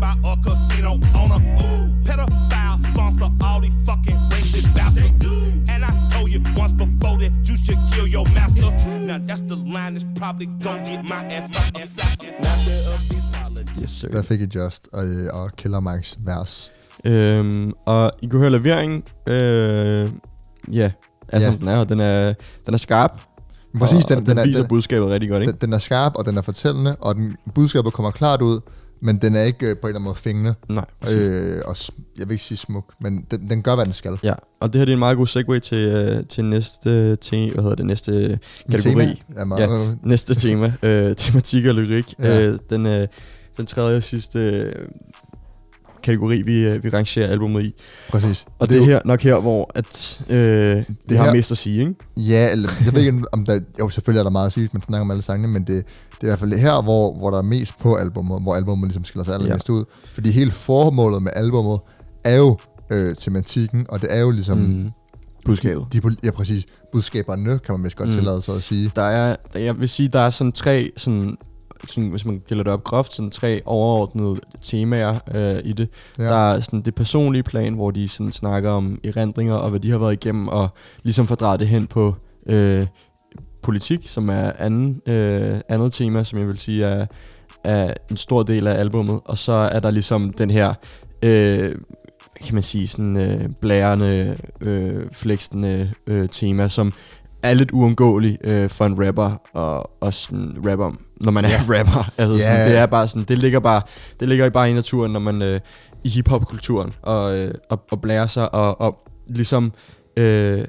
by 0.00 0.14
a 0.24 0.36
casino 0.44 0.92
owner. 1.20 1.40
Ooh, 1.62 1.86
pedophile 2.06 2.78
sponsor 2.86 3.30
all 3.44 3.60
these 3.60 3.78
fucking 3.84 4.18
racist 4.32 4.74
bastards. 4.74 5.24
And 5.72 5.84
I 5.84 5.92
told 6.10 6.32
you 6.32 6.40
once 6.56 6.72
before 6.72 7.16
that 7.22 7.32
you 7.48 7.56
should 7.64 7.80
kill 7.92 8.06
your 8.16 8.26
master. 8.34 8.70
Now 9.06 9.18
that's 9.28 9.42
the 9.42 9.56
line 9.56 9.92
that's 9.94 10.06
probably 10.20 10.46
gonna 10.64 10.84
get 10.90 11.04
my 11.04 11.22
ass 11.36 11.50
up 11.56 11.76
assassin. 11.76 12.32
Master 12.42 12.94
of 12.94 13.00
these 13.10 13.26
politics. 13.36 13.80
Yes, 13.80 13.90
sir. 13.90 14.08
Der 14.08 14.22
fik 14.22 14.40
I 14.40 14.46
Just 14.58 14.88
og, 14.92 15.04
og 15.32 15.52
Killer 15.56 15.80
Mikes 15.80 16.18
vers. 16.24 16.70
Øhm, 17.04 17.72
og 17.86 18.12
I 18.22 18.26
kunne 18.26 18.40
høre 18.40 18.50
leveringen. 18.50 19.02
Øh, 19.26 20.10
ja, 20.72 20.90
altså 21.28 21.50
ja. 21.50 21.56
den 21.56 21.68
er, 21.68 21.76
og 21.76 21.88
den 21.88 22.00
er, 22.00 22.34
den 22.66 22.74
er 22.74 22.78
skarp. 22.78 23.20
Præcis, 23.78 24.04
og, 24.04 24.08
den, 24.08 24.18
og 24.18 24.20
den, 24.20 24.30
den, 24.30 24.38
er, 24.38 24.46
viser 24.46 24.60
den, 24.60 24.68
budskabet 24.68 25.08
rigtig 25.08 25.30
godt, 25.30 25.42
ikke? 25.42 25.52
den, 25.52 25.60
den 25.60 25.72
er 25.72 25.78
skarp, 25.78 26.14
og 26.14 26.24
den 26.24 26.38
er 26.38 26.42
fortællende, 26.42 26.96
og 27.00 27.14
den 27.14 27.36
budskabet 27.54 27.92
kommer 27.92 28.10
klart 28.10 28.42
ud, 28.42 28.60
men 29.02 29.16
den 29.16 29.36
er 29.36 29.42
ikke 29.42 29.66
øh, 29.66 29.76
på 29.76 29.86
en 29.86 29.88
eller 29.88 29.98
anden 29.98 30.04
måde 30.04 30.16
fængende. 30.16 30.54
Nej, 30.68 30.84
præcis. 31.00 31.18
Øh, 31.18 31.62
og 31.66 31.76
jeg 32.18 32.28
vil 32.28 32.32
ikke 32.32 32.44
sige 32.44 32.58
smuk, 32.58 32.84
men 33.00 33.26
den, 33.30 33.50
den 33.50 33.62
gør, 33.62 33.74
hvad 33.74 33.84
den 33.84 33.94
skal. 33.94 34.18
Ja, 34.22 34.34
og 34.60 34.72
det 34.72 34.78
her 34.78 34.84
det 34.84 34.92
er 34.92 34.96
en 34.96 34.98
meget 34.98 35.16
god 35.16 35.26
segue 35.26 35.60
til, 35.60 35.88
øh, 35.88 36.26
til 36.26 36.44
næste 36.44 37.16
te, 37.16 37.50
hvad 37.50 37.62
hedder 37.62 37.76
det, 37.76 37.86
næste 37.86 38.38
kategori. 38.70 39.22
Tema 39.28 39.44
meget, 39.44 39.60
ja. 39.60 39.94
Næste 40.02 40.34
tema, 40.34 40.72
øh, 40.82 41.16
tematik 41.16 41.66
og 41.66 41.74
lyrik. 41.74 42.14
Ja. 42.18 42.38
Ja. 42.38 42.42
Øh, 42.42 42.58
den, 42.70 42.86
øh, 42.86 43.08
den 43.56 43.66
tredje 43.66 43.96
og 43.96 44.02
sidste 44.02 44.38
øh, 44.38 44.72
kategori, 46.02 46.42
vi, 46.42 46.66
øh, 46.66 46.84
vi 46.84 46.88
rangerer 46.88 47.28
albumet 47.28 47.64
i. 47.64 47.74
Præcis. 48.10 48.44
Og 48.58 48.68
det, 48.68 48.74
det 48.74 48.82
er 48.82 48.86
jo- 48.86 48.92
her, 48.92 49.00
nok 49.04 49.20
her, 49.20 49.38
hvor 49.40 49.70
at, 49.74 50.20
øh, 50.28 50.84
vi 51.08 51.14
har 51.14 51.24
her- 51.24 51.32
mest 51.32 51.50
at 51.50 51.58
sige, 51.58 51.80
ikke? 51.80 51.94
Ja, 52.16 52.52
eller, 52.52 52.68
jeg 52.84 52.94
ved 52.94 53.02
ikke, 53.02 53.22
om 53.32 53.44
der... 53.44 53.60
Jo, 53.78 53.88
selvfølgelig 53.88 54.18
er 54.20 54.24
der 54.24 54.30
meget 54.30 54.52
sygt, 54.52 54.74
man 54.74 54.82
snakker 54.82 55.02
om 55.02 55.10
alle 55.10 55.22
sangene, 55.22 55.52
men 55.52 55.62
det, 55.62 55.68
det 55.68 55.82
er 56.20 56.22
i 56.22 56.26
hvert 56.26 56.38
fald 56.38 56.52
her, 56.52 56.82
hvor, 56.82 57.14
hvor 57.14 57.30
der 57.30 57.38
er 57.38 57.42
mest 57.42 57.78
på 57.78 57.94
albummet, 57.94 58.42
hvor 58.42 58.54
albummet 58.54 58.88
ligesom 58.88 59.04
skiller 59.04 59.24
sig 59.24 59.34
allermest 59.34 59.68
ja. 59.68 59.72
ud. 59.74 59.84
Fordi 60.12 60.30
hele 60.32 60.50
formålet 60.50 61.22
med 61.22 61.32
albummet 61.36 61.80
er 62.24 62.36
jo 62.36 62.58
øh, 62.90 63.16
tematikken, 63.16 63.86
og 63.88 64.02
det 64.02 64.16
er 64.16 64.20
jo 64.20 64.30
ligesom... 64.30 64.58
Mm. 64.58 64.90
Budskabet. 65.44 65.84
De, 65.92 66.00
pol- 66.00 66.16
ja, 66.24 66.30
præcis. 66.30 66.64
Budskaberne, 66.92 67.58
kan 67.58 67.74
man 67.74 67.84
vist 67.84 67.96
godt 67.96 68.08
mm. 68.08 68.14
Tillade 68.14 68.42
sig 68.42 68.54
at 68.56 68.62
sige. 68.62 68.90
Der 68.96 69.02
er, 69.02 69.36
jeg 69.54 69.78
vil 69.80 69.88
sige, 69.88 70.08
der 70.08 70.20
er 70.20 70.30
sådan 70.30 70.52
tre, 70.52 70.90
sådan, 70.96 71.36
sådan, 71.88 72.10
hvis 72.10 72.24
man 72.24 72.40
gælder 72.48 72.64
det 72.64 72.72
op 72.72 72.84
groft, 72.84 73.12
sådan 73.12 73.30
tre 73.30 73.62
overordnede 73.64 74.40
temaer 74.62 75.18
øh, 75.34 75.60
i 75.64 75.72
det. 75.72 75.88
Ja. 76.18 76.24
Der 76.24 76.52
er 76.52 76.60
sådan 76.60 76.80
det 76.80 76.94
personlige 76.94 77.42
plan, 77.42 77.74
hvor 77.74 77.90
de 77.90 78.08
sådan 78.08 78.32
snakker 78.32 78.70
om 78.70 79.00
erindringer 79.04 79.54
og 79.54 79.70
hvad 79.70 79.80
de 79.80 79.90
har 79.90 79.98
været 79.98 80.12
igennem, 80.12 80.48
og 80.48 80.68
ligesom 81.02 81.26
fordrejer 81.26 81.56
det 81.56 81.68
hen 81.68 81.86
på 81.86 82.14
øh, 82.46 82.86
politik, 83.62 84.08
som 84.08 84.28
er 84.28 84.52
anden, 84.58 85.00
øh, 85.06 85.56
andet 85.68 85.92
tema, 85.92 86.24
som 86.24 86.38
jeg 86.38 86.46
vil 86.46 86.58
sige 86.58 86.84
er, 86.84 87.06
er 87.64 87.94
en 88.10 88.16
stor 88.16 88.42
del 88.42 88.66
af 88.66 88.74
albummet. 88.74 89.20
Og 89.24 89.38
så 89.38 89.52
er 89.52 89.80
der 89.80 89.90
ligesom 89.90 90.32
den 90.32 90.50
her, 90.50 90.74
øh, 91.22 91.74
kan 92.44 92.54
man 92.54 92.62
sige, 92.62 92.86
sådan 92.86 93.16
øh, 93.16 93.48
blærende, 93.60 94.36
øh, 94.60 94.96
flexende 95.12 95.90
øh, 96.06 96.28
tema, 96.28 96.68
som 96.68 96.92
er 97.42 97.54
lidt 97.54 97.70
uundgåelig 97.70 98.38
øh, 98.44 98.68
for 98.70 98.84
en 98.86 99.06
rapper 99.06 99.40
og, 99.54 99.90
og 100.00 100.14
sådan 100.14 100.56
rapper, 100.66 100.92
når 101.20 101.32
man 101.32 101.44
er 101.44 101.48
Ja. 101.48 101.64
rapper. 101.78 102.10
Altså 102.18 102.34
Ja. 102.34 102.40
sådan, 102.42 102.68
det 102.70 102.78
er 102.78 102.86
bare 102.86 103.08
sådan, 103.08 103.22
det 103.24 103.38
ligger 103.38 103.60
bare, 103.60 103.82
det 104.20 104.28
ligger 104.28 104.50
bare 104.50 104.70
i 104.70 104.72
naturen, 104.72 105.12
når 105.12 105.20
man 105.20 105.42
øh, 105.42 105.60
i 106.04 106.08
hiphop-kulturen 106.08 106.92
og, 107.02 107.36
øh, 107.38 107.50
og, 107.70 107.80
og 107.90 108.00
blærer 108.00 108.26
sig 108.26 108.54
og, 108.54 108.80
og 108.80 108.98
ligesom 109.28 109.72
øh, 110.16 110.64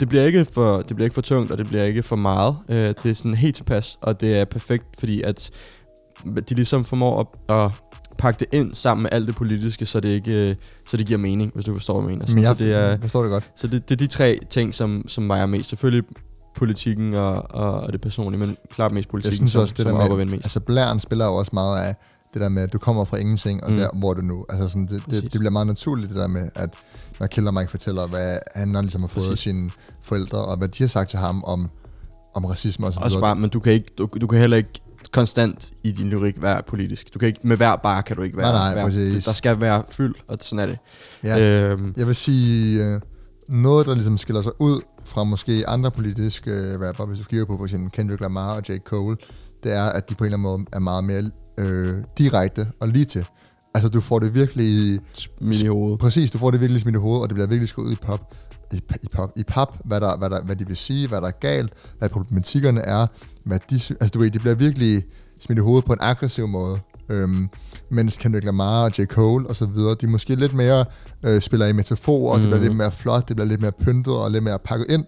det 0.00 0.08
bliver 0.08 0.24
ikke 0.24 0.44
for 0.44 0.76
det 0.78 0.96
bliver 0.96 1.04
ikke 1.06 1.14
for 1.14 1.22
tungt 1.22 1.50
og 1.50 1.58
det 1.58 1.66
bliver 1.68 1.84
ikke 1.84 2.02
for 2.02 2.16
meget. 2.16 2.56
Øh, 2.68 2.94
det 3.02 3.10
er 3.10 3.14
sådan 3.14 3.34
helt 3.34 3.56
tilpas 3.56 3.96
og 4.02 4.20
det 4.20 4.38
er 4.38 4.44
perfekt, 4.44 4.84
fordi 4.98 5.22
at 5.22 5.50
de 6.48 6.54
ligesom 6.54 6.84
formår 6.84 7.20
at, 7.48 7.56
at 7.56 7.70
pakke 8.18 8.38
det 8.40 8.58
ind 8.58 8.74
sammen 8.74 9.02
med 9.02 9.10
alt 9.12 9.26
det 9.26 9.36
politiske, 9.36 9.86
så 9.86 10.00
det 10.00 10.08
ikke 10.08 10.50
øh, 10.50 10.56
så 10.88 10.96
det 10.96 11.06
giver 11.06 11.18
mening, 11.18 11.50
hvis 11.54 11.64
du 11.64 11.72
forstår, 11.72 12.00
hvad 12.00 12.10
jeg 12.10 12.18
mener. 12.18 12.34
Men 12.34 12.42
jeg 12.44 12.56
så 12.56 12.64
det 12.64 12.74
er 12.74 12.98
forstår 13.00 13.22
det 13.22 13.30
godt. 13.30 13.50
så 13.56 13.66
det, 13.66 13.88
det 13.88 13.94
er 13.94 13.96
de 13.96 14.06
tre 14.06 14.38
ting, 14.50 14.74
som, 14.74 15.08
som 15.08 15.28
vejer 15.28 15.46
mest. 15.46 15.68
Selvfølgelig 15.68 16.04
politikken 16.56 17.14
og, 17.14 17.50
og, 17.50 17.72
og 17.80 17.92
det 17.92 18.00
personlige, 18.00 18.40
men 18.40 18.56
klart 18.70 18.92
mest 18.92 19.06
Jeg 19.06 19.10
politikken, 19.10 19.36
synes 19.38 19.52
som, 19.52 19.60
også, 19.62 19.74
det 19.78 19.82
som 19.82 19.94
der 19.94 20.00
er 20.00 20.04
op 20.04 20.10
og 20.10 20.16
med, 20.16 20.26
mest. 20.26 20.44
altså 20.44 20.60
blæren 20.60 21.00
spiller 21.00 21.26
jo 21.26 21.34
også 21.34 21.50
meget 21.54 21.80
af 21.80 21.94
det 22.34 22.42
der 22.42 22.48
med, 22.48 22.62
at 22.62 22.72
du 22.72 22.78
kommer 22.78 23.04
fra 23.04 23.16
ingenting, 23.16 23.64
og 23.64 23.70
mm. 23.70 23.76
Der, 23.76 23.88
hvor 23.94 24.14
du 24.14 24.20
nu. 24.20 24.44
Altså 24.48 24.68
sådan, 24.68 24.86
det, 24.86 25.02
det, 25.10 25.22
det 25.22 25.38
bliver 25.38 25.50
meget 25.50 25.66
naturligt, 25.66 26.08
det 26.08 26.16
der 26.16 26.26
med, 26.26 26.48
at 26.54 26.70
når 27.20 27.26
Killer 27.26 27.50
Mike 27.50 27.70
fortæller, 27.70 28.06
hvad 28.06 28.38
han 28.54 28.74
har 28.74 28.82
ligesom 28.82 29.00
har 29.00 29.08
fået 29.08 29.30
af 29.30 29.38
sine 29.38 29.70
forældre, 30.02 30.38
og 30.38 30.56
hvad 30.56 30.68
de 30.68 30.82
har 30.82 30.88
sagt 30.88 31.10
til 31.10 31.18
ham 31.18 31.44
om, 31.44 31.70
om 32.34 32.44
racisme 32.44 32.86
og 32.86 32.92
så 32.92 33.00
Også 33.00 33.16
videre. 33.16 33.28
bare, 33.28 33.36
men 33.40 33.50
du 33.50 33.60
kan, 33.60 33.72
ikke, 33.72 33.86
du, 33.98 34.08
du 34.20 34.26
kan 34.26 34.38
heller 34.38 34.56
ikke 34.56 34.70
konstant 35.12 35.70
i 35.84 35.92
din 35.92 36.08
lyrik 36.08 36.42
være 36.42 36.62
politisk. 36.68 37.14
Du 37.14 37.18
kan 37.18 37.28
ikke, 37.28 37.40
med 37.42 37.56
hver 37.56 37.76
bar 37.76 38.00
kan 38.00 38.16
du 38.16 38.22
ikke 38.22 38.36
være. 38.36 38.52
Nej, 38.52 38.74
nej, 38.74 38.84
præcis. 38.84 39.14
det, 39.14 39.26
der 39.26 39.32
skal 39.32 39.60
være 39.60 39.82
fyld, 39.90 40.14
og 40.28 40.38
sådan 40.40 40.58
er 40.58 40.66
det. 40.66 40.78
Ja. 41.24 41.70
Øhm, 41.70 41.94
Jeg 41.96 42.06
vil 42.06 42.14
sige, 42.16 42.84
øh, 42.84 43.00
noget, 43.48 43.86
der 43.86 43.94
ligesom 43.94 44.18
skiller 44.18 44.42
sig 44.42 44.52
ud 44.60 44.80
fra 45.04 45.24
måske 45.24 45.64
andre 45.68 45.90
politiske 45.90 46.50
øh, 46.50 46.80
rapper, 46.80 47.06
hvis 47.06 47.18
du 47.18 47.24
kigger 47.24 47.46
på 47.46 47.56
for 47.56 47.64
eksempel 47.64 47.90
Kendrick 47.90 48.20
Lamar 48.20 48.54
og 48.54 48.62
J. 48.68 48.78
Cole, 48.84 49.16
det 49.62 49.72
er, 49.76 49.84
at 49.84 50.10
de 50.10 50.14
på 50.14 50.24
en 50.24 50.26
eller 50.26 50.38
anden 50.38 50.58
måde 50.58 50.66
er 50.72 50.78
meget 50.78 51.04
mere 51.04 51.30
øh, 51.58 51.94
direkte 52.18 52.66
og 52.80 52.88
lige 52.88 53.04
til. 53.04 53.26
Altså, 53.74 53.88
du 53.88 54.00
får 54.00 54.18
det 54.18 54.34
virkelig... 54.34 55.00
midt 55.40 55.62
i 55.62 55.66
hovedet. 55.66 56.00
Præcis, 56.00 56.30
du 56.30 56.38
får 56.38 56.50
det 56.50 56.60
virkelig 56.60 56.82
smidt 56.82 56.96
i 56.96 56.98
hovedet, 56.98 57.22
og 57.22 57.28
det 57.28 57.34
bliver 57.34 57.48
virkelig 57.48 57.68
skudt 57.68 57.86
ud 57.86 57.92
i 57.92 57.96
pop. 58.02 58.34
I, 58.72 58.76
i, 59.02 59.06
pop, 59.14 59.32
i 59.36 59.42
pap, 59.42 59.68
hvad, 59.84 60.00
der, 60.00 60.16
hvad, 60.16 60.30
der, 60.30 60.42
hvad 60.42 60.56
de 60.56 60.66
vil 60.66 60.76
sige, 60.76 61.08
hvad 61.08 61.20
der 61.20 61.26
er 61.26 61.38
galt, 61.40 61.72
hvad 61.98 62.08
problematikkerne 62.08 62.80
er, 62.80 63.06
hvad 63.44 63.58
de, 63.70 63.74
altså 63.74 64.10
du 64.14 64.18
ved, 64.18 64.30
det 64.30 64.40
bliver 64.40 64.54
virkelig, 64.54 65.04
smidt 65.40 65.58
i 65.58 65.62
hovedet 65.62 65.84
på 65.84 65.92
en 65.92 65.98
aggressiv 66.00 66.48
måde. 66.48 66.78
Øhm, 67.08 67.48
mens 67.90 68.16
Kendrick 68.16 68.44
Lamar 68.44 68.84
og 68.84 68.98
J. 68.98 69.04
Cole 69.04 69.46
og 69.48 69.56
så 69.56 69.66
videre, 69.66 69.94
de 69.94 70.06
måske 70.06 70.34
lidt 70.34 70.54
mere 70.54 70.84
øh, 71.22 71.40
spiller 71.40 71.66
i 71.66 71.72
metafor, 71.72 72.32
og 72.32 72.36
mm. 72.36 72.42
det 72.42 72.50
bliver 72.50 72.62
lidt 72.62 72.76
mere 72.76 72.92
flot, 72.92 73.28
det 73.28 73.36
bliver 73.36 73.48
lidt 73.48 73.60
mere 73.60 73.72
pyntet 73.72 74.14
og 74.14 74.30
lidt 74.30 74.44
mere 74.44 74.58
pakket 74.64 74.86
ind. 74.90 75.04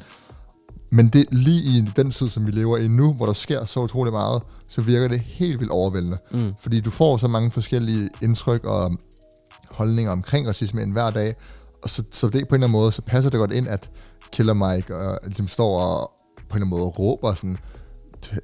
Men 0.93 1.09
det 1.09 1.27
lige 1.31 1.79
i 1.79 1.85
den 1.97 2.11
tid, 2.11 2.29
som 2.29 2.47
vi 2.47 2.51
lever 2.51 2.77
i 2.77 2.89
nu, 2.89 3.13
hvor 3.13 3.27
der 3.27 3.33
sker 3.33 3.65
så 3.65 3.81
utrolig 3.81 4.13
meget, 4.13 4.43
så 4.69 4.81
virker 4.81 5.09
det 5.09 5.21
helt 5.21 5.61
vildt 5.61 5.73
overvældende. 5.73 6.19
Mm. 6.33 6.53
Fordi 6.61 6.81
du 6.81 6.91
får 6.91 7.17
så 7.17 7.29
mange 7.29 7.51
forskellige 7.51 8.09
indtryk 8.23 8.65
og 8.65 8.93
holdninger 9.71 10.13
omkring 10.13 10.49
racisme 10.49 10.83
en 10.83 10.91
hver 10.91 11.11
dag, 11.11 11.35
og 11.83 11.91
så, 11.91 12.03
så 12.13 12.27
det 12.27 12.33
på 12.33 12.37
en 12.39 12.43
eller 12.43 12.55
anden 12.55 12.71
måde, 12.73 12.93
så 12.93 13.03
passer 13.03 13.31
det 13.31 13.39
godt 13.39 13.53
ind, 13.53 13.69
at 13.69 13.91
Killer 14.33 14.55
Mike 14.55 14.97
og, 14.97 15.19
ligesom 15.25 15.49
står 15.49 15.81
og 15.81 16.11
på 16.37 16.41
en 16.41 16.45
eller 16.63 16.67
anden 16.67 16.71
måde 16.71 16.83
råber 16.83 17.35
sådan, 17.35 17.57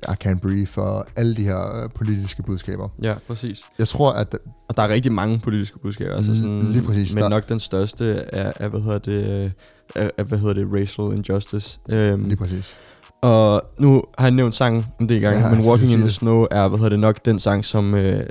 I 0.09 0.27
can't 0.27 0.39
breathe 0.41 0.67
for 0.67 1.07
alle 1.17 1.37
de 1.37 1.43
her 1.45 1.83
øh, 1.83 1.89
politiske 1.95 2.43
budskaber. 2.43 2.89
Ja, 3.03 3.15
præcis. 3.29 3.61
Jeg 3.79 3.89
tror, 3.89 4.13
at 4.13 4.37
Og 4.69 4.77
der 4.77 4.83
er 4.83 4.89
rigtig 4.89 5.13
mange 5.13 5.39
politiske 5.39 5.79
budskaber. 5.79 6.17
Altså 6.17 6.37
sådan, 6.37 6.63
lige 6.63 6.83
præcis, 6.83 7.15
Men 7.15 7.23
der- 7.23 7.29
nok 7.29 7.49
den 7.49 7.61
største 7.61 8.11
er, 8.33 8.53
er 8.57 8.69
hvad 8.69 8.81
hedder 8.81 8.99
det, 8.99 9.35
øh, 9.45 9.51
er, 9.95 10.11
er, 10.19 10.23
hvad 10.25 10.39
hedder 10.39 10.55
det, 10.55 10.67
racial 10.73 11.13
injustice. 11.19 11.79
Um, 11.93 12.25
lige 12.25 12.37
præcis. 12.37 12.75
Og 13.23 13.63
nu 13.79 14.03
har 14.19 14.27
jeg 14.27 14.31
nævnt 14.35 14.55
sangen 14.55 14.87
en 15.01 15.09
del 15.09 15.21
gange, 15.21 15.41
Ja, 15.41 15.55
men 15.55 15.67
Walking 15.67 15.91
in 15.93 15.97
the 15.99 16.05
det. 16.07 16.15
Snow 16.15 16.47
er, 16.51 16.69
hvad 16.69 16.79
hedder 16.79 16.91
det 16.91 16.99
nok, 17.01 17.25
den 17.25 17.39
sang, 17.39 17.65
som, 17.65 17.95
øh, 17.95 18.27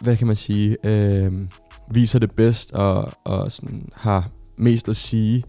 hvad 0.00 0.16
kan 0.16 0.26
man 0.26 0.36
sige, 0.36 0.76
øh, 0.84 1.32
viser 1.90 2.18
det 2.18 2.34
bedst 2.36 2.72
og, 2.72 3.10
og 3.24 3.52
sådan, 3.52 3.86
har 3.94 4.28
mest 4.56 4.88
at 4.88 4.96
sige, 4.96 5.44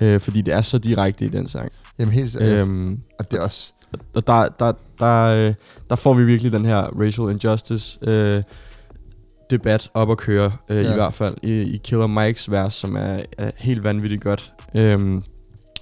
øh, 0.00 0.20
fordi 0.20 0.40
det 0.40 0.54
er 0.54 0.62
så 0.62 0.78
direkte 0.78 1.24
i 1.24 1.28
den 1.28 1.46
sang. 1.46 1.68
Jamen 1.98 2.14
helt 2.14 2.40
øh, 2.40 2.60
Øhm, 2.60 3.02
og 3.18 3.30
det 3.30 3.38
er 3.38 3.44
også, 3.44 3.72
og 4.14 4.26
der, 4.26 4.48
der, 4.48 4.72
der, 4.98 5.24
øh, 5.24 5.54
der 5.90 5.96
får 5.96 6.14
vi 6.14 6.24
virkelig 6.24 6.52
den 6.52 6.64
her 6.64 6.78
racial 6.78 7.30
injustice 7.30 7.98
øh, 8.02 8.42
debat 9.50 9.88
op 9.94 10.10
at 10.10 10.18
køre, 10.18 10.52
øh, 10.70 10.84
ja. 10.84 10.92
I 10.92 10.94
hvert 10.94 11.14
fald 11.14 11.36
i, 11.42 11.52
i 11.52 11.76
Killer 11.76 12.06
Mikes 12.06 12.50
vers, 12.50 12.74
som 12.74 12.96
er, 12.96 13.20
er 13.38 13.50
helt 13.56 13.84
vanvittigt 13.84 14.22
godt. 14.22 14.52
Øhm, 14.74 15.22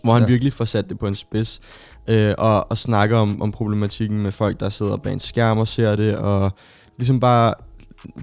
hvor 0.02 0.12
han. 0.12 0.22
Ja. 0.22 0.28
virkelig 0.28 0.52
får 0.52 0.64
sat 0.64 0.88
det 0.88 0.98
på 0.98 1.06
en 1.06 1.14
spids, 1.14 1.60
øh, 2.08 2.34
og, 2.38 2.70
og 2.70 2.78
snakker 2.78 3.16
om, 3.16 3.42
om 3.42 3.52
problematikken 3.52 4.22
med 4.22 4.32
folk, 4.32 4.60
der 4.60 4.68
sidder 4.68 4.96
bag 4.96 5.12
en 5.12 5.20
skærm 5.20 5.58
og 5.58 5.68
ser 5.68 5.96
det, 5.96 6.16
og 6.16 6.50
ligesom 6.98 7.20
bare 7.20 7.54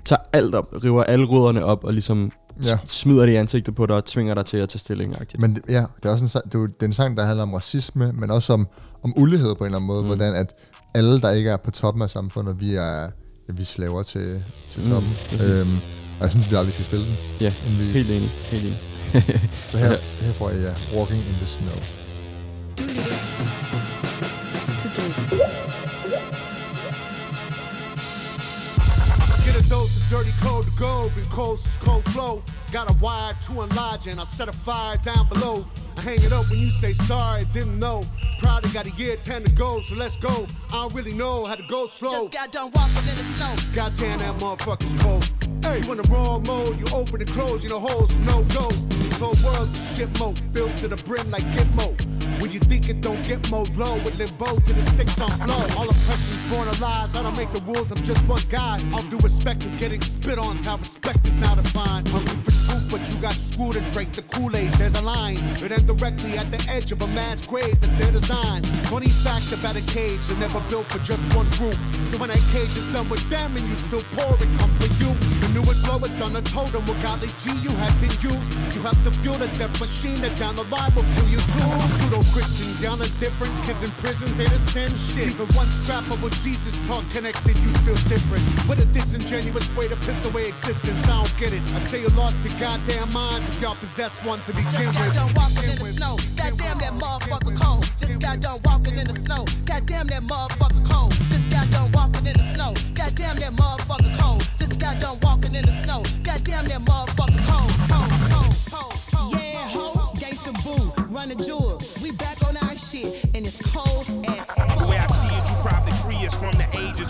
tager 0.05 0.21
alt 0.33 0.55
op, 0.55 0.67
river 0.83 1.03
alle 1.03 1.25
rødderne 1.25 1.65
op, 1.65 1.83
og 1.83 1.93
ligesom 1.93 2.31
Ja. 2.65 2.77
smider 2.85 3.25
det 3.25 3.33
i 3.33 3.35
ansigtet 3.35 3.75
på 3.75 3.85
dig, 3.85 3.95
og 3.95 4.05
tvinger 4.05 4.33
dig 4.33 4.45
til 4.45 4.57
at 4.57 4.69
tage 4.69 4.79
stilling. 4.79 5.15
-agtigt. 5.15 5.35
men 5.39 5.55
det- 5.55 5.63
ja, 5.69 5.83
det 6.03 6.05
er 6.05 6.09
også 6.11 6.23
en, 6.23 6.29
sang- 6.29 6.45
det 6.51 6.55
er, 6.55 6.67
det 6.67 6.81
er 6.81 6.85
en 6.85 6.93
sang, 6.93 7.17
der 7.17 7.25
handler 7.25 7.43
om 7.43 7.53
racisme, 7.53 8.11
men 8.13 8.31
også 8.31 8.53
om, 8.53 8.67
om 9.03 9.13
ulighed 9.17 9.55
på 9.55 9.63
en 9.63 9.65
eller 9.65 9.77
anden 9.77 9.87
måde, 9.87 9.99
Mm. 10.01 10.03
mm. 10.03 10.15
hvordan 10.15 10.35
at 10.35 10.47
alle, 10.95 11.21
der 11.21 11.31
ikke 11.31 11.49
er 11.49 11.57
på 11.57 11.71
toppen 11.71 12.01
af 12.03 12.09
samfundet, 12.09 12.59
vi 12.59 12.75
er, 12.75 13.01
ja, 13.01 13.07
vi 13.53 13.61
er 13.61 13.65
slaver 13.65 14.03
til, 14.03 14.43
til 14.69 14.81
Mm, 14.83 14.89
toppen. 14.89 15.11
præcis. 15.29 15.41
øhm, 15.47 15.75
og 16.19 16.21
jeg 16.21 16.31
synes, 16.31 16.51
vi 16.51 16.55
aldrig 16.55 16.73
skal 16.73 16.85
spille 16.85 17.05
den. 17.05 17.15
Ja, 17.41 17.53
vi, 17.79 17.83
Helt 17.91 18.11
enig, 18.11 18.29
helt 18.43 18.63
enig. 18.65 18.79
Så 19.71 19.77
her, 19.77 19.95
her 20.25 20.33
får 20.33 20.49
jeg 20.49 20.59
ja, 20.91 20.97
Walking 20.99 21.19
in 21.25 21.33
the 21.33 21.47
Snow. 21.47 21.75
Du 22.77 22.83
lytter 22.83 23.03
til 24.81 24.89
dose 29.69 29.95
of 29.95 30.09
dirty 30.09 30.33
cold 30.41 30.65
to 30.65 30.71
go, 30.71 31.09
been 31.15 31.23
cold 31.25 31.59
since 31.59 31.77
cold 31.77 32.03
flow. 32.05 32.43
Got 32.71 32.89
a 32.89 32.93
wire 32.93 33.33
to 33.43 33.61
enlarge 33.61 34.07
and 34.07 34.19
I 34.19 34.23
set 34.23 34.49
a 34.49 34.51
fire 34.51 34.97
down 34.97 35.29
below. 35.29 35.65
I 35.95 36.01
hang 36.01 36.21
it 36.21 36.33
up 36.33 36.49
when 36.49 36.59
you 36.59 36.71
say 36.71 36.93
sorry, 36.93 37.45
didn't 37.53 37.79
know. 37.79 38.03
Probably 38.39 38.71
got 38.71 38.87
a 38.87 38.91
year 38.91 39.15
10 39.15 39.43
to 39.43 39.51
go, 39.51 39.81
so 39.81 39.95
let's 39.95 40.15
go. 40.15 40.47
I 40.69 40.81
don't 40.81 40.93
really 40.93 41.13
know 41.13 41.45
how 41.45 41.55
to 41.55 41.63
go 41.67 41.87
slow. 41.87 42.09
Just 42.09 42.31
got 42.33 42.51
done 42.51 42.71
walking 42.73 42.97
in 42.97 43.15
the 43.15 43.23
snow. 43.37 43.55
Goddamn, 43.73 44.19
that 44.19 44.35
motherfucker's 44.37 45.01
cold. 45.01 45.29
Hey, 45.61 45.79
in 45.79 45.97
the 45.97 46.07
wrong 46.09 46.43
mode, 46.43 46.79
you 46.79 46.85
open 46.93 47.21
and 47.21 47.31
close, 47.31 47.63
you 47.63 47.69
know 47.69 47.79
holes, 47.79 48.17
no 48.19 48.43
go. 48.43 48.69
This 48.69 49.19
whole 49.19 49.35
world's 49.43 49.75
a 49.75 49.95
shit 49.95 50.19
mode, 50.19 50.41
built 50.53 50.75
to 50.77 50.87
the 50.87 50.95
brim 51.03 51.29
like 51.29 51.43
Gitmo. 51.51 52.18
When 52.39 52.51
you 52.51 52.59
think 52.59 52.89
it 52.89 53.01
don't 53.01 53.21
get 53.27 53.51
more 53.51 53.65
low, 53.75 53.95
with 53.95 54.17
limbo 54.17 54.55
to 54.55 54.73
the 54.73 54.81
sticks 54.81 55.19
on 55.19 55.29
flow. 55.29 55.67
All 55.77 55.89
oppression's 55.89 56.49
born 56.49 56.67
of 56.69 56.79
lies, 56.79 57.13
I 57.15 57.21
don't 57.21 57.35
make 57.35 57.51
the 57.51 57.61
rules, 57.61 57.91
I'm 57.91 58.01
just 58.01 58.25
one 58.27 58.41
guy. 58.47 58.81
All 58.93 59.03
due 59.03 59.17
respect 59.17 59.65
of 59.65 59.77
getting 59.77 59.99
spit 60.01 60.39
on, 60.39 60.55
is 60.55 60.63
how 60.65 60.77
respect 60.77 61.25
is 61.25 61.37
now 61.37 61.55
defined. 61.55 62.07
Hungry 62.07 62.37
for 62.43 62.51
truth, 62.51 62.87
but 62.89 63.01
you 63.09 63.19
got 63.21 63.33
screwed 63.33 63.75
and 63.75 63.85
drank 63.91 64.13
the 64.13 64.21
Kool-Aid. 64.21 64.71
There's 64.75 64.93
a 64.93 65.01
line, 65.01 65.37
it 65.61 65.71
ends 65.71 65.83
directly 65.83 66.37
at 66.37 66.49
the 66.49 66.65
edge 66.71 66.93
of 66.93 67.01
a 67.01 67.07
mass 67.07 67.45
grave 67.45 67.79
that's 67.81 67.97
their 67.97 68.11
design. 68.11 68.63
Funny 68.87 69.09
fact 69.09 69.51
about 69.51 69.75
a 69.75 69.81
cage, 69.81 70.21
they're 70.27 70.37
never 70.37 70.61
built 70.69 70.89
for 70.91 70.99
just 70.99 71.21
one 71.35 71.49
group. 71.59 71.77
So 72.05 72.17
when 72.17 72.29
that 72.29 72.43
cage 72.53 72.75
is 72.77 72.87
done 72.93 73.09
with 73.09 73.27
them 73.29 73.57
and 73.57 73.67
you 73.67 73.75
still 73.75 74.03
pour 74.11 74.35
it, 74.35 74.49
come 74.57 74.71
for 74.79 74.87
you. 75.03 75.11
The 75.43 75.49
newest, 75.53 75.85
lowest 75.87 76.21
on 76.21 76.31
the 76.31 76.41
totem, 76.41 76.85
with 76.85 77.01
golly 77.01 77.27
G, 77.37 77.51
you 77.59 77.71
have 77.71 77.99
been 77.99 78.15
used. 78.23 78.47
You 78.73 78.81
have 78.81 79.03
to 79.03 79.11
build 79.21 79.41
a 79.41 79.47
death 79.59 79.79
machine 79.79 80.21
that 80.21 80.37
down 80.37 80.55
the 80.55 80.63
line 80.63 80.95
will 80.95 81.09
kill 81.15 81.27
you 81.27 81.41
too. 81.51 81.69
Pseudo 81.99 82.21
Christians, 82.31 82.81
y'all 82.81 83.01
are 83.01 83.13
different. 83.19 83.53
Kids 83.65 83.83
in 83.83 83.91
prisons 83.91 84.39
ain't 84.39 84.49
the 84.51 84.57
same 84.57 84.93
shit. 84.95 85.33
Even 85.33 85.47
one 85.55 85.67
scrap 85.67 86.03
of 86.11 86.21
what 86.21 86.33
Jesus 86.43 86.77
taught 86.87 87.09
connected, 87.09 87.57
you 87.59 87.73
feel 87.85 87.95
different. 88.07 88.43
What 88.67 88.79
a 88.79 88.85
disingenuous 88.85 89.73
way 89.75 89.87
to 89.87 89.95
piss 89.97 90.25
away 90.25 90.47
existence. 90.47 91.03
I 91.05 91.23
don't 91.23 91.37
get 91.37 91.53
it. 91.53 91.61
I 91.73 91.79
say 91.79 92.01
you 92.01 92.09
lost 92.09 92.37
your 92.43 92.57
goddamn 92.59 93.11
minds 93.13 93.49
if 93.49 93.61
y'all 93.61 93.75
possess 93.75 94.17
one 94.23 94.41
to 94.43 94.53
begin 94.53 94.71
Just 94.71 94.93
got 94.93 95.13
done 95.13 95.33
walking 95.35 95.69
in 95.69 95.77
the 95.77 95.93
snow. 95.93 96.17
Goddamn 96.35 96.77
that 96.79 96.93
motherfucker 96.93 97.55
cold. 97.59 97.89
Just 97.97 98.19
got 98.19 98.39
done 98.39 98.59
walking 98.65 98.97
in 98.97 99.07
the 99.07 99.19
snow. 99.19 99.45
Goddamn 99.65 100.07
that 100.07 100.23
motherfucker 100.23 100.85
cold. 100.89 101.11
Just 101.29 101.49
got 101.49 101.69
done 101.71 101.91
walking 101.93 102.25
in 102.25 102.33
the 102.33 102.53
snow. 102.53 102.73
Goddamn 102.93 103.35
that 103.37 103.53
motherfucker 103.53 104.19
cold. 104.19 104.47
Just 104.57 104.79
got 104.79 104.99
done 104.99 105.17
walking 105.23 105.55
in 105.55 105.65
the 105.65 105.75
snow. 105.83 106.03
Goddamn 106.23 106.65
that 106.65 106.81
motherfucker 106.81 107.41
cold. 107.49 107.71
Cold, 107.89 108.11
cold, 108.31 108.53
cold, 108.71 108.95
cold. 109.11 109.33
Yeah, 109.33 109.67
ho, 109.73 110.13
gangsta 110.15 110.51
boo, 110.63 110.93
run 111.13 111.29
the 111.29 111.35
jewel. 111.35 111.68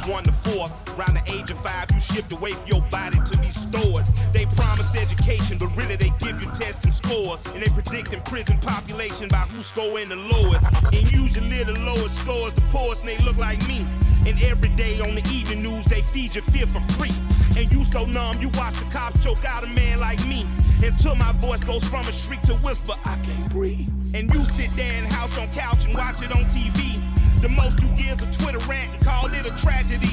One 0.10 0.24
to 0.24 0.32
four. 0.32 0.66
Around 0.98 1.14
the 1.14 1.24
age 1.32 1.52
of 1.52 1.60
five, 1.62 1.86
you 1.94 2.00
shipped 2.00 2.32
away 2.32 2.52
for 2.52 2.68
your 2.68 2.82
body 2.90 3.20
to 3.26 3.38
be 3.38 3.50
stored. 3.50 4.04
They 4.34 4.46
promise 4.48 4.96
education, 4.96 5.58
but 5.58 5.68
really 5.78 5.96
they 5.96 6.12
give 6.20 6.42
you 6.42 6.50
testing 6.52 6.92
scores. 6.92 7.46
And 7.48 7.62
they 7.62 7.70
predict 7.70 8.12
in 8.12 8.22
prison 8.22 8.58
population 8.58 9.30
by 9.30 9.46
who 9.52 9.62
scoring 9.62 10.10
the 10.10 10.16
lowest. 10.16 10.66
And 10.74 11.12
usually 11.12 11.64
the 11.64 11.80
lowest 11.82 12.18
scores 12.18 12.54
the 12.54 12.62
poorest, 12.72 13.04
and 13.04 13.12
they 13.12 13.24
look 13.24 13.38
like 13.38 13.66
me. 13.68 13.86
And 14.26 14.42
every 14.44 14.70
day 14.70 15.00
on 15.00 15.16
the 15.16 15.24
evening 15.34 15.62
news, 15.62 15.86
they 15.86 16.02
feed 16.02 16.36
you 16.36 16.42
fear 16.42 16.68
for 16.68 16.82
free. 16.94 17.14
And 17.58 17.72
you 17.74 17.86
so 17.86 18.06
numb, 18.06 18.42
you 18.42 18.50
watch 18.56 18.76
the 18.76 18.86
cops 18.86 19.24
choke 19.24 19.46
out 19.46 19.64
a 19.64 19.68
man 19.68 20.00
like 20.00 20.26
me. 20.28 20.46
Until 20.82 21.16
my 21.16 21.34
voice 21.34 21.64
goes 21.64 21.88
from 21.88 22.08
a 22.08 22.12
shriek 22.12 22.42
to 22.44 22.56
whisper, 22.56 22.94
I 23.06 23.18
can't 23.18 23.50
breathe. 23.50 23.88
And 24.14 24.34
you 24.34 24.44
sit 24.46 24.72
there 24.72 24.96
in 24.98 25.06
house 25.06 25.38
on 25.38 25.50
couch 25.52 25.86
and 25.86 25.96
watch 25.96 26.22
it 26.22 26.32
on 26.32 26.46
TV. 26.46 26.99
The 27.42 27.48
most 27.48 27.82
you 27.82 27.88
give 27.96 28.20
is 28.20 28.28
a 28.28 28.32
Twitter 28.44 28.60
rant 28.68 28.92
and 28.92 29.06
call 29.06 29.28
it 29.32 29.46
a 29.46 29.56
tragedy. 29.56 30.12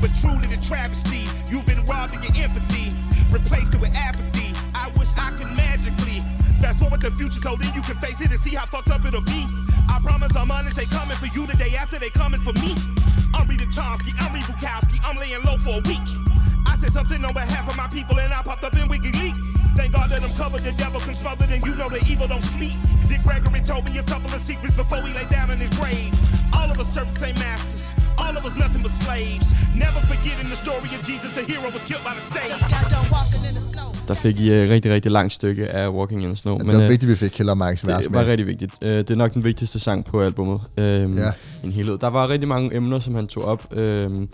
But 0.00 0.12
truly 0.20 0.44
the 0.44 0.60
travesty, 0.60 1.24
you've 1.48 1.64
been 1.64 1.84
robbed 1.86 2.14
of 2.14 2.22
your 2.22 2.44
empathy, 2.44 2.92
replaced 3.30 3.72
it 3.72 3.80
with 3.80 3.96
apathy. 3.96 4.52
I 4.74 4.92
wish 4.98 5.08
I 5.16 5.30
could 5.32 5.48
magically 5.56 6.20
fast 6.60 6.80
forward 6.80 7.00
the 7.00 7.10
future 7.12 7.40
so 7.40 7.56
then 7.56 7.72
you 7.74 7.80
can 7.80 7.96
face 7.96 8.20
it 8.20 8.30
and 8.30 8.38
see 8.38 8.54
how 8.54 8.66
fucked 8.66 8.90
up 8.90 9.06
it'll 9.06 9.22
be. 9.22 9.46
I 9.88 10.00
promise 10.04 10.36
I'm 10.36 10.50
honest, 10.50 10.76
they 10.76 10.84
coming 10.84 11.16
for 11.16 11.26
you 11.26 11.46
the 11.46 11.56
day 11.56 11.74
after 11.76 11.98
they 11.98 12.10
coming 12.10 12.40
for 12.40 12.52
me. 12.60 12.76
I'm 13.32 13.48
reading 13.48 13.70
Chomsky, 13.70 14.12
I'm 14.20 14.34
Reed 14.34 14.44
Bukowski, 14.44 15.00
I'm 15.02 15.16
laying 15.16 15.42
low 15.44 15.56
for 15.56 15.80
a 15.80 15.82
week. 15.88 16.25
Said 16.86 16.94
something 17.00 17.24
on 17.24 17.34
behalf 17.34 17.66
of 17.68 17.76
my 17.76 17.88
people 17.88 18.16
and 18.24 18.32
I 18.32 18.42
popped 18.42 18.62
up 18.62 18.74
in 18.80 18.86
WikiLeaks. 18.88 19.42
Thank 19.78 19.90
God 19.92 20.08
that 20.10 20.22
I'm 20.22 20.34
covered, 20.42 20.62
the 20.62 20.72
devil 20.84 21.00
can 21.00 21.14
smother, 21.16 21.46
and 21.50 21.60
you 21.66 21.74
know 21.74 21.88
the 21.88 22.00
evil 22.10 22.28
don't 22.28 22.44
sleep. 22.54 22.78
Dick 23.08 23.22
Gregory 23.24 23.60
told 23.70 23.90
me 23.90 23.98
a 23.98 24.04
couple 24.04 24.30
of 24.36 24.40
secrets 24.40 24.74
before 24.76 25.02
he 25.06 25.10
lay 25.18 25.26
down 25.36 25.50
in 25.50 25.58
his 25.64 25.70
grave. 25.80 26.12
All 26.56 26.70
of 26.70 26.78
us 26.78 26.88
serve 26.94 27.08
the 27.12 27.18
same 27.24 27.34
masters, 27.46 27.82
all 28.22 28.34
of 28.38 28.44
us 28.48 28.54
nothing 28.62 28.82
but 28.86 28.92
slaves. 29.06 29.46
Never 29.74 30.00
forgetting 30.12 30.48
the 30.48 30.58
story 30.64 30.90
of 30.96 31.02
Jesus, 31.10 31.30
the 31.38 31.42
hero 31.52 31.66
was 31.76 31.82
killed 31.90 32.04
by 32.08 32.14
the 32.18 32.24
state. 32.30 32.48
Just 32.54 32.70
got 32.74 32.86
done 32.94 33.06
walking 33.16 33.42
in 33.48 33.54
the 33.58 33.64
snow. 33.72 33.88
Der 34.08 34.14
fik 34.14 34.40
I 34.40 34.50
et 34.52 34.70
rigtig, 34.70 34.92
rigtig 34.92 35.12
langt 35.12 35.32
stykke 35.32 35.68
af 35.68 35.88
Walking 35.88 36.22
in 36.22 36.28
the 36.28 36.36
Snow. 36.36 36.56
Men, 36.58 36.66
det 36.68 36.76
var 36.76 36.82
øh, 36.84 36.90
vigtigt, 36.90 37.10
at 37.12 37.20
vi 37.20 37.24
fik 37.24 37.30
Killer 37.30 37.54
Mike's 37.54 37.82
vers 37.86 38.02
det 38.02 38.10
med. 38.10 38.20
var 38.20 38.26
rigtig 38.30 38.46
vigtigt. 38.46 38.72
Øh, 38.82 38.90
det 38.98 39.10
er 39.10 39.14
nok 39.14 39.34
den 39.34 39.44
vigtigste 39.44 39.78
sang 39.78 40.04
på 40.04 40.22
albumet. 40.22 40.60
Øhm, 40.76 41.16
Ja. 41.18 41.30
En 41.64 41.72
helhed. 41.72 41.98
Der 41.98 42.08
var 42.08 42.28
rigtig 42.28 42.48
mange 42.48 42.76
emner, 42.76 42.98
som 42.98 43.14
han 43.14 43.26
tog 43.26 43.44
op. 43.44 43.66
Øhm, 43.72 44.28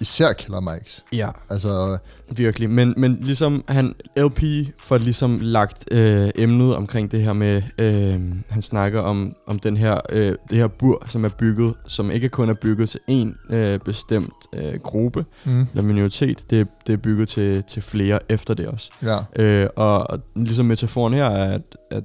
Især 0.00 0.32
Killer 0.32 0.60
Mike's. 0.60 1.02
ja, 1.12 1.28
Altså, 1.50 1.98
virkelig. 2.30 2.70
Men, 2.70 2.94
men 2.96 3.18
ligesom 3.20 3.64
han, 3.68 3.94
LP 4.16 4.42
får 4.78 4.98
ligesom 4.98 5.38
lagt 5.40 5.84
øh, 5.90 6.30
emnet 6.34 6.76
omkring 6.76 7.10
det 7.12 7.22
her 7.22 7.32
med, 7.32 7.62
øh, 7.78 8.20
han 8.48 8.62
snakker 8.62 9.00
om, 9.00 9.32
om 9.46 9.58
den 9.58 9.76
her, 9.76 10.00
øh, 10.10 10.34
det 10.50 10.58
her 10.58 10.66
bur, 10.66 11.02
som 11.06 11.24
er 11.24 11.28
bygget, 11.28 11.74
som 11.86 12.10
ikke 12.10 12.28
kun 12.28 12.48
er 12.48 12.54
bygget 12.54 12.88
til 12.88 13.00
en 13.08 13.36
øh, 13.50 13.80
bestemt 13.80 14.34
øh, 14.52 14.74
gruppe 14.82 15.24
mm, 15.44 15.66
eller 15.70 15.82
minoritet. 15.82 16.38
Det, 16.50 16.68
det 16.86 16.92
er 16.92 16.96
bygget 16.96 17.28
til, 17.28 17.64
til 17.68 17.82
flere 17.82 18.18
efter 18.28 18.54
det 18.54 18.66
også. 18.66 18.90
ja. 19.02 19.42
Øh, 19.42 19.68
og, 19.76 20.10
og 20.10 20.20
ligesom 20.36 20.66
metaforen 20.66 21.14
her 21.14 21.24
er, 21.24 21.54
at, 21.54 21.76
at 21.90 22.04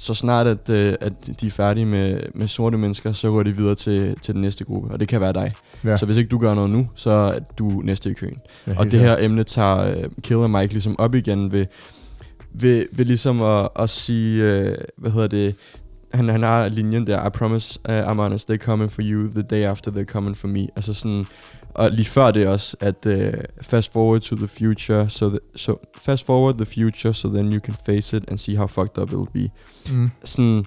så 0.00 0.14
snart 0.14 0.46
at, 0.46 0.70
øh, 0.70 0.94
at 1.00 1.12
de 1.40 1.46
er 1.46 1.50
færdige 1.50 1.86
med, 1.86 2.20
med 2.34 2.48
sorte 2.48 2.78
mennesker, 2.78 3.12
så 3.12 3.30
går 3.30 3.42
de 3.42 3.56
videre 3.56 3.74
til, 3.74 4.16
til 4.22 4.34
den 4.34 4.42
næste 4.42 4.64
gruppe, 4.64 4.90
og 4.90 5.00
det 5.00 5.08
kan 5.08 5.20
være 5.20 5.32
dig. 5.32 5.52
Ja. 5.84 5.96
Så 5.96 6.06
hvis 6.06 6.16
ikke 6.16 6.28
du 6.28 6.38
gør 6.38 6.54
noget 6.54 6.70
nu, 6.70 6.88
så 6.96 7.10
er 7.10 7.38
du 7.58 7.68
næste 7.84 8.10
i 8.10 8.12
køen. 8.12 8.36
Ja, 8.66 8.78
Og 8.78 8.84
det 8.84 8.98
her 9.00 9.06
klart. 9.06 9.24
emne 9.24 9.44
tager 9.44 9.96
uh, 9.96 10.04
Killer 10.22 10.46
Mike 10.46 10.72
ligesom 10.72 10.98
op 10.98 11.14
igen 11.14 11.52
ved, 11.52 11.66
ved, 12.52 12.86
ved 12.92 13.04
ligesom 13.04 13.42
at, 13.42 13.68
at 13.78 13.90
sige, 13.90 14.44
uh, 14.44 14.72
hvad 14.96 15.10
hedder 15.10 15.28
det, 15.28 15.54
han, 16.14 16.28
han 16.28 16.42
har 16.42 16.68
linjen 16.68 17.06
der, 17.06 17.26
I 17.26 17.30
promise 17.30 17.80
uh, 17.88 17.94
I'm 18.10 18.20
honest, 18.20 18.50
they're 18.50 18.56
coming 18.56 18.92
for 18.92 19.02
you 19.04 19.28
the 19.28 19.42
day 19.42 19.62
after 19.64 19.90
they're 19.90 20.04
coming 20.12 20.36
for 20.36 20.48
me. 20.48 20.66
Altså 20.76 20.94
sådan, 20.94 21.24
og 21.74 21.90
lige 21.90 22.06
før 22.06 22.30
det 22.30 22.46
også, 22.46 22.76
at 22.80 23.06
uh, 23.06 23.14
fast 23.62 23.92
forward 23.92 24.20
to 24.20 24.36
the 24.36 24.48
future, 24.48 25.10
so, 25.10 25.28
the, 25.28 25.38
so 25.56 25.74
fast 26.02 26.26
forward 26.26 26.54
the 26.54 26.66
future, 26.66 27.14
so 27.14 27.28
then 27.28 27.52
you 27.52 27.60
can 27.60 27.74
face 27.86 28.16
it 28.16 28.24
and 28.28 28.38
see 28.38 28.56
how 28.56 28.66
fucked 28.66 28.98
up 28.98 29.10
it'll 29.12 29.32
be. 29.32 29.48
Mm. 29.90 30.10
Sådan, 30.24 30.64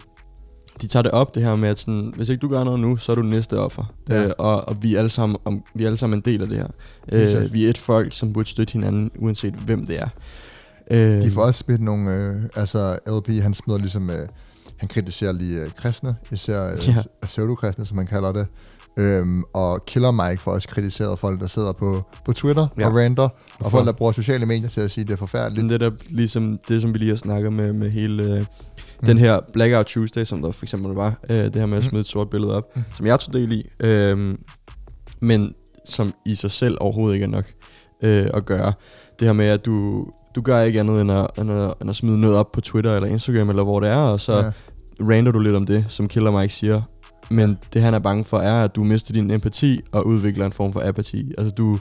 de 0.82 0.88
tager 0.88 1.04
det 1.04 1.12
op, 1.12 1.36
det 1.36 1.44
her 1.44 1.56
med, 1.56 1.70
at 1.70 1.80
sådan, 1.80 2.14
hvis 2.16 2.30
ikke 2.30 2.42
du 2.42 2.48
gør 2.48 2.64
noget 2.64 2.80
nu, 2.80 2.98
så 2.98 3.12
er 3.12 3.16
du 3.16 3.22
næste 3.22 3.60
offer. 3.60 3.94
Ja. 4.10 4.24
Øh, 4.24 4.32
og, 4.38 4.68
og 4.68 4.84
vi, 4.84 4.96
er 4.96 5.00
alle 5.00 5.10
sammen, 5.10 5.38
om, 5.46 5.64
vi 5.76 5.84
er 5.84 5.88
alle 5.88 5.98
sammen 5.98 6.20
en 6.20 6.24
del 6.26 6.42
af 6.42 6.50
det 6.50 6.58
her. 6.58 6.68
Øh, 7.12 7.54
vi 7.54 7.66
er 7.66 7.70
et 7.70 7.78
folk, 7.78 8.14
som 8.14 8.34
burde 8.34 8.50
støtte 8.50 8.74
hinanden, 8.74 9.12
uanset 9.20 9.54
hvem 9.54 9.86
det 9.86 10.00
er. 10.02 10.08
Øh, 10.92 11.22
De 11.22 11.32
får 11.32 11.42
også 11.42 11.60
smidt 11.60 11.82
nogle, 11.82 12.16
øh, 12.16 12.50
altså 12.56 13.00
LP, 13.08 13.44
han 13.44 13.54
smider 13.54 13.80
ligesom, 13.80 14.10
øh, 14.10 14.28
han 14.78 14.90
kritiserer 14.90 15.32
lige 15.32 15.62
øh, 15.62 15.72
kristne, 15.78 16.16
især 16.32 16.74
øh, 16.74 16.88
ja. 16.88 16.96
pseudokristne, 17.22 17.86
som 17.86 17.98
man 17.98 18.06
kalder 18.08 18.32
det. 18.32 18.48
Øhm, 18.98 19.44
og 19.54 19.86
Killer 19.86 20.12
Mike 20.12 20.42
får 20.42 20.52
også 20.52 20.68
kritiseret 20.68 21.20
folk, 21.20 21.40
der 21.40 21.48
sidder 21.48 21.74
på, 21.74 22.02
på 22.26 22.34
Twitter 22.34 22.68
Ja. 22.78 22.88
og 22.88 22.96
ranter, 22.96 23.30
og 23.60 23.72
folk, 23.72 23.86
der 23.86 23.92
bruger 23.92 24.12
sociale 24.12 24.46
medier 24.46 24.70
til 24.70 24.82
at 24.82 24.92
sige, 24.92 25.02
at 25.02 25.08
det 25.08 25.14
er 25.14 25.18
forfærdeligt. 25.18 25.70
Det 25.70 25.80
der, 25.82 25.92
ligesom 26.10 26.60
det, 26.68 26.82
som 26.82 26.94
vi 26.94 26.98
lige 27.00 27.10
har 27.10 27.16
snakket 27.18 27.54
med, 27.54 27.74
med 27.74 27.90
hele 27.92 28.24
øh, 28.24 28.46
den 29.06 29.18
her 29.18 29.40
Blackout 29.54 29.86
Tuesday, 29.86 30.24
som 30.24 30.42
der 30.42 30.52
for 30.52 30.66
eksempel 30.66 30.92
var, 30.92 31.18
øh, 31.30 31.38
det 31.38 31.56
her 31.56 31.66
med 31.66 31.78
at 31.78 31.84
Mm. 31.84 31.90
smide 31.90 32.00
et 32.02 32.08
sort 32.08 32.30
billede 32.30 32.56
op, 32.58 32.64
Mm. 32.76 32.84
som 32.96 33.06
jeg 33.06 33.20
tog 33.20 33.34
del 33.34 33.52
i, 33.52 33.66
øh, 33.80 34.36
men 35.20 35.54
som 35.86 36.14
i 36.26 36.36
sig 36.36 36.52
selv 36.52 36.78
overhovedet 36.82 37.14
ikke 37.16 37.24
er 37.24 37.30
nok 37.30 37.46
øh, 38.04 38.28
at 38.34 38.46
gøre. 38.46 38.74
Det 39.20 39.28
her 39.28 39.34
med, 39.34 39.46
at 39.46 39.66
du, 39.66 40.06
du 40.36 40.42
gør 40.42 40.62
ikke 40.62 40.80
andet 40.80 41.02
end 41.02 41.12
at, 41.12 41.28
end, 41.38 41.52
at, 41.52 41.74
end 41.82 41.90
at 41.90 41.96
smide 41.96 42.20
noget 42.22 42.36
op 42.38 42.52
på 42.52 42.62
Twitter 42.62 42.96
eller 42.96 43.10
Instagram, 43.10 43.50
eller 43.50 43.64
hvor 43.64 43.80
det 43.80 43.90
er, 43.90 43.96
og 43.98 44.20
så 44.20 44.34
Ja. 44.38 44.52
ranter 45.10 45.32
du 45.32 45.40
lidt 45.40 45.56
om 45.56 45.66
det, 45.66 45.86
som 45.90 46.08
Killer 46.08 46.32
Mike 46.40 46.54
siger. 46.54 46.82
Men 47.34 47.58
det 47.74 47.82
han 47.82 47.94
er 47.94 48.00
bange 48.00 48.24
for 48.26 48.40
er, 48.40 48.64
at 48.64 48.76
du 48.76 48.84
mister 48.84 49.14
din 49.14 49.32
empati 49.32 49.80
og 49.92 50.08
udvikler 50.08 50.46
en 50.46 50.52
form 50.52 50.74
for 50.74 50.82
apati. 50.86 51.32
Altså 51.38 51.54
du, 51.58 51.80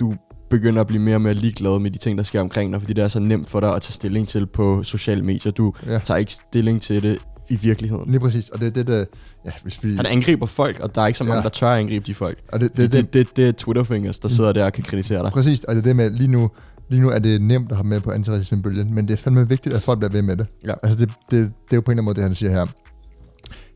du 0.00 0.12
begynder 0.50 0.80
at 0.80 0.86
blive 0.86 1.02
mere 1.02 1.14
og 1.14 1.20
mere 1.20 1.34
ligeglad 1.34 1.78
med 1.78 1.90
de 1.90 1.98
ting, 1.98 2.18
der 2.18 2.24
sker 2.24 2.40
omkring 2.40 2.72
dig, 2.72 2.80
fordi 2.80 2.92
det 2.92 3.04
er 3.04 3.08
så 3.08 3.20
nemt 3.20 3.48
for 3.50 3.60
dig 3.60 3.74
at 3.74 3.82
tage 3.82 3.92
stilling 3.92 4.28
til 4.28 4.46
på 4.46 4.82
sociale 4.82 5.22
medier. 5.22 5.52
Du 5.52 5.72
Ja. 5.86 5.98
tager 5.98 6.18
ikke 6.18 6.32
stilling 6.32 6.82
til 6.82 7.02
det 7.02 7.18
i 7.48 7.56
virkeligheden. 7.56 8.10
Lige 8.10 8.20
præcis, 8.20 8.48
og 8.48 8.60
det 8.60 8.66
er 8.66 8.70
det, 8.70 8.86
der, 8.86 9.04
ja, 9.46 9.50
hvis 9.62 9.84
vi... 9.84 9.94
Han 9.94 10.06
angriber 10.06 10.46
folk, 10.46 10.80
og 10.80 10.94
der 10.94 11.02
er 11.02 11.06
ikke 11.06 11.18
så 11.18 11.24
mange, 11.24 11.36
Ja. 11.36 11.42
der 11.42 11.48
tør 11.48 11.66
at 11.68 11.78
angribe 11.80 12.06
de 12.06 12.14
folk. 12.14 12.38
Og 12.52 12.60
det, 12.60 12.76
Det, 12.76 12.92
det, 12.92 13.02
det, 13.04 13.12
det, 13.14 13.36
det, 13.36 13.48
er 13.48 13.52
Twitterfingers, 13.52 14.18
der 14.18 14.28
sidder 14.28 14.52
der 14.52 14.64
og 14.64 14.72
kan 14.72 14.84
kritisere 14.84 15.22
dig. 15.22 15.32
Præcis, 15.32 15.64
og 15.64 15.74
det 15.74 15.80
er 15.80 15.84
det 15.84 15.96
med, 15.96 16.10
lige 16.10 16.28
nu, 16.30 16.50
lige 16.90 17.02
nu 17.02 17.10
er 17.10 17.18
det 17.18 17.42
nemt 17.42 17.70
at 17.70 17.76
have 17.76 17.86
med 17.86 18.00
på 18.00 18.10
antiracismebølgen, 18.10 18.94
men 18.94 19.08
det 19.08 19.12
er 19.12 19.16
fandme 19.16 19.48
vigtigt, 19.48 19.74
at 19.74 19.82
folk 19.82 19.98
bliver 19.98 20.12
ved 20.12 20.22
med 20.22 20.36
det. 20.36 20.46
Ja. 20.64 20.72
Altså 20.82 20.98
det, 20.98 21.08
det, 21.08 21.30
det 21.30 21.72
er 21.72 21.76
jo 21.76 21.80
på 21.80 21.90
en 21.90 21.92
eller 21.92 21.92
anden 21.92 22.04
måde, 22.04 22.14
det 22.14 22.22
han 22.22 22.34
siger 22.34 22.50
her. 22.50 22.66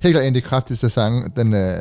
Helt 0.03 0.13
klart 0.15 0.23
en 0.25 0.27
af 0.27 0.35
de 0.35 0.41
kraftigste 0.41 0.91
sange, 0.91 1.31
den, 1.37 1.55
øh, 1.55 1.79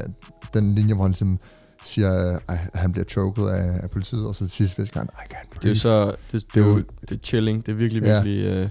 den 0.53 0.76
linje, 0.76 0.93
hvor 0.93 1.03
han 1.03 1.11
ligesom 1.11 1.39
siger, 1.86 2.39
at 2.47 2.57
han 2.74 2.91
bliver 2.91 3.05
choket 3.05 3.49
af, 3.49 3.80
af 3.84 3.89
politiet, 3.89 4.28
og 4.28 4.36
så 4.36 4.39
til 4.39 4.49
sidst 4.49 4.80
visker 4.80 4.99
han, 4.99 5.09
I 5.13 5.34
can't 5.34 5.49
breathe. 5.49 5.59
Det 5.61 5.66
er 5.66 5.70
jo 5.70 5.76
så, 5.76 6.16
det, 6.32 6.45
det 6.55 6.63
er 6.63 6.68
jo 6.68 6.78
Det 6.78 6.86
det 7.09 7.11
er 7.16 7.20
chilling, 7.24 7.66
det 7.66 7.72
er 7.72 7.76
virkelig, 7.76 8.03
Ja. 8.03 8.22
virkelig... 8.24 8.47
Øh, 8.47 8.68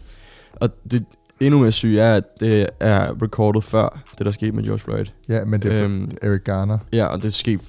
og 0.55 0.71
det 0.91 1.05
endnu 1.41 1.61
mere 1.61 1.73
syge 1.73 2.01
er, 2.01 2.15
at 2.17 2.25
det 2.41 2.67
er 2.81 3.23
recorded 3.23 3.63
før 3.63 4.03
det, 4.19 4.27
der 4.27 4.33
skete 4.33 4.53
med 4.53 4.65
George 4.65 4.79
Floyd. 4.79 5.05
Ja, 5.29 5.45
men 5.45 5.63
det 5.63 5.73
er 5.73 5.85
Øhm, 5.85 6.11
Eric 6.23 6.41
Garner, 6.45 6.79
Ja, 6.93 7.07
og 7.07 7.23
det 7.23 7.35
skete 7.35 7.65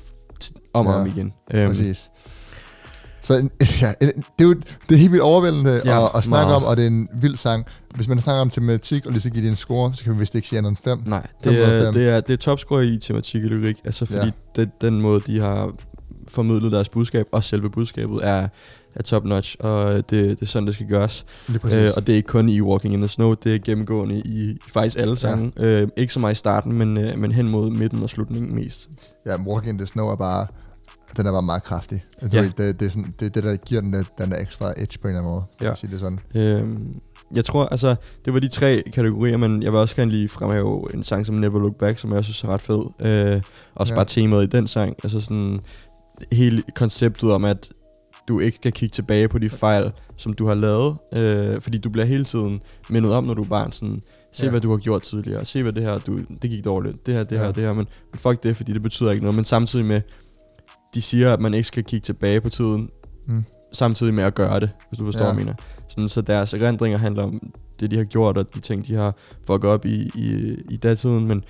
om 0.74 0.88
og 0.88 0.94
Ja, 0.94 1.00
om 1.00 1.08
igen. 1.08 1.34
øhm. 1.54 1.68
præcis. 1.68 2.06
Så 3.26 3.34
ja, 3.82 3.94
det 4.02 4.14
er 4.40 4.44
jo 4.44 4.54
det 4.90 4.96
er 4.96 4.96
helt 4.96 5.12
vildt 5.12 5.24
overvældende 5.24 5.82
Ja, 5.86 6.04
at, 6.06 6.12
at 6.16 6.24
snakke 6.24 6.46
meget. 6.46 6.56
om, 6.56 6.64
og 6.64 6.78
det 6.78 6.84
er 6.84 6.88
en 6.88 7.08
vild 7.22 7.36
sang. 7.38 7.66
Hvis 7.96 8.08
man 8.08 8.22
snakker 8.22 8.42
om 8.42 8.50
tematik, 8.50 9.06
og 9.06 9.12
lige 9.12 9.22
så 9.22 9.30
give 9.30 9.44
det 9.44 9.50
en 9.50 9.56
score, 9.56 9.92
så 9.96 10.04
kan 10.04 10.14
vi 10.14 10.20
vist 10.20 10.36
ikke 10.36 10.48
sige 10.48 10.58
andet 10.58 10.70
end 10.70 10.78
5. 10.84 11.02
Nej, 11.06 11.28
det 11.44 11.50
ud 11.50 11.56
af 11.56 11.80
er, 11.80 11.86
fem. 11.86 11.94
det 11.94 12.10
er, 12.10 12.22
det 12.22 12.34
er 12.34 12.38
topscorer 12.38 12.82
i 12.82 12.98
tematik 12.98 13.44
og 13.44 13.50
lyrik, 13.50 13.78
altså 13.86 14.06
fordi 14.06 14.26
Ja. 14.26 14.32
det, 14.62 14.70
den 14.82 15.02
måde, 15.02 15.22
de 15.28 15.40
har 15.40 15.72
formidlet 16.28 16.72
deres 16.72 16.90
budskab, 16.90 17.26
og 17.32 17.44
selve 17.44 17.70
budskabet, 17.70 18.20
er, 18.24 18.48
er 18.96 19.04
top 19.04 19.26
notch, 19.26 19.56
og 19.60 19.94
det, 19.96 20.10
det 20.12 20.42
er 20.42 20.46
sådan, 20.46 20.68
det 20.68 20.76
skal 20.76 20.88
gøres. 20.88 21.26
Øh, 21.50 21.92
og 21.96 22.08
det 22.08 22.14
er 22.14 22.18
ikke 22.18 22.28
kun 22.28 22.50
i 22.50 22.62
Walking 22.62 22.94
in 22.94 23.00
the 23.00 23.08
Snow, 23.08 23.34
det 23.34 23.56
er 23.56 23.60
gennemgående 23.66 24.16
i, 24.16 24.20
i 24.20 24.58
faktisk 24.74 24.98
alle 25.00 25.18
sange. 25.18 25.52
Ja. 25.60 25.82
Øh, 25.82 25.88
ikke 25.98 26.14
så 26.14 26.20
meget 26.20 26.34
i 26.34 26.38
starten, 26.38 26.78
men, 26.78 26.98
øh, 26.98 27.18
men 27.20 27.32
hen 27.32 27.48
mod 27.48 27.70
midten 27.70 28.04
og 28.04 28.10
slutningen 28.10 28.56
mest. 28.56 28.90
Ja, 29.26 29.36
Walking 29.48 29.72
in 29.74 29.78
the 29.78 29.88
Snow 29.88 30.08
er 30.08 30.16
bare, 30.16 30.48
den 31.18 31.26
er 31.28 31.32
bare 31.32 31.42
meget 31.42 31.64
kraftig. 31.64 32.04
Jeg 32.22 32.34
Ja. 32.34 32.42
tror, 32.42 32.50
det, 32.58 32.80
det, 32.80 32.86
er 32.86 32.90
sådan, 32.90 33.14
det 33.20 33.36
det, 33.36 33.44
der 33.44 33.56
giver 33.56 33.82
den, 33.82 33.94
der- 33.94 34.04
den 34.18 34.32
der 34.32 34.40
ekstra 34.42 34.74
edge 34.78 35.00
på 35.02 35.08
en 35.08 35.16
eller 35.16 35.20
anden 35.22 35.34
måde. 35.34 35.44
Ja. 35.62 35.68
Ja. 35.68 35.76
Sige 35.76 35.92
det 35.92 36.00
sådan. 36.00 36.20
Øhm, 36.36 36.96
jeg 37.36 37.46
tror, 37.46 37.66
altså, 37.66 37.96
det 38.26 38.34
var 38.34 38.40
de 38.40 38.48
tre 38.48 38.84
kategorier, 38.94 39.38
men 39.38 39.64
jeg 39.64 39.72
vil 39.72 39.80
også 39.80 39.96
gerne 39.96 40.12
lige 40.12 40.30
fremhæve 40.30 40.88
en 40.94 41.04
sang 41.04 41.26
som 41.26 41.36
Never 41.36 41.60
Look 41.60 41.76
Back, 41.76 42.00
som 42.00 42.14
jeg 42.14 42.24
synes 42.24 42.44
er 42.44 42.48
ret 42.48 42.62
fed. 42.62 42.84
Øh, 43.36 43.42
også 43.76 43.94
Ja. 43.94 43.98
bare 43.98 44.06
temaet 44.06 44.44
i 44.44 44.48
den 44.48 44.68
sang. 44.68 44.96
Altså 45.04 45.20
sådan, 45.20 45.60
hele 46.32 46.64
konceptet 46.76 47.32
om, 47.32 47.46
at 47.46 47.70
du 48.28 48.40
ikke 48.40 48.56
skal 48.56 48.72
kigge 48.72 48.94
tilbage 48.94 49.28
på 49.28 49.40
de 49.40 49.50
fejl, 49.50 49.92
som 50.18 50.34
du 50.34 50.48
har 50.48 50.54
lavet, 50.54 50.96
øh, 51.14 51.62
fordi 51.62 51.78
du 51.78 51.90
bliver 51.90 52.06
hele 52.06 52.26
tiden 52.26 52.62
mindet 52.90 53.14
om, 53.14 53.24
når 53.24 53.34
du 53.34 53.42
er 53.42 53.48
barn, 53.48 53.72
sådan, 53.72 54.02
se 54.34 54.44
Ja. 54.46 54.50
hvad 54.52 54.62
du 54.62 54.70
har 54.72 54.78
gjort 54.78 55.02
tidligere, 55.04 55.46
se 55.46 55.64
hvad 55.64 55.74
det 55.74 55.84
her, 55.84 55.98
du, 55.98 56.18
det 56.42 56.50
gik 56.50 56.66
dårligt, 56.66 57.06
det 57.06 57.14
her, 57.14 57.24
det 57.24 57.36
Ja. 57.36 57.44
her, 57.44 57.52
det 57.52 57.64
her, 57.64 57.74
men, 57.74 57.88
men 58.12 58.20
fuck 58.20 58.44
det, 58.44 58.56
fordi 58.56 58.74
det 58.74 58.82
betyder 58.82 59.12
ikke 59.12 59.24
noget, 59.24 59.36
men 59.36 59.46
samtidig 59.46 59.86
med, 59.86 60.02
de 60.96 61.02
siger, 61.02 61.34
at 61.34 61.40
man 61.40 61.54
ikke 61.54 61.68
skal 61.68 61.84
kigge 61.84 62.04
tilbage 62.06 62.42
på 62.42 62.50
tiden, 62.50 62.90
Mm. 63.28 63.44
samtidig 63.74 64.14
med 64.14 64.24
at 64.24 64.36
gøre 64.36 64.60
det, 64.60 64.70
hvis 64.90 64.98
du 65.00 65.06
forstår, 65.06 65.26
Ja. 65.26 65.32
hvad 65.34 65.42
jeg 65.42 65.46
mener. 65.46 65.56
Sådan, 65.88 66.08
så 66.08 66.22
deres 66.22 66.54
erindringer 66.54 66.98
handler 66.98 67.24
om 67.24 67.52
det, 67.80 67.92
de 67.92 67.98
har 67.98 68.04
gjort, 68.04 68.38
og 68.38 68.56
de 68.56 68.60
ting, 68.60 68.88
de 68.88 68.94
har 68.96 69.16
fucket 69.48 69.70
op 69.70 69.86
i, 69.86 70.10
i, 70.16 70.56
i 70.70 70.78
datiden, 70.78 71.28
men 71.28 71.44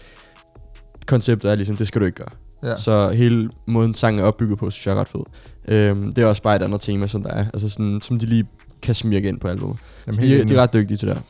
konceptet 1.05 1.51
er 1.51 1.55
ligesom, 1.55 1.75
det 1.75 1.87
skal 1.87 2.01
du 2.01 2.05
ikke 2.05 2.17
gøre. 2.17 2.29
Ja. 2.71 2.77
Så 2.77 3.09
hele 3.11 3.49
måden 3.67 3.93
sangen 3.95 4.19
er 4.19 4.23
opbygget 4.27 4.57
på, 4.59 4.71
synes 4.71 4.87
jeg 4.87 4.95
er 4.95 4.99
ret 4.99 5.07
fed. 5.07 5.21
Øhm, 5.67 6.13
det 6.13 6.21
er 6.23 6.25
også 6.25 6.41
bare 6.41 6.55
et 6.55 6.61
andet 6.61 6.81
tema, 6.81 7.07
som 7.07 7.23
der 7.23 7.29
er. 7.29 7.45
Altså 7.53 7.69
sådan, 7.69 8.01
som 8.01 8.19
de 8.19 8.25
lige 8.25 8.45
kan 8.81 8.95
smirke 8.95 9.27
ind 9.27 9.39
på 9.39 9.47
albumet. 9.47 9.77
Jamen, 10.07 10.15
Så 10.15 10.21
de, 10.21 10.43
de 10.49 10.55
er 10.55 10.61
ret 10.61 10.73
dygtige 10.73 10.97
til 10.97 11.07
det. 11.07 11.21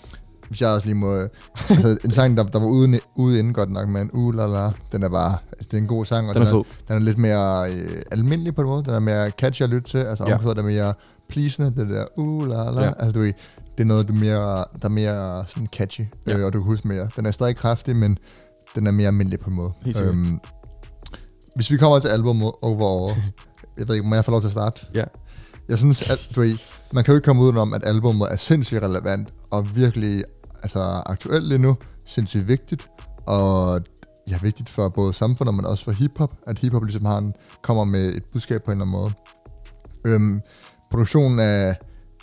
Hvis 0.50 0.62
jeg 0.62 0.70
også 0.70 0.86
lige 0.88 0.96
må... 0.96 1.14
altså, 1.70 1.98
en 2.06 2.12
sang, 2.12 2.38
der, 2.38 2.44
der 2.44 2.60
var 2.60 2.68
ude, 2.68 3.00
ude 3.16 3.40
inden 3.40 3.54
godt 3.54 3.72
nok, 3.72 3.90
men 3.90 4.10
uh, 4.14 4.36
la, 4.36 4.48
la, 4.48 4.72
den 4.92 5.04
er 5.04 5.10
bare... 5.10 5.38
Altså, 5.52 5.68
det 5.72 5.74
er 5.78 5.82
en 5.82 5.88
god 5.88 6.06
sang, 6.06 6.30
og 6.30 6.36
Den 6.36 6.44
er 6.44 6.50
fed. 6.50 6.62
den 6.88 6.96
er 6.96 7.00
lidt 7.00 7.18
mere 7.18 7.72
øh, 7.74 8.02
almindelig 8.12 8.56
på 8.56 8.62
en 8.62 8.68
måde. 8.68 8.84
Den 8.84 8.94
er 8.94 9.00
mere 9.00 9.30
catchy 9.30 9.62
at 9.62 9.70
lytte 9.70 9.90
til. 9.90 9.98
Altså, 9.98 10.24
Ja. 10.28 10.34
omkvædet 10.36 10.58
er 10.58 10.64
mere 10.64 10.94
pleasende. 11.30 11.74
Det 11.82 11.90
der 11.90 12.06
uh, 12.18 12.48
la, 12.48 12.70
la. 12.72 12.84
Ja. 12.84 12.92
Altså, 13.00 13.12
du 13.12 13.20
ved, 13.20 13.34
det 13.78 13.84
er 13.84 13.88
noget, 13.88 14.08
du 14.08 14.14
er 14.14 14.18
mere, 14.18 14.58
der 14.58 14.66
er 14.84 14.88
mere 14.90 15.46
sådan 15.48 15.68
catchy, 15.74 16.02
Ja. 16.28 16.38
øh, 16.38 16.46
og 16.46 16.54
du 16.54 16.60
kan 16.60 16.66
huske 16.66 16.88
mere. 16.88 17.08
Den 17.16 17.26
er 17.26 17.32
stadig 17.32 17.56
kraftig, 17.56 17.96
men 17.96 18.18
den 18.76 18.88
er 18.88 18.92
mere 18.92 19.08
almindelig 19.08 19.40
på 19.40 19.50
en 19.50 19.56
måde. 19.56 19.72
Sikkert. 19.86 20.16
hvis 21.56 21.72
vi 21.72 21.78
kommer 21.78 22.00
til 22.00 22.08
albumet 22.08 22.52
overall, 22.62 23.16
jeg 23.78 23.88
ved 23.88 23.96
ikke, 23.96 24.08
må 24.08 24.16
jeg 24.16 24.26
få 24.26 24.32
lov 24.32 24.42
til 24.42 24.48
at 24.48 24.52
starte? 24.52 24.86
Ja. 24.96 25.04
Jeg 25.70 25.78
synes, 25.78 26.10
at 26.10 26.28
du 26.36 26.42
ved, 26.42 26.58
man 26.94 27.04
kan 27.04 27.12
jo 27.12 27.16
ikke 27.16 27.26
komme 27.26 27.42
udenom, 27.42 27.74
at 27.74 27.86
albumet 27.86 28.28
er 28.32 28.36
sindssygt 28.38 28.82
relevant, 28.84 29.34
og 29.52 29.76
virkelig 29.76 30.24
altså, 30.66 30.80
aktuelt 31.06 31.48
lige 31.48 31.58
nu, 31.58 31.78
sindssygt 32.06 32.48
vigtigt, 32.48 32.90
og 33.26 33.82
ja, 34.30 34.38
vigtigt 34.42 34.70
for 34.70 34.90
både 34.90 35.14
samfundet, 35.14 35.56
men 35.56 35.66
også 35.66 35.84
for 35.84 35.92
hiphop, 35.92 36.36
at 36.48 36.60
hiphop 36.60 36.84
ligesom 36.84 37.06
har 37.06 37.18
en, 37.18 37.34
kommer 37.62 37.84
med 37.84 38.06
et 38.16 38.24
budskab 38.34 38.64
på 38.64 38.72
en 38.72 38.82
eller 38.82 38.86
anden 38.86 39.02
måde. 39.02 39.12
Øhm, 40.06 40.42
produktionen 40.92 41.40
er, 41.40 41.74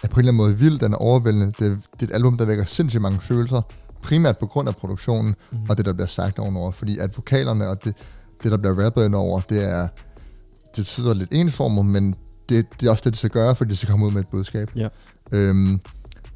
er 0.02 0.08
på 0.08 0.14
en 0.14 0.18
eller 0.18 0.18
anden 0.18 0.36
måde 0.36 0.58
vild, 0.58 0.78
den 0.78 0.92
er 0.92 0.96
overvældende. 0.96 1.46
Det, 1.46 1.66
er- 1.72 1.76
det 2.00 2.02
er 2.02 2.06
et 2.06 2.14
album, 2.14 2.36
der 2.38 2.44
vækker 2.44 2.64
sindssygt 2.64 3.02
mange 3.02 3.20
følelser, 3.20 3.62
primært 4.02 4.38
på 4.38 4.46
grund 4.46 4.68
af 4.68 4.76
produktionen, 4.76 5.34
mm. 5.52 5.58
og 5.68 5.76
det, 5.76 5.86
der 5.86 5.92
bliver 5.92 6.06
sagt 6.06 6.38
ovenover, 6.38 6.70
fordi 6.70 6.98
at 6.98 7.16
vokalerne 7.16 7.68
og 7.68 7.84
det, 7.84 7.94
det 8.42 8.52
der 8.52 8.58
bliver 8.58 8.84
rappet 8.84 9.04
indover, 9.04 9.40
det 9.40 9.64
er, 9.64 9.88
det 10.76 10.86
sidder 10.86 11.14
lidt 11.14 11.28
ensformet, 11.32 11.86
men 11.86 12.14
det, 12.48 12.66
det 12.80 12.86
er 12.86 12.90
også 12.90 13.02
det, 13.04 13.12
det 13.12 13.18
skal 13.18 13.30
gøre, 13.30 13.54
fordi 13.56 13.68
det 13.70 13.78
skal 13.78 13.90
komme 13.90 14.06
ud 14.06 14.10
med 14.12 14.20
et 14.20 14.28
budskab. 14.30 14.70
Ja. 14.76 14.88
Øhm, 15.32 15.80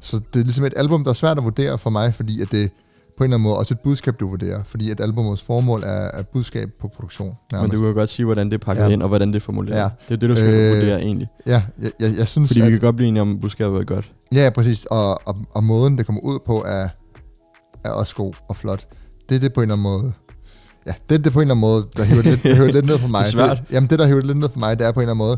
så 0.07 0.19
det 0.33 0.39
er 0.39 0.43
ligesom 0.43 0.65
et 0.65 0.73
album, 0.75 1.03
der 1.03 1.09
er 1.09 1.13
svært 1.13 1.37
at 1.37 1.43
vurdere 1.43 1.77
for 1.77 1.89
mig, 1.89 2.13
fordi 2.15 2.41
at 2.41 2.51
det 2.51 2.71
på 3.17 3.23
en 3.23 3.25
eller 3.25 3.35
anden 3.37 3.43
måde 3.43 3.55
også 3.57 3.73
et 3.73 3.79
budskab, 3.83 4.19
du 4.19 4.29
vurderer, 4.29 4.63
fordi 4.65 4.91
at 4.91 4.99
albumets 4.99 5.41
formål 5.43 5.83
er, 5.83 5.87
er 6.13 6.21
budskab 6.33 6.69
på 6.81 6.87
produktion. 6.87 7.27
Men 7.27 7.35
nærmest. 7.59 7.73
du 7.73 7.81
kan 7.83 7.93
godt 7.93 8.09
sige, 8.09 8.25
hvordan 8.25 8.47
det 8.47 8.53
er 8.53 8.65
pakket 8.65 8.83
Ja. 8.83 8.87
ind, 8.89 9.01
og 9.01 9.07
hvordan 9.07 9.27
det 9.27 9.35
er 9.35 9.39
formuleret. 9.39 9.77
Ja. 9.79 9.89
Det 10.07 10.13
er 10.13 10.15
det, 10.17 10.29
du 10.29 10.35
skal 10.35 10.49
Øh, 10.53 10.75
vurdere 10.75 11.01
egentlig. 11.01 11.27
Ja, 11.47 11.61
jeg, 11.81 11.91
jeg, 11.99 12.11
jeg 12.17 12.27
synes, 12.27 12.49
Fordi 12.49 12.59
at, 12.61 12.65
vi 12.65 12.71
kan 12.71 12.79
godt 12.79 12.95
blive 12.95 13.07
enige 13.07 13.21
om, 13.21 13.31
at 13.35 13.41
budskabet 13.41 13.79
er 13.79 13.83
godt. 13.83 14.11
Ja, 14.33 14.49
præcis. 14.55 14.85
Og, 14.85 15.27
og, 15.27 15.35
og 15.51 15.63
måden, 15.63 15.97
det 15.97 16.05
kommer 16.05 16.21
ud 16.21 16.39
på, 16.45 16.63
er, 16.67 16.87
er 17.83 17.89
også 17.91 18.15
god 18.15 18.33
og 18.49 18.55
flot. 18.55 18.87
Det 19.29 19.35
er 19.35 19.39
det 19.39 19.53
på 19.53 19.61
en 19.61 19.63
eller 19.71 19.73
anden 19.75 19.83
måde. 20.03 20.13
Ja, 20.87 20.93
det 21.09 21.15
er 21.15 21.19
det 21.23 21.33
på 21.33 21.39
en 21.39 21.41
eller 21.41 21.55
anden 21.55 21.61
måde, 21.61 21.85
der 21.97 22.03
hiver 22.03 22.21
lidt, 22.21 22.43
der 22.43 22.55
hiver 22.55 22.71
lidt 22.71 22.85
ned 22.85 22.97
for 22.99 23.07
mig. 23.15 23.19
Det 23.19 23.27
er 23.27 23.31
svært. 23.31 23.57
Det, 23.61 23.71
jamen, 23.71 23.89
det, 23.89 23.99
der 23.99 24.05
hiver 24.07 24.21
lidt 24.21 24.37
ned 24.37 24.49
for 24.49 24.59
mig, 24.59 24.79
det 24.79 24.87
er 24.87 24.91
på 24.91 24.99
en 24.99 25.03
eller 25.03 25.13
anden 25.13 25.27
måde, 25.27 25.37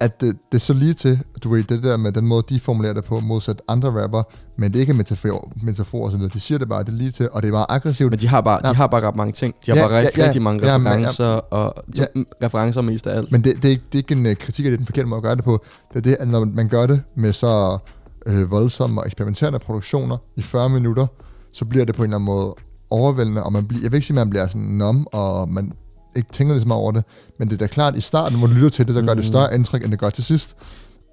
at 0.00 0.20
det, 0.20 0.36
det 0.52 0.58
er 0.58 0.60
så 0.60 0.74
lige 0.74 0.94
til, 0.94 1.20
du 1.44 1.50
ved, 1.50 1.62
det 1.64 1.82
der 1.82 1.96
med 1.96 2.12
den 2.12 2.26
måde, 2.26 2.42
de 2.48 2.60
formulerer 2.60 2.92
det 2.92 3.04
på, 3.04 3.20
modsat 3.20 3.62
andre 3.68 4.02
rapper, 4.02 4.22
men 4.58 4.72
det 4.72 4.76
er 4.78 4.80
ikke 4.80 4.94
metafor, 4.94 5.52
metafor 5.62 6.04
og 6.04 6.10
så 6.10 6.16
videre. 6.16 6.30
De 6.34 6.40
siger 6.40 6.58
det 6.58 6.68
bare, 6.68 6.82
det 6.84 6.88
er 6.88 6.92
lige 6.92 7.10
til, 7.10 7.28
og 7.32 7.42
det 7.42 7.48
er 7.48 7.52
meget 7.52 7.66
aggressivt. 7.68 8.10
Men 8.10 8.20
de 8.20 8.28
har 8.28 8.40
bare, 8.40 8.60
Ja. 8.64 8.70
de 8.70 8.74
har 8.76 8.86
bare 8.86 9.00
ret 9.08 9.16
mange 9.16 9.32
ting. 9.32 9.54
De 9.66 9.70
har 9.70 9.78
Ja, 9.78 9.88
bare 9.88 9.98
rigtig, 9.98 10.16
ja, 10.18 10.22
ja, 10.22 10.26
rigtig 10.28 10.42
mange 10.42 10.66
ja, 10.66 10.78
men- 10.78 10.86
ja. 10.86 10.92
referencer, 10.92 11.24
og 11.24 11.74
Ja. 11.96 12.04
ja. 12.16 12.22
referencer 12.46 12.80
mest 12.80 13.06
af 13.06 13.16
alt. 13.16 13.32
Men 13.32 13.44
det, 13.44 13.56
det, 13.56 13.64
er 13.64 13.70
ikke, 13.70 13.82
det 13.92 13.98
er 13.98 14.02
ikke 14.02 14.14
en 14.14 14.26
uh, 14.26 14.34
kritik 14.34 14.64
det, 14.64 14.72
er 14.72 14.76
den 14.76 14.86
forkerte 14.86 15.08
måde 15.08 15.16
at 15.18 15.22
gøre 15.22 15.36
det 15.36 15.44
på. 15.44 15.64
Det 15.90 15.96
er 15.96 16.00
det, 16.00 16.16
at 16.20 16.28
når 16.28 16.44
man 16.44 16.68
gør 16.68 16.86
det 16.86 17.02
med 17.16 17.32
så 17.32 17.78
øh, 18.26 18.50
voldsomme 18.50 19.00
og 19.00 19.06
eksperimenterende 19.06 19.58
produktioner 19.58 20.16
i 20.36 20.42
40 20.42 20.68
minutter, 20.68 21.06
så 21.52 21.64
bliver 21.64 21.84
det 21.84 21.94
på 21.94 22.02
en 22.02 22.06
eller 22.06 22.16
anden 22.16 22.26
måde 22.26 22.54
overvældende, 22.90 23.42
og 23.42 23.52
man 23.52 23.66
bliver, 23.66 23.82
jeg 23.82 23.92
vil 23.92 23.96
ikke 23.96 24.06
sige, 24.06 24.14
at 24.14 24.26
man 24.26 24.30
bliver 24.30 24.46
sådan 24.46 24.62
numb, 24.62 25.06
og 25.12 25.48
man 25.48 25.72
ikke 26.16 26.32
tænker 26.32 26.54
ligesom 26.54 26.72
over 26.72 26.92
det, 26.92 27.04
men 27.38 27.48
det 27.48 27.54
er 27.54 27.58
da 27.58 27.66
klart 27.66 27.96
i 27.96 28.00
starten, 28.00 28.38
hvor 28.38 28.46
du 28.46 28.52
lytter 28.52 28.68
til 28.70 28.86
det, 28.86 28.94
der 28.94 29.02
gør 29.06 29.14
det 29.14 29.24
større 29.24 29.54
indtryk, 29.54 29.82
end 29.84 29.90
det 29.90 29.98
gør 30.00 30.10
til 30.10 30.24
sidst. 30.24 30.56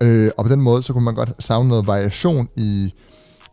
Øh, 0.01 0.31
og 0.37 0.45
på 0.45 0.51
den 0.51 0.61
måde, 0.61 0.83
så 0.83 0.93
kunne 0.93 1.05
man 1.05 1.15
godt 1.15 1.31
savne 1.39 1.69
noget 1.69 1.87
variation 1.87 2.47
i, 2.57 2.93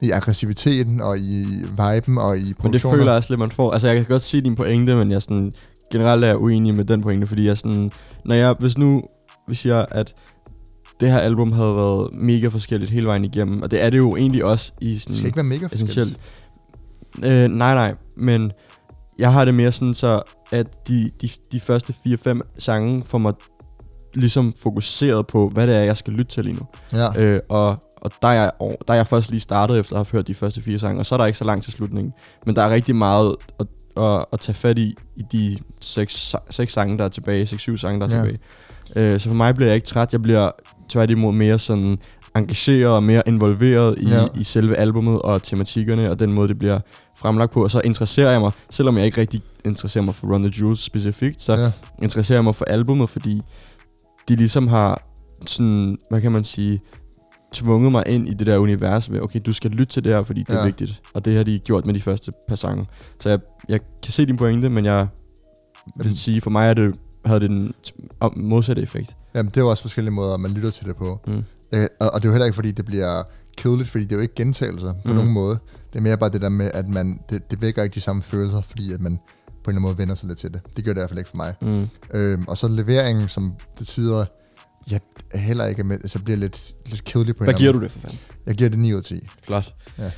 i 0.01 0.11
aggressiviteten, 0.11 1.01
og 1.01 1.19
i 1.19 1.47
viben, 1.71 2.19
og 2.19 2.39
i 2.39 2.41
Men 2.41 2.49
det 2.49 2.57
produktionen. 2.57 2.99
føler 2.99 3.13
jeg 3.13 3.17
også 3.17 3.33
lidt, 3.33 3.39
man 3.39 3.51
får. 3.51 3.73
Altså, 3.73 3.89
jeg 3.89 3.97
kan 3.97 4.05
godt 4.05 4.23
se 4.23 4.41
din 4.41 4.55
pointe, 4.57 4.97
men 4.97 5.11
jeg 5.11 5.23
sådan, 5.23 5.53
generelt 5.93 6.25
er 6.25 6.29
jeg 6.29 6.39
uenig 6.39 6.75
med 6.75 6.85
den 6.85 7.03
pointe, 7.03 7.27
fordi 7.27 7.47
jeg 7.47 7.59
sådan, 7.59 7.91
når 8.25 8.35
jeg, 8.35 8.57
hvis 8.59 8.79
nu 8.79 9.03
vi 9.49 9.55
siger, 9.55 9.87
at 9.91 10.15
det 11.01 11.11
her 11.11 11.19
album 11.19 11.53
havde 11.53 11.77
været 11.77 12.15
mega 12.15 12.49
forskelligt 12.49 12.91
hele 12.91 13.07
vejen 13.07 13.25
igennem, 13.25 13.63
og 13.63 13.71
det 13.71 13.85
er 13.85 13.91
det 13.91 13.99
jo 13.99 14.17
egentlig 14.17 14.45
også 14.45 14.73
i 14.81 14.93
det 14.95 15.03
sådan 15.03 15.17
skal 15.17 15.27
ikke 15.27 15.37
være 15.37 15.45
mega 15.45 15.67
essentielt. 15.73 16.19
forskelligt. 17.19 17.43
Øh, 17.43 17.49
nej, 17.59 17.75
nej, 17.75 17.95
men 18.17 18.51
jeg 19.19 19.33
har 19.33 19.45
det 19.45 19.55
mere 19.55 19.73
sådan 19.73 19.95
så, 19.95 20.23
at 20.53 20.89
de, 20.89 21.11
de, 21.23 21.29
de 21.53 21.61
første 21.61 21.95
4-5 22.07 22.41
sange 22.59 23.03
får 23.03 23.19
mig 23.19 23.33
ligesom 24.15 24.53
fokuseret 24.63 25.27
på, 25.27 25.49
hvad 25.49 25.67
det 25.67 25.77
er, 25.77 25.81
jeg 25.81 25.97
skal 25.97 26.13
lytte 26.13 26.33
til 26.33 26.45
lige 26.45 26.57
nu. 26.57 26.67
Ja. 26.99 27.21
Øh, 27.23 27.41
og 27.49 27.79
og 28.01 28.13
der, 28.23 28.29
er 28.29 28.33
jeg, 28.33 28.51
der 28.61 28.93
er 28.93 28.97
jeg 28.97 29.07
først 29.07 29.31
lige 29.31 29.41
startet 29.41 29.79
efter 29.79 29.97
at 29.97 29.99
have 29.99 30.07
hørt 30.19 30.27
de 30.27 30.35
første 30.35 30.63
fire 30.63 30.79
sange, 30.79 30.99
og 31.01 31.07
så 31.07 31.15
er 31.15 31.17
der 31.19 31.27
ikke 31.27 31.39
så 31.39 31.45
langt 31.45 31.65
til 31.65 31.73
slutningen. 31.73 32.13
Men 32.47 32.57
der 32.57 32.63
er 32.63 32.71
rigtig 32.71 32.97
meget 32.97 33.37
at, 33.61 33.67
at, 33.97 34.25
at 34.33 34.41
tage 34.41 34.55
fat 34.55 34.79
i, 34.79 34.95
i 35.17 35.23
de 35.33 35.59
seks, 35.81 36.35
seks 36.51 36.73
sange, 36.73 36.99
der 36.99 37.05
er 37.05 37.09
tilbage, 37.09 37.47
seks, 37.47 37.63
syv 37.63 37.79
sange, 37.79 38.01
der 38.01 38.07
er 38.07 38.17
Ja. 38.17 38.23
tilbage. 38.25 38.39
Øh, 39.15 39.21
så 39.21 39.29
for 39.29 39.37
mig 39.37 39.55
bliver 39.55 39.69
jeg 39.69 39.75
ikke 39.75 39.87
træt, 39.87 40.13
jeg 40.13 40.23
bliver 40.23 40.51
tværtimod 40.89 41.33
mere 41.33 41.59
sådan 41.59 41.99
engageret 42.37 42.93
og 42.95 43.03
mere 43.03 43.23
involveret 43.27 43.99
i, 43.99 44.09
ja. 44.09 44.25
i 44.35 44.45
selve 44.45 44.77
albummet 44.77 45.23
og 45.23 45.43
tematikkerne, 45.43 46.11
og 46.11 46.19
den 46.21 46.33
måde, 46.33 46.49
det 46.49 46.59
bliver 46.59 46.81
fremlagt 47.17 47.53
på. 47.53 47.63
Og 47.63 47.71
så 47.71 47.81
interesserer 47.85 48.31
jeg 48.31 48.41
mig, 48.41 48.53
selvom 48.71 48.97
jeg 48.97 49.07
ikke 49.07 49.21
rigtig 49.21 49.43
interesserer 49.65 50.05
mig 50.05 50.15
for 50.15 50.27
Run 50.27 50.43
the 50.43 50.53
Jewels 50.61 50.81
specifikt, 50.81 51.43
så 51.43 51.53
ja. 51.53 51.71
interesserer 52.03 52.37
jeg 52.37 52.45
mig 52.45 52.55
for 52.55 52.65
albummet, 52.65 53.11
fordi 53.11 53.41
de 54.29 54.37
ligesom 54.37 54.69
har 54.69 55.03
sådan, 55.47 55.97
hvad 56.11 56.21
kan 56.21 56.33
man 56.33 56.45
sige, 56.45 56.81
tvunget 57.53 57.93
mig 57.93 58.05
ind 58.07 58.29
i 58.29 58.35
det 58.35 58.47
der 58.47 58.59
univers 58.59 59.11
med, 59.11 59.21
okay, 59.21 59.41
du 59.47 59.53
skal 59.53 59.71
lytte 59.71 59.93
til 59.93 60.05
det 60.05 60.13
her, 60.15 60.23
fordi 60.23 60.41
det 60.43 60.55
Ja. 60.55 60.59
er 60.59 60.65
vigtigt. 60.65 61.03
Og 61.15 61.25
det 61.25 61.37
har 61.37 61.43
de 61.43 61.59
gjort 61.59 61.87
med 61.87 61.95
de 61.95 62.01
første 62.01 62.33
par 62.49 62.57
sange. 62.57 62.87
Så 63.21 63.29
jeg, 63.29 63.39
jeg 63.69 63.81
kan 64.03 64.13
se 64.13 64.27
din 64.27 64.37
pointe, 64.37 64.69
men 64.69 64.85
jeg 64.85 65.07
vil 65.97 66.19
sige, 66.19 66.41
for 66.41 66.51
mig 66.51 66.69
er 66.71 66.75
det, 66.75 66.95
havde 67.25 67.41
det 67.41 67.51
den 67.51 67.73
modsatte 68.37 68.83
effekt. 68.83 69.17
Jamen, 69.35 69.49
det 69.51 69.57
er 69.57 69.61
jo 69.61 69.69
også 69.71 69.83
forskellige 69.83 70.13
måder, 70.15 70.37
man 70.37 70.51
lytter 70.51 70.71
til 70.71 70.87
det 70.87 70.97
på. 70.97 71.21
Mm. 71.27 71.45
Øh, 71.73 71.87
og, 72.01 72.11
og 72.15 72.23
det 72.23 72.25
er 72.25 72.29
jo 72.29 72.33
heller 72.33 72.45
ikke, 72.47 72.55
fordi 72.55 72.73
det 72.73 72.85
bliver 72.85 73.23
kedeligt, 73.57 73.89
fordi 73.89 74.05
det 74.05 74.13
er 74.13 74.17
jo 74.17 74.23
ikke 74.23 74.35
gentagelser 74.35 74.93
på 74.93 75.01
Mm. 75.11 75.15
nogen 75.15 75.33
måde. 75.33 75.59
Det 75.97 76.01
er 76.03 76.05
mere 76.05 76.17
bare 76.19 76.31
det 76.31 76.41
der 76.41 76.49
med, 76.49 76.71
at 76.75 76.89
man, 76.89 77.21
det, 77.31 77.51
det 77.51 77.63
vækker 77.63 77.83
ikke 77.83 77.95
de 77.95 78.01
samme 78.01 78.23
følelser, 78.23 78.61
fordi 78.61 78.93
at 78.93 79.01
man 79.01 79.17
på 79.17 79.23
en 79.49 79.49
eller 79.49 79.69
anden 79.69 79.83
måde 79.83 79.99
vender 79.99 80.15
sig 80.15 80.29
lidt 80.29 80.39
til 80.39 80.53
det. 80.53 80.61
Det 80.77 80.85
gør 80.85 80.93
det 80.93 80.99
i 80.99 81.01
hvert 81.01 81.09
fald 81.11 81.19
ikke 81.19 81.31
for 81.31 81.37
mig. 81.37 81.55
Mm. 81.63 81.89
Øhm, 82.15 82.45
og 82.49 82.59
så 82.59 82.69
leveringen, 82.69 83.29
som 83.29 83.53
det 83.79 83.87
tyder, 83.87 84.25
jeg 84.91 85.01
er 85.31 85.39
heller 85.39 85.67
ikke 85.67 85.85
med, 85.85 85.99
så 86.07 86.19
bliver 86.23 86.37
lidt, 86.37 86.73
lidt 86.87 87.05
kedelig 87.05 87.37
på 87.37 87.45
Hvad 87.45 87.55
giver 87.55 87.73
du 87.73 87.81
det 87.81 87.93
for 87.93 87.99
fanden? 87.99 88.19
Jeg 88.47 88.55
giver 88.55 88.71
det 88.71 88.79
9 88.79 88.93
ud 88.93 88.99
af 88.99 89.05
10. 89.05 89.29
Flot. 89.47 89.75
Ja. 89.99 90.11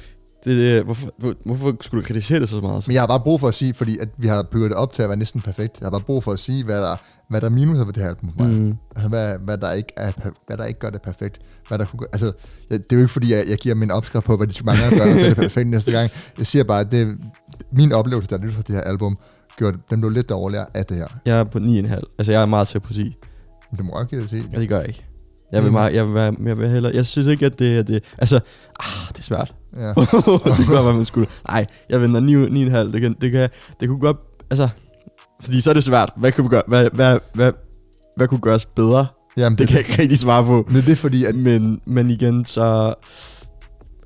Det, 0.45 0.57
det, 0.57 0.85
hvorfor, 0.85 1.09
hvor- 1.19 1.35
hvorfor 1.45 1.77
skulle 1.81 2.03
du 2.03 2.07
kritisere 2.07 2.41
det 2.41 2.49
så 2.49 2.61
meget? 2.61 2.89
Men 2.89 2.95
jeg 2.95 3.03
har 3.03 3.07
bare 3.07 3.21
brug 3.21 3.41
for 3.41 3.49
at 3.49 3.55
sige, 3.55 3.75
fordi 3.75 3.99
at 3.99 4.09
vi 4.19 4.29
har 4.29 4.43
bygget 4.43 4.71
det 4.71 4.77
op 4.79 4.93
til 4.93 5.03
at 5.03 5.09
være 5.09 5.19
næsten 5.19 5.41
perfekt. 5.41 5.81
Jeg 5.81 5.87
har 5.87 5.91
bare 5.91 6.01
brug 6.01 6.25
for 6.25 6.33
at 6.33 6.39
sige, 6.39 6.65
hvad 6.65 6.79
der, 6.83 6.97
hvad 7.31 7.41
der 7.41 7.47
er 7.47 7.51
minuser 7.51 7.85
ved 7.85 7.93
det 7.93 8.03
her 8.03 8.09
album 8.09 8.33
for 8.33 8.43
mig. 8.45 8.61
Mm. 8.61 8.73
Altså, 8.97 9.09
hvad, 9.09 9.39
hvad, 9.39 9.59
der 9.59 9.73
ikke 9.73 9.93
er, 9.97 10.13
hvad 10.47 10.57
der 10.57 10.65
ikke 10.65 10.81
gør 10.81 10.91
det 10.91 11.03
perfekt. 11.03 11.39
Hvad 11.69 11.79
der 11.79 11.85
kunne, 11.85 11.99
gøre- 11.99 12.09
altså, 12.13 12.33
det 12.71 12.79
er 12.79 12.85
jo 12.93 12.99
ikke 12.99 13.09
fordi, 13.13 13.33
jeg, 13.33 13.45
jeg 13.49 13.59
giver 13.59 13.75
min 13.75 13.91
opskrift 13.91 14.27
på, 14.27 14.37
hvad 14.37 14.47
de 14.47 14.65
mangler 14.65 14.87
at 14.87 14.93
gøre, 14.93 15.03
og 15.13 15.15
så 15.19 15.25
er 15.25 15.29
det 15.29 15.37
perfekt 15.37 15.69
næste 15.69 15.93
gang. 15.93 16.11
Jeg 16.39 16.47
siger 16.47 16.65
bare, 16.65 16.81
at 16.81 16.91
det, 16.93 17.17
min 17.73 17.93
oplevelse, 17.93 18.31
der 18.31 18.39
lytter 18.39 18.57
til 18.63 18.67
det 18.67 18.75
her 18.75 18.83
album, 18.83 19.17
gjorde, 19.57 19.79
den 19.91 20.01
blev 20.01 20.11
lidt 20.11 20.29
dårligere 20.29 20.67
af 20.75 20.85
det 20.87 20.97
her. 20.97 21.07
Jeg 21.25 21.41
er 21.41 21.45
på 21.45 21.59
9,5. 21.59 22.15
Altså, 22.19 22.33
jeg 22.33 22.43
er 22.43 22.47
meget 22.47 22.69
til 22.69 22.81
på 22.81 22.93
10. 22.93 23.17
Men 23.71 23.79
det 23.79 23.85
må 23.87 23.99
jeg 23.99 24.07
give 24.07 24.21
det 24.21 24.29
til. 24.31 24.49
Ja, 24.53 24.61
det 24.61 24.69
gør 24.69 24.79
jeg 24.79 24.89
ikke. 24.89 25.05
Jeg 25.53 25.63
vil, 25.63 25.69
Mm. 25.69 25.73
meget, 25.73 25.95
jeg 25.95 26.07
vil, 26.07 26.15
være, 26.15 26.35
jeg 26.45 26.59
vil 26.59 26.69
hellere, 26.69 26.93
jeg 26.95 27.07
synes 27.07 27.29
ikke, 27.29 27.47
at 27.47 27.59
det 27.59 27.79
er 27.79 27.83
det. 27.83 28.05
Altså, 28.19 28.37
ah, 28.81 29.09
det 29.13 29.19
er 29.19 29.23
svært. 29.23 29.55
Ja. 29.77 29.89
det 29.89 30.09
kunne 30.11 30.67
godt 30.67 30.85
være, 30.85 30.95
man 30.95 31.05
skulle. 31.05 31.29
Nej, 31.49 31.67
jeg 31.91 32.01
venter 32.01 32.21
9, 32.21 32.35
9,5. 32.35 32.93
Det, 32.93 33.01
kan, 33.01 33.17
det, 33.21 33.33
kan, 33.33 33.49
det 33.81 33.89
kunne 33.89 34.01
godt, 34.01 34.17
altså, 34.51 34.69
fordi 35.45 35.61
så 35.61 35.71
er 35.71 35.75
det 35.75 35.85
svært. 35.85 36.13
Hvad 36.17 36.33
kunne 36.33 36.45
vi 36.45 36.49
gøre? 36.49 36.63
Hvad, 36.69 36.91
hvad, 36.93 37.19
hvad, 37.35 37.53
hvad 38.17 38.29
kunne 38.29 38.41
gøres 38.41 38.67
bedre? 38.67 39.07
Jamen, 39.39 39.59
Det 39.59 39.69
kan 39.69 39.77
jeg 39.77 39.89
ikke 39.89 40.03
rigtig 40.03 40.19
svare 40.19 40.45
på. 40.45 40.65
Men 40.69 40.83
det 40.83 40.93
er 40.93 40.97
fordi, 40.97 41.25
at 41.25 41.35
Men, 41.35 41.81
men 41.87 42.11
igen, 42.11 42.45
så 42.45 42.95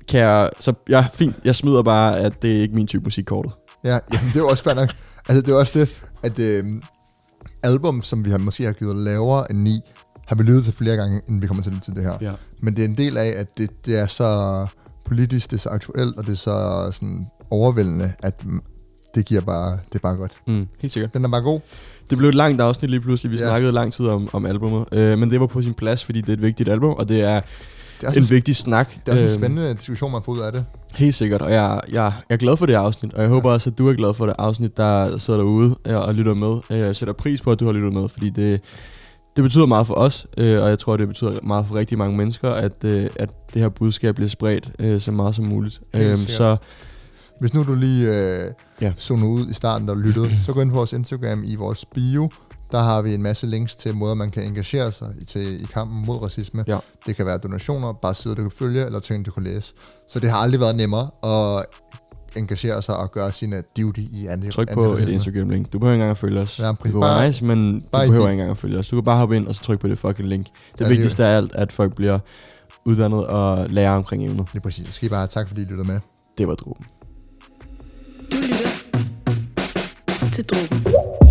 kan 0.07 0.19
jeg, 0.19 0.49
så 0.59 0.73
ja, 0.89 1.05
fint, 1.13 1.35
jeg 1.45 1.55
smider 1.55 1.83
bare, 1.83 2.19
at 2.19 2.41
det 2.41 2.57
er 2.57 2.61
ikke 2.61 2.75
min 2.75 2.87
type 2.87 3.03
musikkortet. 3.03 3.53
Ja, 3.83 3.99
jamen, 4.13 4.31
det 4.33 4.39
er 4.39 4.43
også 4.43 4.63
fair 4.63 4.75
nok. 4.75 4.89
Altså, 5.29 5.41
det 5.41 5.49
er 5.49 5.55
også 5.55 5.79
det, 5.79 5.89
at 6.23 6.39
øh, 6.39 6.63
album, 7.63 8.01
som 8.01 8.25
vi 8.25 8.29
har 8.29 8.37
måske 8.37 8.63
har 8.63 8.71
givet 8.71 8.95
lavere 8.97 9.51
end 9.51 9.59
9, 9.59 9.79
har 10.27 10.35
vi 10.35 10.43
lyttet 10.43 10.63
til 10.63 10.73
flere 10.73 10.95
gange, 10.95 11.21
inden 11.27 11.41
vi 11.41 11.47
kommer 11.47 11.63
til, 11.63 11.79
til 11.79 11.93
det 11.93 12.03
her. 12.03 12.17
Ja. 12.21 12.31
Men 12.61 12.75
det 12.75 12.85
er 12.85 12.87
en 12.87 12.97
del 12.97 13.17
af, 13.17 13.33
at 13.37 13.57
det, 13.57 13.85
det 13.85 13.99
er 13.99 14.07
så 14.07 14.67
politisk, 15.05 15.51
det 15.51 15.57
er 15.57 15.61
så 15.61 15.69
aktuelt, 15.69 16.17
og 16.17 16.25
det 16.25 16.31
er 16.31 16.35
så 16.35 16.89
sådan 16.91 17.25
overvældende, 17.51 18.13
at 18.23 18.43
det 19.15 19.25
giver 19.25 19.41
bare, 19.41 19.71
det 19.71 19.95
er 19.95 19.99
bare 19.99 20.15
godt. 20.15 20.31
Mm, 20.47 20.67
helt 20.81 20.93
sikkert. 20.93 21.13
Den 21.13 21.25
er 21.25 21.29
bare 21.29 21.41
god. 21.41 21.59
Det 22.09 22.17
blev 22.17 22.29
et 22.29 22.35
langt 22.35 22.61
afsnit 22.61 22.89
lige 22.91 23.01
pludselig. 23.01 23.31
Vi 23.31 23.37
Ja. 23.37 23.43
ja. 23.43 23.49
snakkede 23.49 23.71
lang 23.71 23.93
tid 23.93 24.07
om, 24.07 24.29
om 24.33 24.45
albumet. 24.45 24.85
Øh, 24.91 25.17
men 25.17 25.31
det 25.31 25.39
var 25.39 25.47
på 25.47 25.61
sin 25.61 25.73
plads, 25.73 26.03
fordi 26.03 26.21
det 26.21 26.29
er 26.29 26.33
et 26.33 26.41
vigtigt 26.41 26.69
album, 26.69 26.89
og 26.93 27.09
det 27.09 27.21
er 27.21 27.41
Det 27.41 28.03
er 28.03 28.07
også, 28.07 28.19
en 28.19 28.25
en, 28.25 28.29
vigtig 28.29 28.55
snak. 28.55 28.89
det 28.93 29.07
er 29.07 29.11
også 29.11 29.23
en 29.23 29.29
Øhm, 29.29 29.39
spændende 29.41 29.73
diskussion, 29.73 30.11
man 30.11 30.21
får 30.25 30.31
ud 30.31 30.39
af 30.39 30.51
det. 30.51 30.65
Helt 30.95 31.15
sikkert, 31.15 31.41
og 31.41 31.51
jeg, 31.51 31.81
jeg, 31.91 32.13
jeg 32.29 32.33
er 32.35 32.37
glad 32.37 32.57
for 32.57 32.65
det 32.65 32.73
afsnit, 32.73 33.13
og 33.13 33.21
jeg 33.21 33.29
håber 33.29 33.51
også, 33.51 33.69
at 33.69 33.77
du 33.77 33.87
er 33.89 33.93
glad 33.93 34.13
for 34.13 34.25
det 34.25 34.35
afsnit, 34.39 34.77
der 34.77 35.17
sidder 35.17 35.39
derude 35.39 35.75
øh, 35.87 35.97
og 35.97 36.15
lytter 36.15 36.33
med. 36.33 36.57
Jeg 36.69 36.95
sætter 36.95 37.13
pris 37.13 37.41
på, 37.41 37.51
at 37.51 37.59
du 37.59 37.65
har 37.65 37.71
lyttet 37.73 37.93
med, 37.93 38.09
fordi 38.09 38.29
det, 38.29 38.61
det 39.35 39.43
betyder 39.43 39.65
meget 39.65 39.87
for 39.87 39.93
os, 39.93 40.27
øh, 40.37 40.61
og 40.63 40.69
jeg 40.69 40.79
tror, 40.79 40.97
det 40.97 41.07
betyder 41.07 41.33
meget 41.43 41.67
for 41.67 41.75
rigtig 41.75 41.97
mange 41.97 42.17
mennesker, 42.17 42.49
at, 42.49 42.83
øh, 42.85 43.09
at 43.15 43.29
det 43.53 43.61
her 43.61 43.69
budskab 43.69 44.15
bliver 44.15 44.29
spredt 44.29 44.71
øh, 44.79 45.01
så 45.01 45.11
meget 45.11 45.35
som 45.35 45.45
muligt. 45.47 45.79
Sikkert. 45.95 46.19
så 46.19 46.57
Hvis 47.43 47.53
nu 47.53 47.63
du 47.63 47.75
lige 47.75 48.09
øh, 48.09 48.51
Ja. 48.81 48.93
zoner 48.99 49.27
ud 49.27 49.49
i 49.49 49.53
starten, 49.53 49.87
da 49.87 49.93
du 49.93 49.99
lyttede, 49.99 50.29
så 50.45 50.53
gå 50.53 50.61
ind 50.61 50.69
på 50.69 50.75
vores 50.75 50.93
Instagram 50.93 51.43
i 51.45 51.55
vores 51.55 51.85
bio. 51.85 52.29
Der 52.71 52.81
har 52.81 53.01
vi 53.01 53.13
en 53.13 53.21
masse 53.23 53.47
links 53.47 53.75
til 53.75 53.95
måder, 53.95 54.13
man 54.13 54.29
kan 54.31 54.43
engagere 54.43 54.91
sig 54.91 55.07
i, 55.21 55.25
til, 55.25 55.61
i 55.61 55.65
kampen 55.73 56.05
mod 56.05 56.21
racisme. 56.23 56.63
Ja. 56.67 56.77
Det 57.05 57.15
kan 57.15 57.25
være 57.25 57.37
donationer, 57.37 57.93
bare 57.93 58.15
sider, 58.15 58.35
du 58.35 58.41
kan 58.41 58.51
følge, 58.51 58.85
eller 58.85 58.99
ting, 58.99 59.25
du 59.25 59.31
kan 59.31 59.43
læse. 59.43 59.73
Så 60.09 60.19
det 60.19 60.29
har 60.29 60.37
aldrig 60.37 60.59
været 60.59 60.75
nemmere 60.75 61.09
at 61.23 61.65
engagere 62.35 62.81
sig 62.81 62.97
og 62.97 63.11
gøre 63.11 63.31
sine 63.31 63.63
duty 63.77 63.99
i 63.99 64.27
anti 64.27 64.49
tryk 64.51 64.73
på 64.73 64.81
et 64.83 64.85
antiracisme. 64.85 65.13
Instagram-link. 65.13 65.73
Du 65.73 65.79
behøver 65.79 65.93
ikke 65.93 66.01
engang 66.01 66.11
at 66.11 66.17
følge 66.17 66.39
os. 66.39 66.59
Ja, 66.59 66.67
det 66.67 66.79
præcis. 66.79 66.95
være 66.95 67.27
nice, 67.27 67.45
men 67.45 67.79
du 67.79 67.85
behøver 67.91 68.13
ikke 68.29 68.31
engang 68.31 68.51
at 68.51 68.57
følge 68.57 68.79
os. 68.79 68.87
Du 68.89 68.95
kan 68.95 69.03
bare 69.03 69.17
hoppe 69.17 69.35
ind 69.37 69.47
og 69.47 69.55
så 69.55 69.61
trykke 69.63 69.81
på 69.81 69.87
det 69.87 69.97
fucking 69.97 70.27
link. 70.29 70.45
Det 70.45 70.79
Ja, 70.79 70.83
det- 70.85 70.89
vigtigste 70.91 71.25
af 71.25 71.37
alt, 71.37 71.55
at 71.55 71.71
folk 71.71 71.95
bliver 71.95 72.19
uddannet 72.85 73.27
og 73.27 73.69
lærer 73.69 73.91
omkring 73.91 74.23
emnet. 74.25 74.47
Lige 74.53 74.61
præcis. 74.61 74.87
Så 74.87 74.91
skal 74.93 75.05
I 75.05 75.09
bare 75.09 75.19
have 75.19 75.27
tak, 75.27 75.47
fordi 75.47 75.61
I 75.61 75.65
lyttede 75.65 75.87
med. 75.87 75.99
Det 76.37 76.47
var 76.47 76.55
drogen. 76.55 76.83
Du 78.31 78.37
lytter 78.37 78.69
til 80.33 80.43
Drogen. 80.43 81.22